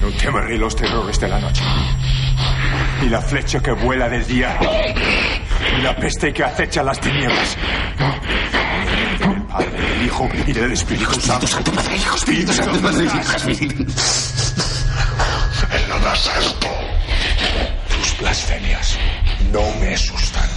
No 0.00 0.08
temeré 0.20 0.58
los 0.58 0.76
terrores 0.76 1.18
de 1.18 1.28
la 1.28 1.40
noche. 1.40 1.64
Ni 3.00 3.08
la 3.08 3.20
flecha 3.22 3.60
que 3.60 3.72
vuela 3.72 4.08
del 4.08 4.26
día. 4.26 4.58
Ni 5.74 5.82
la 5.82 5.94
peste 5.96 6.32
que 6.32 6.44
acecha 6.44 6.82
las 6.82 6.98
tinieblas. 7.00 7.56
Del 9.18 9.42
Padre, 9.42 9.70
del 9.70 10.06
Hijo 10.06 10.28
y 10.46 10.52
del 10.52 10.72
Espíritu 10.72 11.20
Santo. 11.20 11.46
Espíritu 11.46 12.52
Santo, 12.52 12.80
Padre, 12.80 13.06
En 15.72 15.88
lo 15.88 15.98
más 16.00 16.28
alto. 16.28 16.68
Tus 17.88 18.18
blasfemias 18.18 18.98
no 19.52 19.62
me 19.80 19.94
asustan. 19.94 20.48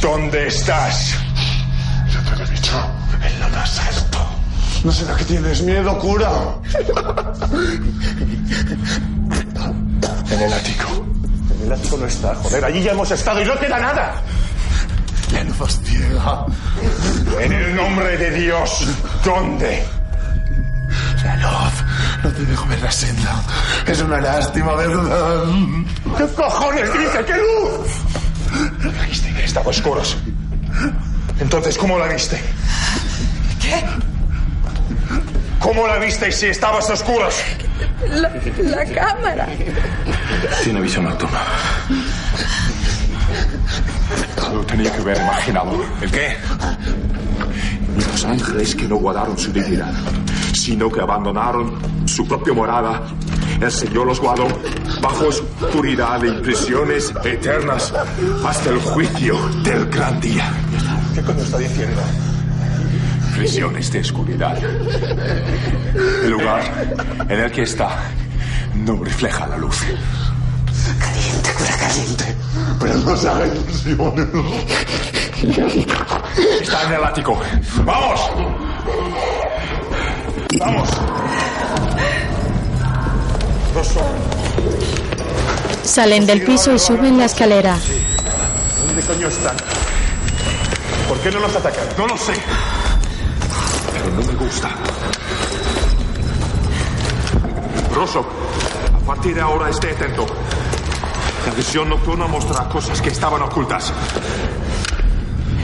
¿Dónde 0.00 0.46
estás? 0.48 1.14
Ya 2.12 2.30
te 2.30 2.36
lo 2.36 2.44
he 2.44 2.50
dicho. 2.50 2.76
En 3.22 3.40
lo 3.40 3.48
más 3.48 3.78
alto. 3.78 4.18
¿No 4.84 4.92
será 4.92 5.16
que 5.16 5.24
tienes 5.24 5.62
miedo, 5.62 5.98
cura? 5.98 6.30
En 10.30 10.40
el 10.40 10.52
ático. 10.52 11.13
El 11.64 11.72
ático 11.72 11.96
no 11.96 12.06
está, 12.06 12.34
joder. 12.34 12.62
Allí 12.62 12.82
ya 12.82 12.92
hemos 12.92 13.10
estado 13.10 13.40
y 13.40 13.44
no 13.46 13.58
queda 13.58 13.78
nada. 13.78 14.20
Ya 15.32 15.42
no 15.44 15.54
fastidia. 15.54 16.44
En 17.40 17.52
el 17.52 17.74
nombre 17.74 18.18
de 18.18 18.30
Dios, 18.32 18.86
¿dónde? 19.24 19.82
La 21.24 21.36
luz. 21.36 21.72
No 22.22 22.30
te 22.30 22.44
dejo 22.44 22.66
ver 22.66 22.82
la 22.82 22.92
senda. 22.92 23.42
Es 23.86 24.00
una 24.02 24.20
lástima, 24.20 24.74
¿verdad? 24.74 25.44
¿Qué 26.18 26.26
cojones 26.34 26.92
dice? 26.92 27.24
¿Qué 27.24 27.34
luz? 27.34 28.94
La 28.94 29.06
viste 29.06 29.32
que 29.32 29.44
estaba 29.44 29.70
oscuros. 29.70 30.18
Entonces, 31.40 31.78
¿cómo 31.78 31.98
la 31.98 32.08
viste? 32.08 32.38
¿Qué? 33.60 33.82
¿Cómo 35.64 35.88
la 35.88 35.98
viste 35.98 36.30
si 36.30 36.48
estabas 36.48 36.90
a 36.90 36.92
oscuras? 36.92 37.42
La, 38.10 38.30
la 38.64 38.84
cámara. 38.84 39.48
Tiene 40.62 40.82
visión 40.82 41.04
nocturna. 41.04 41.40
Lo 44.52 44.60
tenía 44.66 44.92
que 44.92 45.00
haber 45.00 45.16
imaginado. 45.16 45.82
¿El 46.02 46.10
qué? 46.10 46.36
Los 47.96 48.24
ángeles 48.26 48.74
que 48.74 48.84
no 48.86 48.96
guardaron 48.96 49.38
su 49.38 49.50
dignidad, 49.52 49.94
sino 50.52 50.90
que 50.90 51.00
abandonaron 51.00 51.78
su 52.06 52.28
propia 52.28 52.52
morada. 52.52 53.00
El 53.58 53.72
Señor 53.72 54.06
los 54.06 54.20
guardó 54.20 54.46
bajo 55.00 55.28
oscuridad 55.28 56.22
y 56.24 56.42
prisiones 56.42 57.10
eternas 57.24 57.90
hasta 58.46 58.68
el 58.68 58.80
juicio 58.80 59.38
del 59.62 59.86
gran 59.86 60.20
día. 60.20 60.52
¿Qué 61.14 61.22
coño 61.22 61.42
está 61.42 61.56
diciendo? 61.56 62.02
Prisiones 63.34 63.90
de 63.90 64.00
oscuridad. 64.00 64.56
El 66.22 66.30
lugar 66.30 66.62
en 67.28 67.40
el 67.40 67.50
que 67.50 67.62
está 67.62 68.10
no 68.74 69.02
refleja 69.02 69.46
la 69.46 69.56
luz. 69.56 69.82
Caliente, 70.98 71.50
cura 71.52 71.76
caliente. 71.76 72.36
Pero 72.80 72.94
no 72.94 73.16
se 73.16 73.28
haga 73.28 73.46
ilusiones. 73.46 74.28
Está 76.62 76.84
en 76.84 76.92
el 76.92 77.04
ático. 77.04 77.40
¡Vamos! 77.84 78.20
¡Vamos! 80.58 80.88
Rosso, 83.74 84.00
Salen 85.82 86.26
del 86.26 86.42
piso 86.44 86.72
y 86.72 86.78
suben 86.78 87.18
la 87.18 87.24
escalera. 87.24 87.76
¿Dónde 88.86 89.02
coño 89.02 89.26
están? 89.26 89.56
¿Por 91.08 91.18
qué 91.18 91.30
no 91.32 91.40
nos 91.40 91.56
atacan? 91.56 91.84
no 91.98 92.06
lo 92.06 92.16
sé. 92.16 92.34
No 94.14 94.22
me 94.26 94.34
gusta. 94.34 94.70
Rosso, 97.94 98.24
a 98.94 99.06
partir 99.06 99.34
de 99.34 99.40
ahora 99.40 99.70
esté 99.70 99.90
atento. 99.90 100.26
La 101.46 101.52
visión 101.52 101.88
nocturna 101.88 102.26
mostrará 102.26 102.68
cosas 102.68 103.00
que 103.00 103.10
estaban 103.10 103.42
ocultas. 103.42 103.92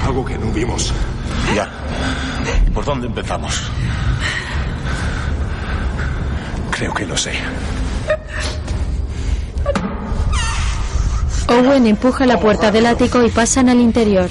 Algo 0.05 0.25
que 0.25 0.37
no 0.37 0.51
vimos. 0.53 0.93
Ya. 1.55 1.69
¿Y 2.67 2.71
por 2.71 2.85
dónde 2.85 3.07
empezamos? 3.07 3.71
Creo 6.71 6.93
que 6.95 7.07
lo 7.07 7.17
sé. 7.17 7.33
Owen 11.49 11.87
empuja 11.87 12.27
la 12.27 12.39
puerta 12.39 12.71
del 12.71 12.87
ático 12.87 13.23
y 13.25 13.31
pasan 13.31 13.69
al 13.69 13.81
interior. 13.81 14.31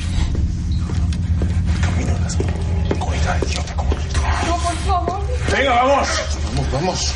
Vamos, 6.80 7.14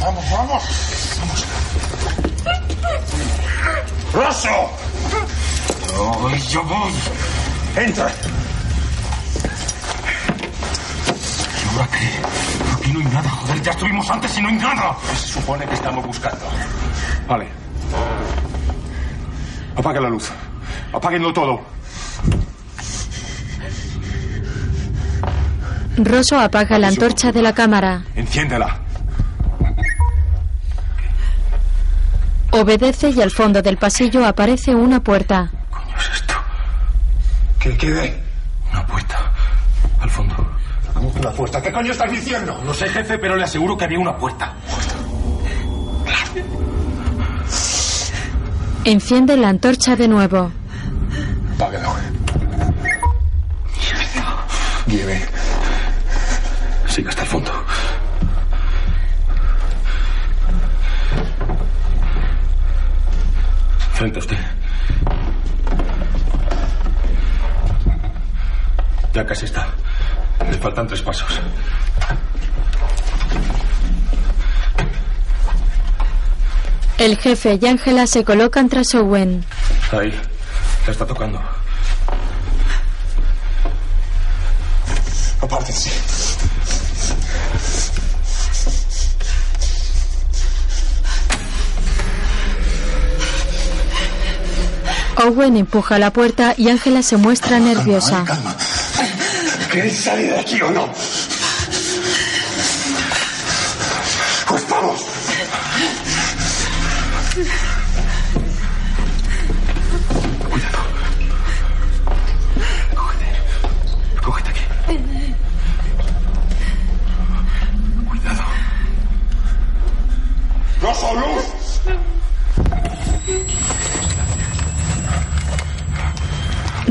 Vamos, 0.00 0.30
vamos, 0.30 0.64
vamos. 1.18 1.44
¡Rosso! 4.12 4.70
Yo 6.48 6.62
voy. 6.62 6.92
¡Entra! 7.76 8.12
¿Y 11.56 11.68
ahora 11.68 11.88
qué? 11.88 12.76
Aquí 12.76 12.92
no 12.92 13.00
hay 13.00 13.06
nada, 13.06 13.28
joder. 13.28 13.62
Ya 13.62 13.72
estuvimos 13.72 14.08
antes 14.08 14.38
y 14.38 14.42
no 14.42 14.48
hay 14.48 14.54
nada. 14.54 14.96
Se 15.16 15.28
supone 15.32 15.66
que 15.66 15.74
estamos 15.74 16.06
buscando. 16.06 16.46
Vale. 17.26 17.48
Apaga 19.76 20.00
la 20.00 20.10
luz. 20.10 20.30
Apáguenlo 20.92 21.32
todo. 21.32 21.60
Rosso 25.96 26.38
apaga 26.38 26.78
la 26.78 26.88
antorcha 26.88 27.32
de 27.32 27.42
la 27.42 27.52
cámara. 27.52 28.02
Enciéndela. 28.14 28.78
Obedece 32.52 33.10
y 33.10 33.20
al 33.20 33.30
fondo 33.30 33.62
del 33.62 33.76
pasillo 33.76 34.24
aparece 34.26 34.74
una 34.74 35.00
puerta. 35.00 35.50
¿Qué 37.60 37.76
quede? 37.76 38.20
Una 38.72 38.86
puerta. 38.86 39.32
Al 40.00 40.10
fondo. 40.10 40.34
¿Cómo 40.94 41.12
que 41.12 41.20
una 41.20 41.30
puerta? 41.30 41.62
¿Qué 41.62 41.72
coño 41.72 41.92
estás 41.92 42.10
diciendo? 42.10 42.60
No 42.64 42.74
sé, 42.74 42.88
jefe, 42.88 43.18
pero 43.18 43.36
le 43.36 43.44
aseguro 43.44 43.76
que 43.76 43.84
había 43.84 43.98
una 43.98 44.16
puerta. 44.16 44.54
Enciende 48.84 49.36
la 49.36 49.48
antorcha 49.50 49.94
de 49.94 50.08
nuevo. 50.08 50.50
Apáguelo. 51.54 51.94
Lleve. 54.86 55.29
Siga 57.00 57.08
hasta 57.08 57.22
el 57.22 57.28
fondo. 57.28 57.50
Frente 63.94 64.18
a 64.18 64.20
usted. 64.20 64.36
Ya 69.14 69.24
casi 69.24 69.46
está. 69.46 69.66
Le 70.50 70.58
faltan 70.58 70.86
tres 70.88 71.00
pasos. 71.00 71.40
El 76.98 77.16
jefe 77.16 77.58
y 77.62 77.66
Ángela 77.66 78.06
se 78.06 78.24
colocan 78.24 78.68
tras 78.68 78.94
Owen. 78.94 79.42
Ahí. 79.90 80.14
La 80.84 80.92
está 80.92 81.06
tocando. 81.06 81.59
Owen 95.30 95.56
empuja 95.56 95.96
la 96.00 96.12
puerta 96.12 96.54
y 96.56 96.70
Ángela 96.70 97.02
se 97.02 97.16
muestra 97.16 97.60
nerviosa. 97.60 98.24
¿Queréis 99.70 100.00
salir 100.00 100.30
de 100.30 100.40
aquí 100.40 100.60
o 100.60 100.70
no? 100.72 100.88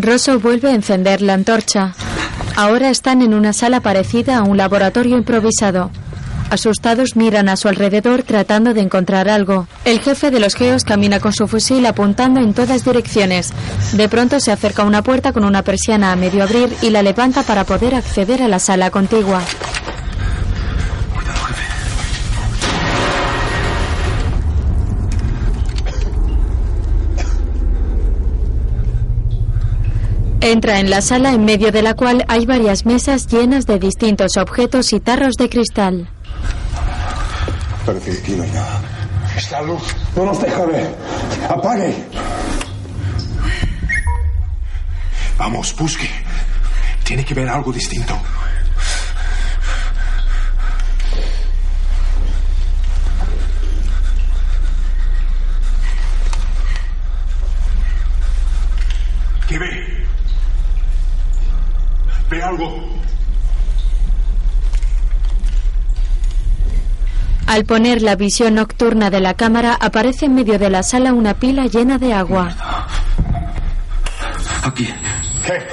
Rosso 0.02 0.39
vuelve 0.39 0.70
a 0.70 0.76
encender 0.76 1.22
la 1.22 1.34
antorcha. 1.34 1.93
Ahora 2.56 2.89
están 2.89 3.22
en 3.22 3.34
una 3.34 3.54
sala 3.54 3.80
parecida 3.80 4.38
a 4.38 4.43
un 4.43 4.58
laboratorio 4.58 5.18
improvisado. 5.18 5.91
Asustados 6.50 7.16
miran 7.16 7.47
a 7.47 7.56
su 7.56 7.68
alrededor 7.68 8.24
tratando 8.24 8.74
de 8.74 8.82
encontrar 8.82 9.30
algo. 9.30 9.68
El 9.86 10.00
jefe 10.00 10.32
de 10.32 10.39
los 10.39 10.56
geos 10.56 10.84
camina 10.84 11.20
con 11.20 11.32
su 11.32 11.47
fusil 11.47 11.86
apuntando 11.86 12.39
en 12.39 12.54
todas 12.54 12.84
direcciones. 12.84 13.54
De 13.93 14.10
pronto 14.10 14.39
se 14.39 14.51
acerca 14.51 14.82
a 14.82 14.86
una 14.86 15.04
puerta 15.04 15.32
con 15.32 15.46
una 15.46 15.62
persiana 15.62 16.12
a 16.12 16.16
medio 16.16 16.43
abrir 16.43 16.76
y 16.82 16.89
la 16.89 17.04
levanta 17.04 17.43
para 17.43 17.66
poder 17.66 17.93
acceder 17.93 18.42
a 18.42 18.47
la 18.47 18.59
sala 18.59 18.89
contigua. 18.89 19.42
Entra 30.41 30.79
en 30.79 30.89
la 30.89 31.01
sala 31.01 31.33
en 31.33 31.43
medio 31.43 31.71
de 31.71 31.82
la 31.82 31.95
cual 31.95 32.24
hay 32.29 32.45
varias 32.45 32.86
mesas 32.86 33.28
llenas 33.28 33.66
de 33.66 33.78
distintos 33.78 34.37
objetos 34.37 34.93
y 34.93 34.99
tarros 35.01 35.36
de 35.36 35.49
cristal. 35.49 36.09
Parece 37.86 38.11
que 38.11 38.17
aquí 38.20 38.32
no 38.33 38.43
hay 38.43 38.51
nada. 38.51 38.82
Es 39.36 39.51
la 39.51 39.61
luz. 39.61 39.82
No 40.16 40.25
nos 40.25 40.41
deja 40.41 40.66
ver. 40.66 40.95
Apague. 41.49 41.93
Vamos, 45.37 45.75
busque. 45.75 46.09
Tiene 47.03 47.25
que 47.25 47.33
ver 47.33 47.49
algo 47.49 47.74
distinto. 47.74 48.17
¿Ve 62.30 62.43
algo? 62.43 63.00
Al 67.47 67.66
poner 67.66 68.04
la 68.04 68.16
visión 68.16 68.56
nocturna 68.56 69.10
de 69.10 69.20
la 69.20 69.34
cámara 69.34 69.76
aparece 69.80 70.28
en 70.28 70.36
medio 70.36 70.60
de 70.60 70.70
la 70.70 70.84
sala 70.84 71.14
una 71.14 71.34
pila 71.34 71.66
llena 71.66 71.97
de 71.97 72.14
agua. 72.14 72.56
Aquí. 74.64 74.88
¿Qué? 75.43 75.68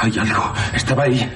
Hay 0.00 0.18
algo. 0.18 0.52
Estaba 0.74 1.04
ahí. 1.04 1.30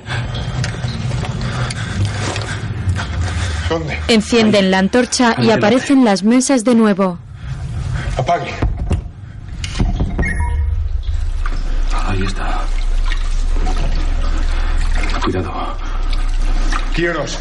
¿Dónde? 3.68 3.98
Encienden 4.08 4.72
la 4.72 4.78
antorcha 4.78 5.36
y 5.40 5.52
aparecen 5.52 6.04
las 6.04 6.24
mesas 6.24 6.64
de 6.64 6.74
nuevo. 6.74 7.18
Apague. 8.16 8.52
Ahí 12.08 12.24
está. 12.24 12.62
Cuidado. 15.24 15.52
Quieros. 16.94 17.38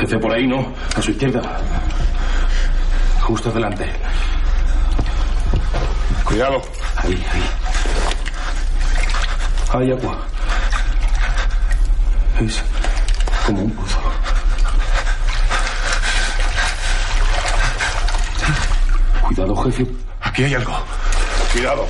Jefe, 0.00 0.18
por 0.18 0.32
ahí 0.32 0.46
no. 0.46 0.72
A 0.96 1.02
su 1.02 1.10
izquierda. 1.10 1.60
Justo 3.20 3.50
delante. 3.52 3.92
Cuidado. 6.24 6.62
Ahí, 6.96 7.26
ahí. 7.32 7.42
Hay 9.74 9.92
agua. 9.92 10.16
Es 12.40 12.62
como 13.44 13.60
un 13.62 13.70
pozo. 13.72 13.98
Cuidado, 19.26 19.56
jefe. 19.56 19.86
Aquí 20.22 20.44
hay 20.44 20.54
algo. 20.54 20.72
Cuidado. 21.52 21.86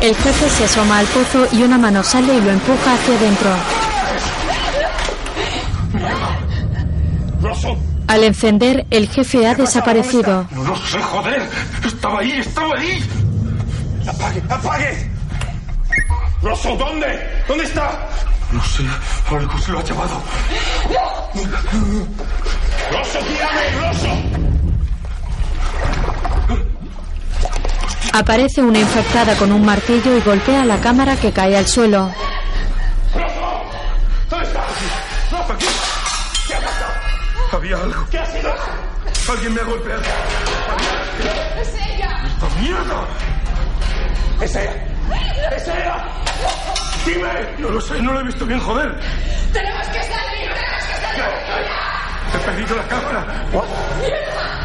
El 0.00 0.16
jefe 0.16 0.48
se 0.48 0.64
asoma 0.64 0.98
al 0.98 1.06
pozo 1.06 1.46
y 1.52 1.62
una 1.62 1.76
mano 1.76 2.02
sale 2.02 2.34
y 2.34 2.40
lo 2.40 2.50
empuja 2.50 2.94
hacia 2.94 3.14
adentro. 3.16 3.50
Al 8.08 8.24
encender, 8.24 8.86
el 8.90 9.08
jefe 9.08 9.46
ha 9.46 9.54
desaparecido. 9.54 10.46
No 10.52 10.64
lo 10.64 10.76
sé, 10.76 11.00
joder. 11.00 11.48
Estaba 11.84 12.20
ahí, 12.20 12.32
estaba 12.32 12.76
ahí. 12.76 13.04
Apague, 14.08 14.42
apague. 14.48 15.10
Rosso, 16.42 16.76
¿dónde? 16.76 17.42
¿Dónde 17.46 17.64
está? 17.64 18.08
No 18.52 18.64
sé. 18.64 18.82
Algo 19.28 19.58
se 19.58 19.72
lo 19.72 19.78
ha 19.78 19.84
llevado. 19.84 20.22
Rosso, 22.90 23.18
tírame, 23.18 23.70
Rosso. 23.78 24.29
Aparece 28.12 28.60
una 28.60 28.78
infectada 28.78 29.36
con 29.36 29.52
un 29.52 29.64
martillo 29.64 30.16
y 30.16 30.20
golpea 30.20 30.64
la 30.64 30.78
cámara 30.80 31.16
que 31.16 31.32
cae 31.32 31.56
al 31.56 31.66
suelo. 31.66 32.12
¿Dónde 34.28 34.46
está? 34.46 34.66
Rosso, 35.30 35.52
aquí. 35.52 35.66
¿Qué 36.46 36.54
ha 36.54 36.60
pasado? 36.60 36.92
Había 37.52 37.76
algo. 37.76 38.06
¿Qué 38.10 38.18
ha 38.18 38.26
sido? 38.26 38.52
Alguien 39.30 39.54
me 39.54 39.60
ha 39.60 39.64
golpeado. 39.64 40.02
¡Es 41.60 41.74
ella! 41.74 42.22
¡Esta 42.26 42.60
mierda! 42.60 43.06
¡Es 44.40 44.56
ella! 44.56 45.56
¡Es 45.56 45.68
ella! 45.68 46.04
¡Dime! 47.06 47.28
No 47.58 47.70
lo 47.70 47.80
sé, 47.80 48.02
no 48.02 48.12
lo 48.12 48.20
he 48.20 48.24
visto 48.24 48.44
bien, 48.44 48.60
joder. 48.60 48.98
¡Tenemos 49.52 49.86
que 49.86 50.02
salir! 50.02 50.50
¡Tenemos 50.52 50.84
que 50.84 50.94
salir! 51.06 51.79
He 52.34 52.38
perdido 52.38 52.76
la 52.76 52.88
cámara. 52.88 53.44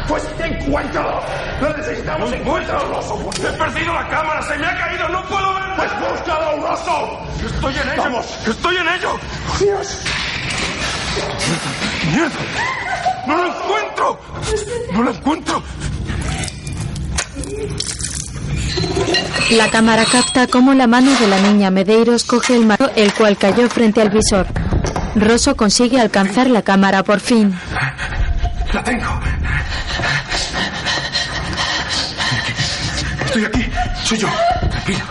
Pues 0.08 0.24
encuéntralo. 0.38 1.20
Lo 1.60 1.76
necesitamos. 1.76 2.32
Encuéntralo, 2.32 2.98
oso. 2.98 3.30
He 3.38 3.58
perdido 3.58 3.92
la 3.92 4.08
cámara. 4.08 4.42
Se 4.42 4.56
me 4.58 4.66
ha 4.66 4.76
caído. 4.76 5.08
No 5.08 5.24
puedo 5.24 5.54
ver. 5.54 5.64
Pues 5.76 5.90
búscalo, 6.00 6.72
oso. 6.72 7.20
Estoy 7.44 7.74
en 7.74 7.88
ello. 7.90 8.02
Vamos. 8.02 8.26
Estoy 8.46 8.76
en 8.76 8.88
ello. 8.88 9.10
Dios. 9.58 9.98
Mierda. 12.12 12.34
No 13.26 13.36
lo 13.36 13.46
encuentro. 13.46 14.20
No 14.92 15.02
lo 15.02 15.10
encuentro. 15.10 15.62
La 19.50 19.68
cámara 19.70 20.04
capta 20.10 20.46
cómo 20.46 20.74
la 20.74 20.86
mano 20.86 21.10
de 21.18 21.28
la 21.28 21.40
niña 21.40 21.70
Medeiros 21.70 22.24
coge 22.24 22.56
el 22.56 22.66
marco, 22.66 22.90
el 22.96 23.12
cual 23.14 23.36
cayó 23.36 23.68
frente 23.68 24.00
al 24.00 24.10
visor. 24.10 24.46
Rosso 25.16 25.56
consigue 25.56 25.98
alcanzar 25.98 26.46
la 26.48 26.60
cámara 26.62 27.02
por 27.02 27.20
fin. 27.20 27.58
La 28.72 28.84
tengo. 28.84 29.20
Estoy 33.24 33.44
aquí. 33.46 33.70
Soy 34.04 34.18
yo. 34.18 34.28
Tranquilo. 34.70 35.04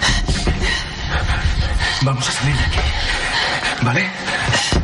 Vamos 2.03 2.29
a 2.29 2.31
salir 2.31 2.55
de 2.55 2.63
aquí. 2.63 2.79
¿Vale? 3.81 4.09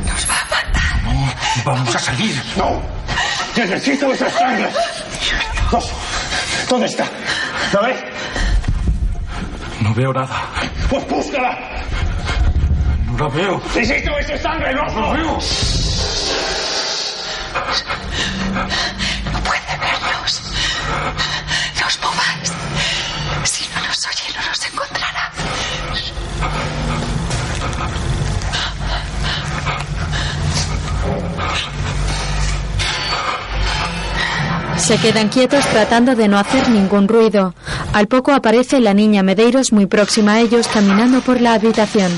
Nos 0.07 0.29
va 0.29 0.35
a 0.41 0.45
matar. 0.45 1.03
No, 1.03 1.33
vamos 1.65 1.95
a 1.95 1.99
salir. 1.99 2.43
No. 2.57 2.81
Necesito 3.55 4.11
esa 4.11 4.29
sangre. 4.29 4.69
Oso, 5.71 5.93
¿Dónde 6.67 6.87
está? 6.87 7.05
¿La 7.73 7.81
ves? 7.81 7.97
No 9.81 9.93
veo 9.93 10.11
nada. 10.13 10.47
Pues 10.89 11.07
búscala. 11.07 11.57
No 13.21 13.27
la 13.27 13.35
veo. 13.35 13.61
Necesito 13.75 14.17
esa 14.17 14.35
sangre, 14.39 14.73
veo. 14.73 15.37
No 19.31 19.39
puede 19.43 19.77
vernos. 19.79 20.41
Los 21.79 21.99
mováis. 22.01 22.51
Si 23.43 23.63
no 23.75 23.85
nos 23.85 24.07
oye, 24.07 24.33
no 24.35 24.41
nos 24.49 24.65
encontrará. 24.65 25.31
Se 34.77 34.97
quedan 34.97 35.29
quietos 35.29 35.63
tratando 35.67 36.15
de 36.15 36.27
no 36.27 36.39
hacer 36.39 36.69
ningún 36.69 37.07
ruido. 37.07 37.53
Al 37.93 38.07
poco 38.07 38.31
aparece 38.31 38.79
la 38.79 38.95
niña 38.95 39.21
Medeiros 39.21 39.71
muy 39.71 39.85
próxima 39.85 40.33
a 40.33 40.39
ellos 40.39 40.67
caminando 40.67 41.21
por 41.21 41.39
la 41.39 41.53
habitación. 41.53 42.11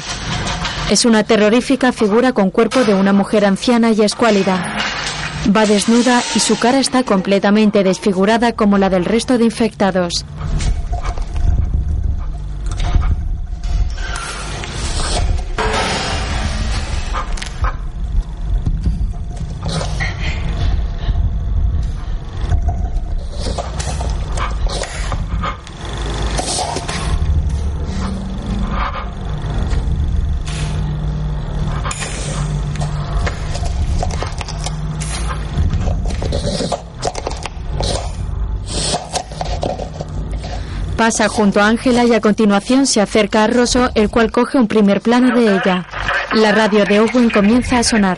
Es 0.89 1.05
una 1.05 1.23
terrorífica 1.23 1.91
figura 1.91 2.33
con 2.33 2.51
cuerpo 2.51 2.83
de 2.83 2.93
una 2.93 3.13
mujer 3.13 3.45
anciana 3.45 3.91
y 3.91 4.01
escuálida. 4.01 4.77
Va 5.55 5.65
desnuda 5.65 6.21
y 6.35 6.39
su 6.39 6.57
cara 6.59 6.79
está 6.79 7.03
completamente 7.03 7.83
desfigurada 7.83 8.53
como 8.53 8.77
la 8.77 8.89
del 8.89 9.05
resto 9.05 9.37
de 9.37 9.45
infectados. 9.45 10.25
Pasa 41.03 41.27
junto 41.27 41.59
a 41.59 41.67
Ángela 41.67 42.05
y 42.05 42.13
a 42.13 42.21
continuación 42.21 42.87
se 42.87 43.01
acerca 43.01 43.43
a 43.43 43.47
Rosso, 43.47 43.91
el 43.93 44.09
cual 44.09 44.31
coge 44.31 44.57
un 44.57 44.69
primer 44.69 45.01
plano 45.01 45.35
de 45.35 45.57
ella. 45.57 45.85
La 46.31 46.53
radio 46.53 46.85
de 46.85 47.01
Owen 47.01 47.29
comienza 47.29 47.79
a 47.79 47.83
sonar. 47.83 48.17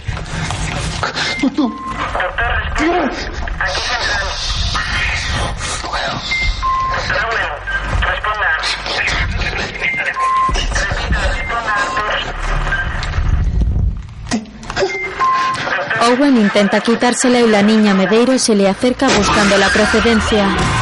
Owen 16.08 16.38
intenta 16.38 16.82
quitársela 16.82 17.40
y 17.40 17.48
la 17.48 17.64
niña 17.64 17.96
Medeiro 17.96 18.38
se 18.38 18.54
le 18.54 18.70
acerca 18.70 19.08
buscando 19.08 19.58
la 19.58 19.70
procedencia. 19.70 20.75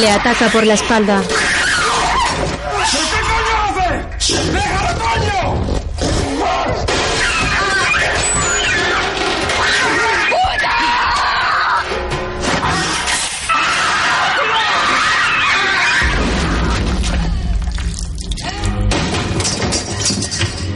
Le 0.00 0.10
ataca 0.10 0.48
por 0.48 0.66
la 0.66 0.74
espalda. 0.74 1.22
¡Déjalo, 4.52 4.98
coño! 4.98 5.54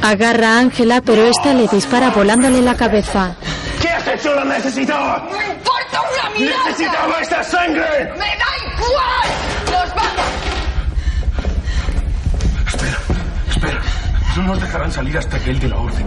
Agarra 0.02 0.48
a 0.48 0.58
Ángela, 0.60 1.00
pero 1.04 1.24
esta 1.26 1.52
le 1.54 1.66
dispara 1.66 2.10
volándole 2.10 2.62
la 2.62 2.76
cabeza. 2.76 3.34
¿Qué 3.82 3.88
has 3.88 4.06
hecho? 4.06 4.32
¡Lo 4.32 4.44
necesitaba! 4.44 5.28
¡No 5.28 5.36
importa 5.42 6.00
una 6.12 6.30
mierda! 6.38 6.64
¡Necesitaba 6.66 7.20
esta 7.20 7.42
sangre! 7.42 8.12
¡Me 8.16 8.37
nos 14.48 14.60
dejarán 14.60 14.90
salir 14.90 15.16
hasta 15.18 15.38
que 15.38 15.50
él 15.50 15.60
dé 15.60 15.68
la 15.68 15.76
orden. 15.76 16.06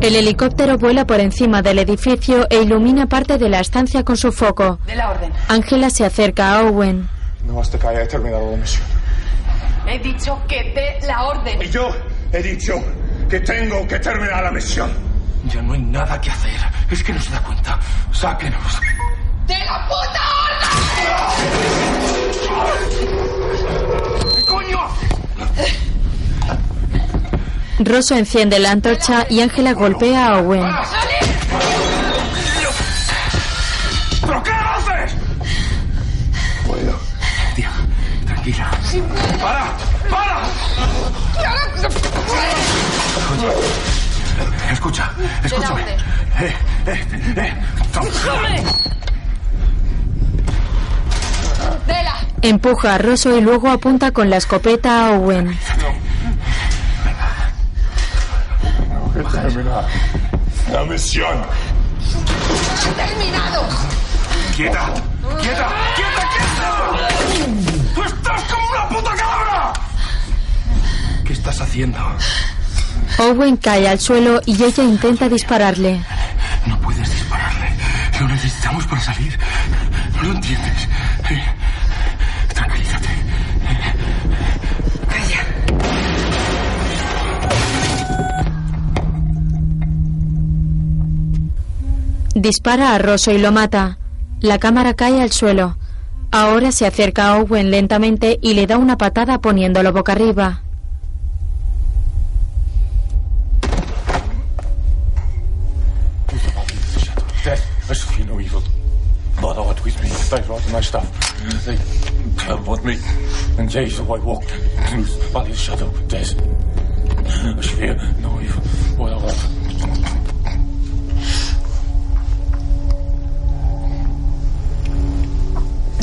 El 0.00 0.16
helicóptero 0.16 0.76
vuela 0.78 1.06
por 1.06 1.20
encima 1.20 1.62
del 1.62 1.78
edificio 1.78 2.48
e 2.50 2.62
ilumina 2.62 3.06
parte 3.06 3.38
de 3.38 3.48
la 3.48 3.60
estancia 3.60 4.02
con 4.02 4.16
su 4.16 4.32
foco. 4.32 4.80
De 4.84 4.96
la 4.96 5.10
orden. 5.10 5.32
Ángela 5.48 5.90
se 5.90 6.04
acerca 6.04 6.58
a 6.58 6.62
Owen. 6.62 7.08
No 7.46 7.60
hasta 7.60 7.78
que 7.78 7.86
haya 7.86 8.08
terminado 8.08 8.50
la 8.50 8.56
misión. 8.56 8.82
He 9.86 9.98
dicho 10.00 10.36
que 10.48 10.56
dé 10.74 11.06
la 11.06 11.22
orden. 11.26 11.62
Y 11.62 11.68
yo 11.68 11.88
he 12.32 12.42
dicho 12.42 12.74
que 13.30 13.38
tengo 13.40 13.86
que 13.86 14.00
terminar 14.00 14.42
la 14.42 14.50
misión. 14.50 14.90
Ya 15.44 15.62
no 15.62 15.74
hay 15.74 15.82
nada 15.82 16.20
que 16.20 16.30
hacer. 16.30 16.60
Es 16.90 17.04
que 17.04 17.12
no 17.12 17.20
se 17.20 17.30
da 17.30 17.40
cuenta. 17.40 17.78
Sáquenos. 18.10 18.80
¡De 19.46 19.58
la 19.58 19.86
Rosso 27.78 28.14
enciende 28.14 28.58
la 28.58 28.70
antorcha 28.70 29.26
y 29.28 29.40
Ángela 29.40 29.72
golpea 29.72 30.28
a 30.28 30.38
Owen. 30.38 30.64
¿Pero 34.20 34.42
qué 34.42 34.50
haces? 34.50 35.14
Puedo. 36.66 36.98
Tía, 37.56 37.70
tranquila. 38.26 38.70
¡Para! 39.40 39.76
¡Para! 40.10 40.42
Escucha, 44.72 45.12
escúchame. 45.44 45.82
Eh, 46.40 46.54
eh, 46.86 47.06
eh. 47.36 47.54
¡Dela! 48.24 49.01
Empuja 52.42 52.96
a 52.96 52.98
Rosso 52.98 53.36
y 53.38 53.40
luego 53.40 53.70
apunta 53.70 54.10
con 54.10 54.28
la 54.28 54.36
escopeta 54.36 55.06
a 55.06 55.10
Owen. 55.12 55.56
La 60.72 60.84
misión. 60.84 61.42
¡Terminado! 62.96 63.64
¡Quieta! 64.56 64.92
¡Quieta! 65.40 65.68
¡Quieta! 65.94 66.28
¡Quieta! 67.32 68.06
¡Estás 68.06 68.42
como 68.52 68.68
una 68.70 68.88
puta 68.88 69.14
cabra! 69.14 69.72
¿Qué 71.24 71.32
estás 71.32 71.60
haciendo? 71.60 71.98
Owen 73.18 73.56
cae 73.56 73.88
al 73.88 74.00
suelo 74.00 74.40
y 74.46 74.62
ella 74.62 74.82
intenta 74.82 75.28
dispararle. 75.28 76.00
No 76.66 76.78
puedes 76.80 77.08
dispararle. 77.10 77.68
Lo 78.18 78.28
necesitamos 78.28 78.86
para 78.86 79.00
salir. 79.00 79.38
¿No 80.16 80.22
lo 80.22 80.32
entiendes? 80.32 80.88
Dispara 92.34 92.94
a 92.94 92.98
Rosso 92.98 93.30
y 93.30 93.38
lo 93.38 93.52
mata. 93.52 93.98
La 94.40 94.58
cámara 94.58 94.94
cae 94.94 95.20
al 95.20 95.32
suelo. 95.32 95.76
Ahora 96.30 96.72
se 96.72 96.86
acerca 96.86 97.28
a 97.28 97.38
Owen 97.38 97.70
lentamente 97.70 98.38
y 98.40 98.54
le 98.54 98.66
da 98.66 98.78
una 98.78 98.96
patada 98.96 99.40
poniéndolo 99.40 99.92
boca 99.92 100.12
arriba. 100.12 100.62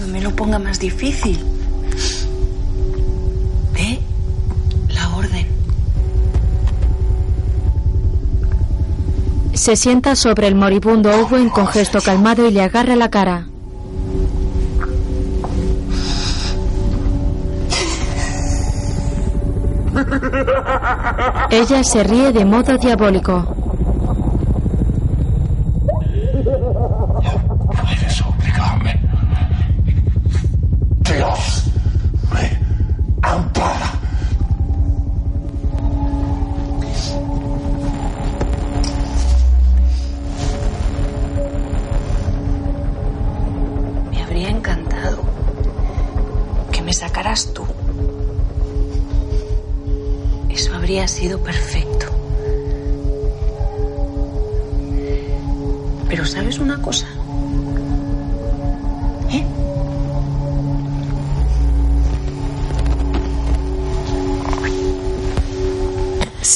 Me 0.09 0.21
lo 0.21 0.35
ponga 0.35 0.59
más 0.59 0.79
difícil. 0.79 1.39
¿Ve? 3.73 3.99
La 4.93 5.15
orden. 5.15 5.47
Se 9.53 9.75
sienta 9.75 10.15
sobre 10.15 10.47
el 10.47 10.55
moribundo 10.55 11.11
Owen 11.11 11.49
con 11.49 11.67
gesto 11.67 12.01
calmado 12.01 12.47
y 12.47 12.51
le 12.51 12.61
agarra 12.61 12.95
la 12.95 13.09
cara. 13.09 13.45
Ella 21.51 21.83
se 21.83 22.03
ríe 22.03 22.31
de 22.31 22.45
modo 22.45 22.77
diabólico. 22.77 23.68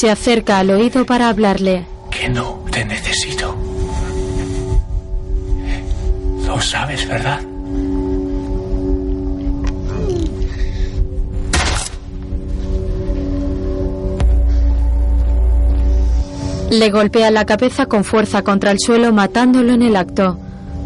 Se 0.04 0.12
acerca 0.12 0.60
al 0.60 0.70
oído 0.70 1.06
para 1.06 1.30
hablarle. 1.30 1.86
Que 2.12 2.28
no 2.28 2.62
te 2.70 2.84
necesito. 2.84 3.56
Lo 6.46 6.60
sabes, 6.60 7.08
¿verdad? 7.08 7.40
Le 16.70 16.90
golpea 16.92 17.32
la 17.32 17.46
cabeza 17.46 17.86
con 17.86 18.04
fuerza 18.04 18.42
contra 18.42 18.72
el 18.72 18.80
suelo 18.82 19.14
matándolo 19.14 19.72
en 19.72 19.84
el 19.84 19.96
acto. 19.96 20.38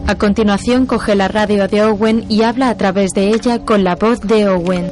A 0.05 0.13
continuación 0.13 0.85
coge 0.85 1.15
la 1.15 1.27
radio 1.27 1.67
de 1.67 1.83
Owen 1.85 2.25
y 2.29 2.43
habla 2.43 2.69
a 2.69 2.77
través 2.77 3.13
de 3.13 3.29
ella 3.29 3.65
con 3.65 3.83
la 3.83 3.95
voz 3.95 4.21
de 4.21 4.47
Owen. 4.47 4.91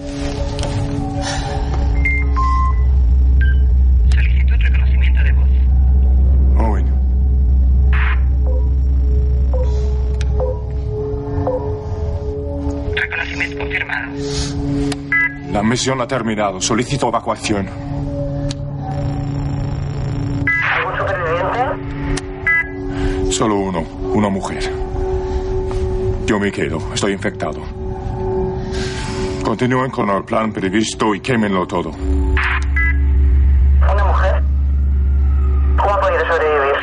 Misión 15.76 16.00
ha 16.00 16.08
terminado. 16.08 16.62
Solicito 16.62 17.10
evacuación. 17.10 17.68
¿Algún 20.72 20.98
superviviente? 20.98 21.60
Solo 23.30 23.56
uno, 23.56 23.82
una 24.14 24.30
mujer. 24.30 24.72
Yo 26.26 26.40
me 26.40 26.50
quedo, 26.50 26.80
estoy 26.94 27.12
infectado. 27.12 27.60
Continúen 29.44 29.92
con 29.92 30.10
el 30.12 30.24
plan 30.24 30.54
previsto 30.54 31.14
y 31.14 31.20
quémenlo 31.20 31.68
todo. 31.68 31.90
¿Una 31.90 32.46
mujer? 34.06 34.42
¿Cómo 35.78 35.92
ha 35.92 36.00
podido 36.00 36.26
sobrevivir? 36.26 36.76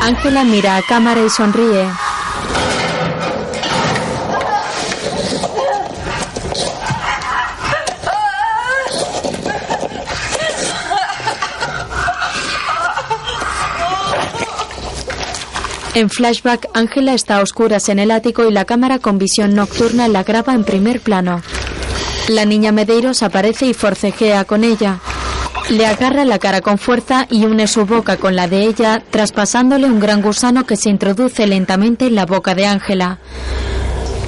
Ángela 0.00 0.44
mira 0.44 0.76
a 0.76 0.82
cámara 0.82 1.20
y 1.20 1.30
sonríe. 1.30 1.88
En 15.94 16.08
flashback, 16.08 16.68
Ángela 16.72 17.12
está 17.12 17.36
a 17.36 17.42
oscuras 17.42 17.90
en 17.90 17.98
el 17.98 18.10
ático 18.10 18.48
y 18.48 18.52
la 18.52 18.64
cámara 18.64 18.98
con 18.98 19.18
visión 19.18 19.54
nocturna 19.54 20.08
la 20.08 20.22
graba 20.22 20.54
en 20.54 20.64
primer 20.64 21.00
plano. 21.00 21.42
La 22.28 22.46
niña 22.46 22.72
Medeiros 22.72 23.22
aparece 23.22 23.66
y 23.66 23.74
forcejea 23.74 24.44
con 24.44 24.64
ella. 24.64 25.00
Le 25.68 25.86
agarra 25.86 26.24
la 26.24 26.38
cara 26.38 26.62
con 26.62 26.78
fuerza 26.78 27.26
y 27.30 27.44
une 27.44 27.66
su 27.66 27.84
boca 27.84 28.16
con 28.16 28.36
la 28.36 28.48
de 28.48 28.64
ella, 28.64 29.02
traspasándole 29.10 29.86
un 29.86 30.00
gran 30.00 30.22
gusano 30.22 30.64
que 30.64 30.76
se 30.76 30.88
introduce 30.88 31.46
lentamente 31.46 32.06
en 32.06 32.14
la 32.14 32.24
boca 32.24 32.54
de 32.54 32.66
Ángela. 32.66 33.18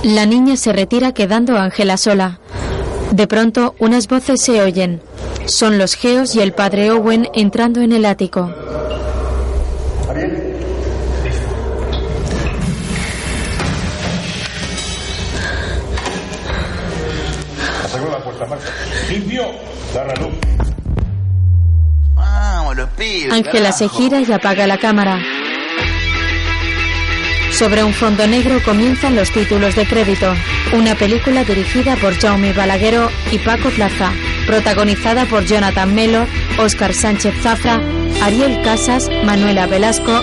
La 0.03 0.27
niña 0.27 0.57
se 0.57 0.73
retira 0.73 1.13
quedando 1.13 1.57
Ángela 1.57 1.97
sola. 1.97 2.41
De 3.11 3.27
pronto, 3.27 3.75
unas 3.79 4.07
voces 4.07 4.43
se 4.43 4.61
oyen. 4.61 5.01
Son 5.47 5.79
los 5.79 5.95
Geos 5.95 6.35
y 6.35 6.41
el 6.41 6.53
padre 6.53 6.91
Owen 6.91 7.29
entrando 7.33 7.81
en 7.81 7.93
el 7.93 8.05
ático. 8.05 8.53
Limpio. 19.09 19.45
Darra 19.95 20.15
luz. 20.17 20.35
Vamos, 22.15 22.77
los 22.77 22.89
pibes. 22.91 23.33
Ángela 23.33 23.73
se 23.73 23.89
gira 23.89 24.21
y 24.21 24.33
apaga 24.33 24.67
la 24.67 24.79
cámara. 24.79 25.21
Sobre 27.53 27.85
un 27.85 27.93
fondo 27.93 28.27
negro 28.27 28.61
comienzan 28.65 29.15
los 29.15 29.31
títulos 29.31 29.77
de 29.77 29.87
crédito. 29.87 30.35
Una 30.73 30.97
película 30.97 31.45
dirigida 31.45 31.95
por 31.97 32.19
Jaume 32.19 32.53
Balaguero 32.53 33.09
y 33.31 33.39
Paco 33.39 33.71
Plaza, 33.71 34.11
protagonizada 34.47 35.27
por 35.27 35.45
Jonathan 35.45 35.95
Melo, 35.95 36.27
Óscar 36.59 36.93
Sánchez 36.93 37.33
Zafra, 37.43 37.81
Ariel 38.23 38.61
Casas, 38.63 39.09
Manuela 39.25 39.67
Velasco, 39.67 40.21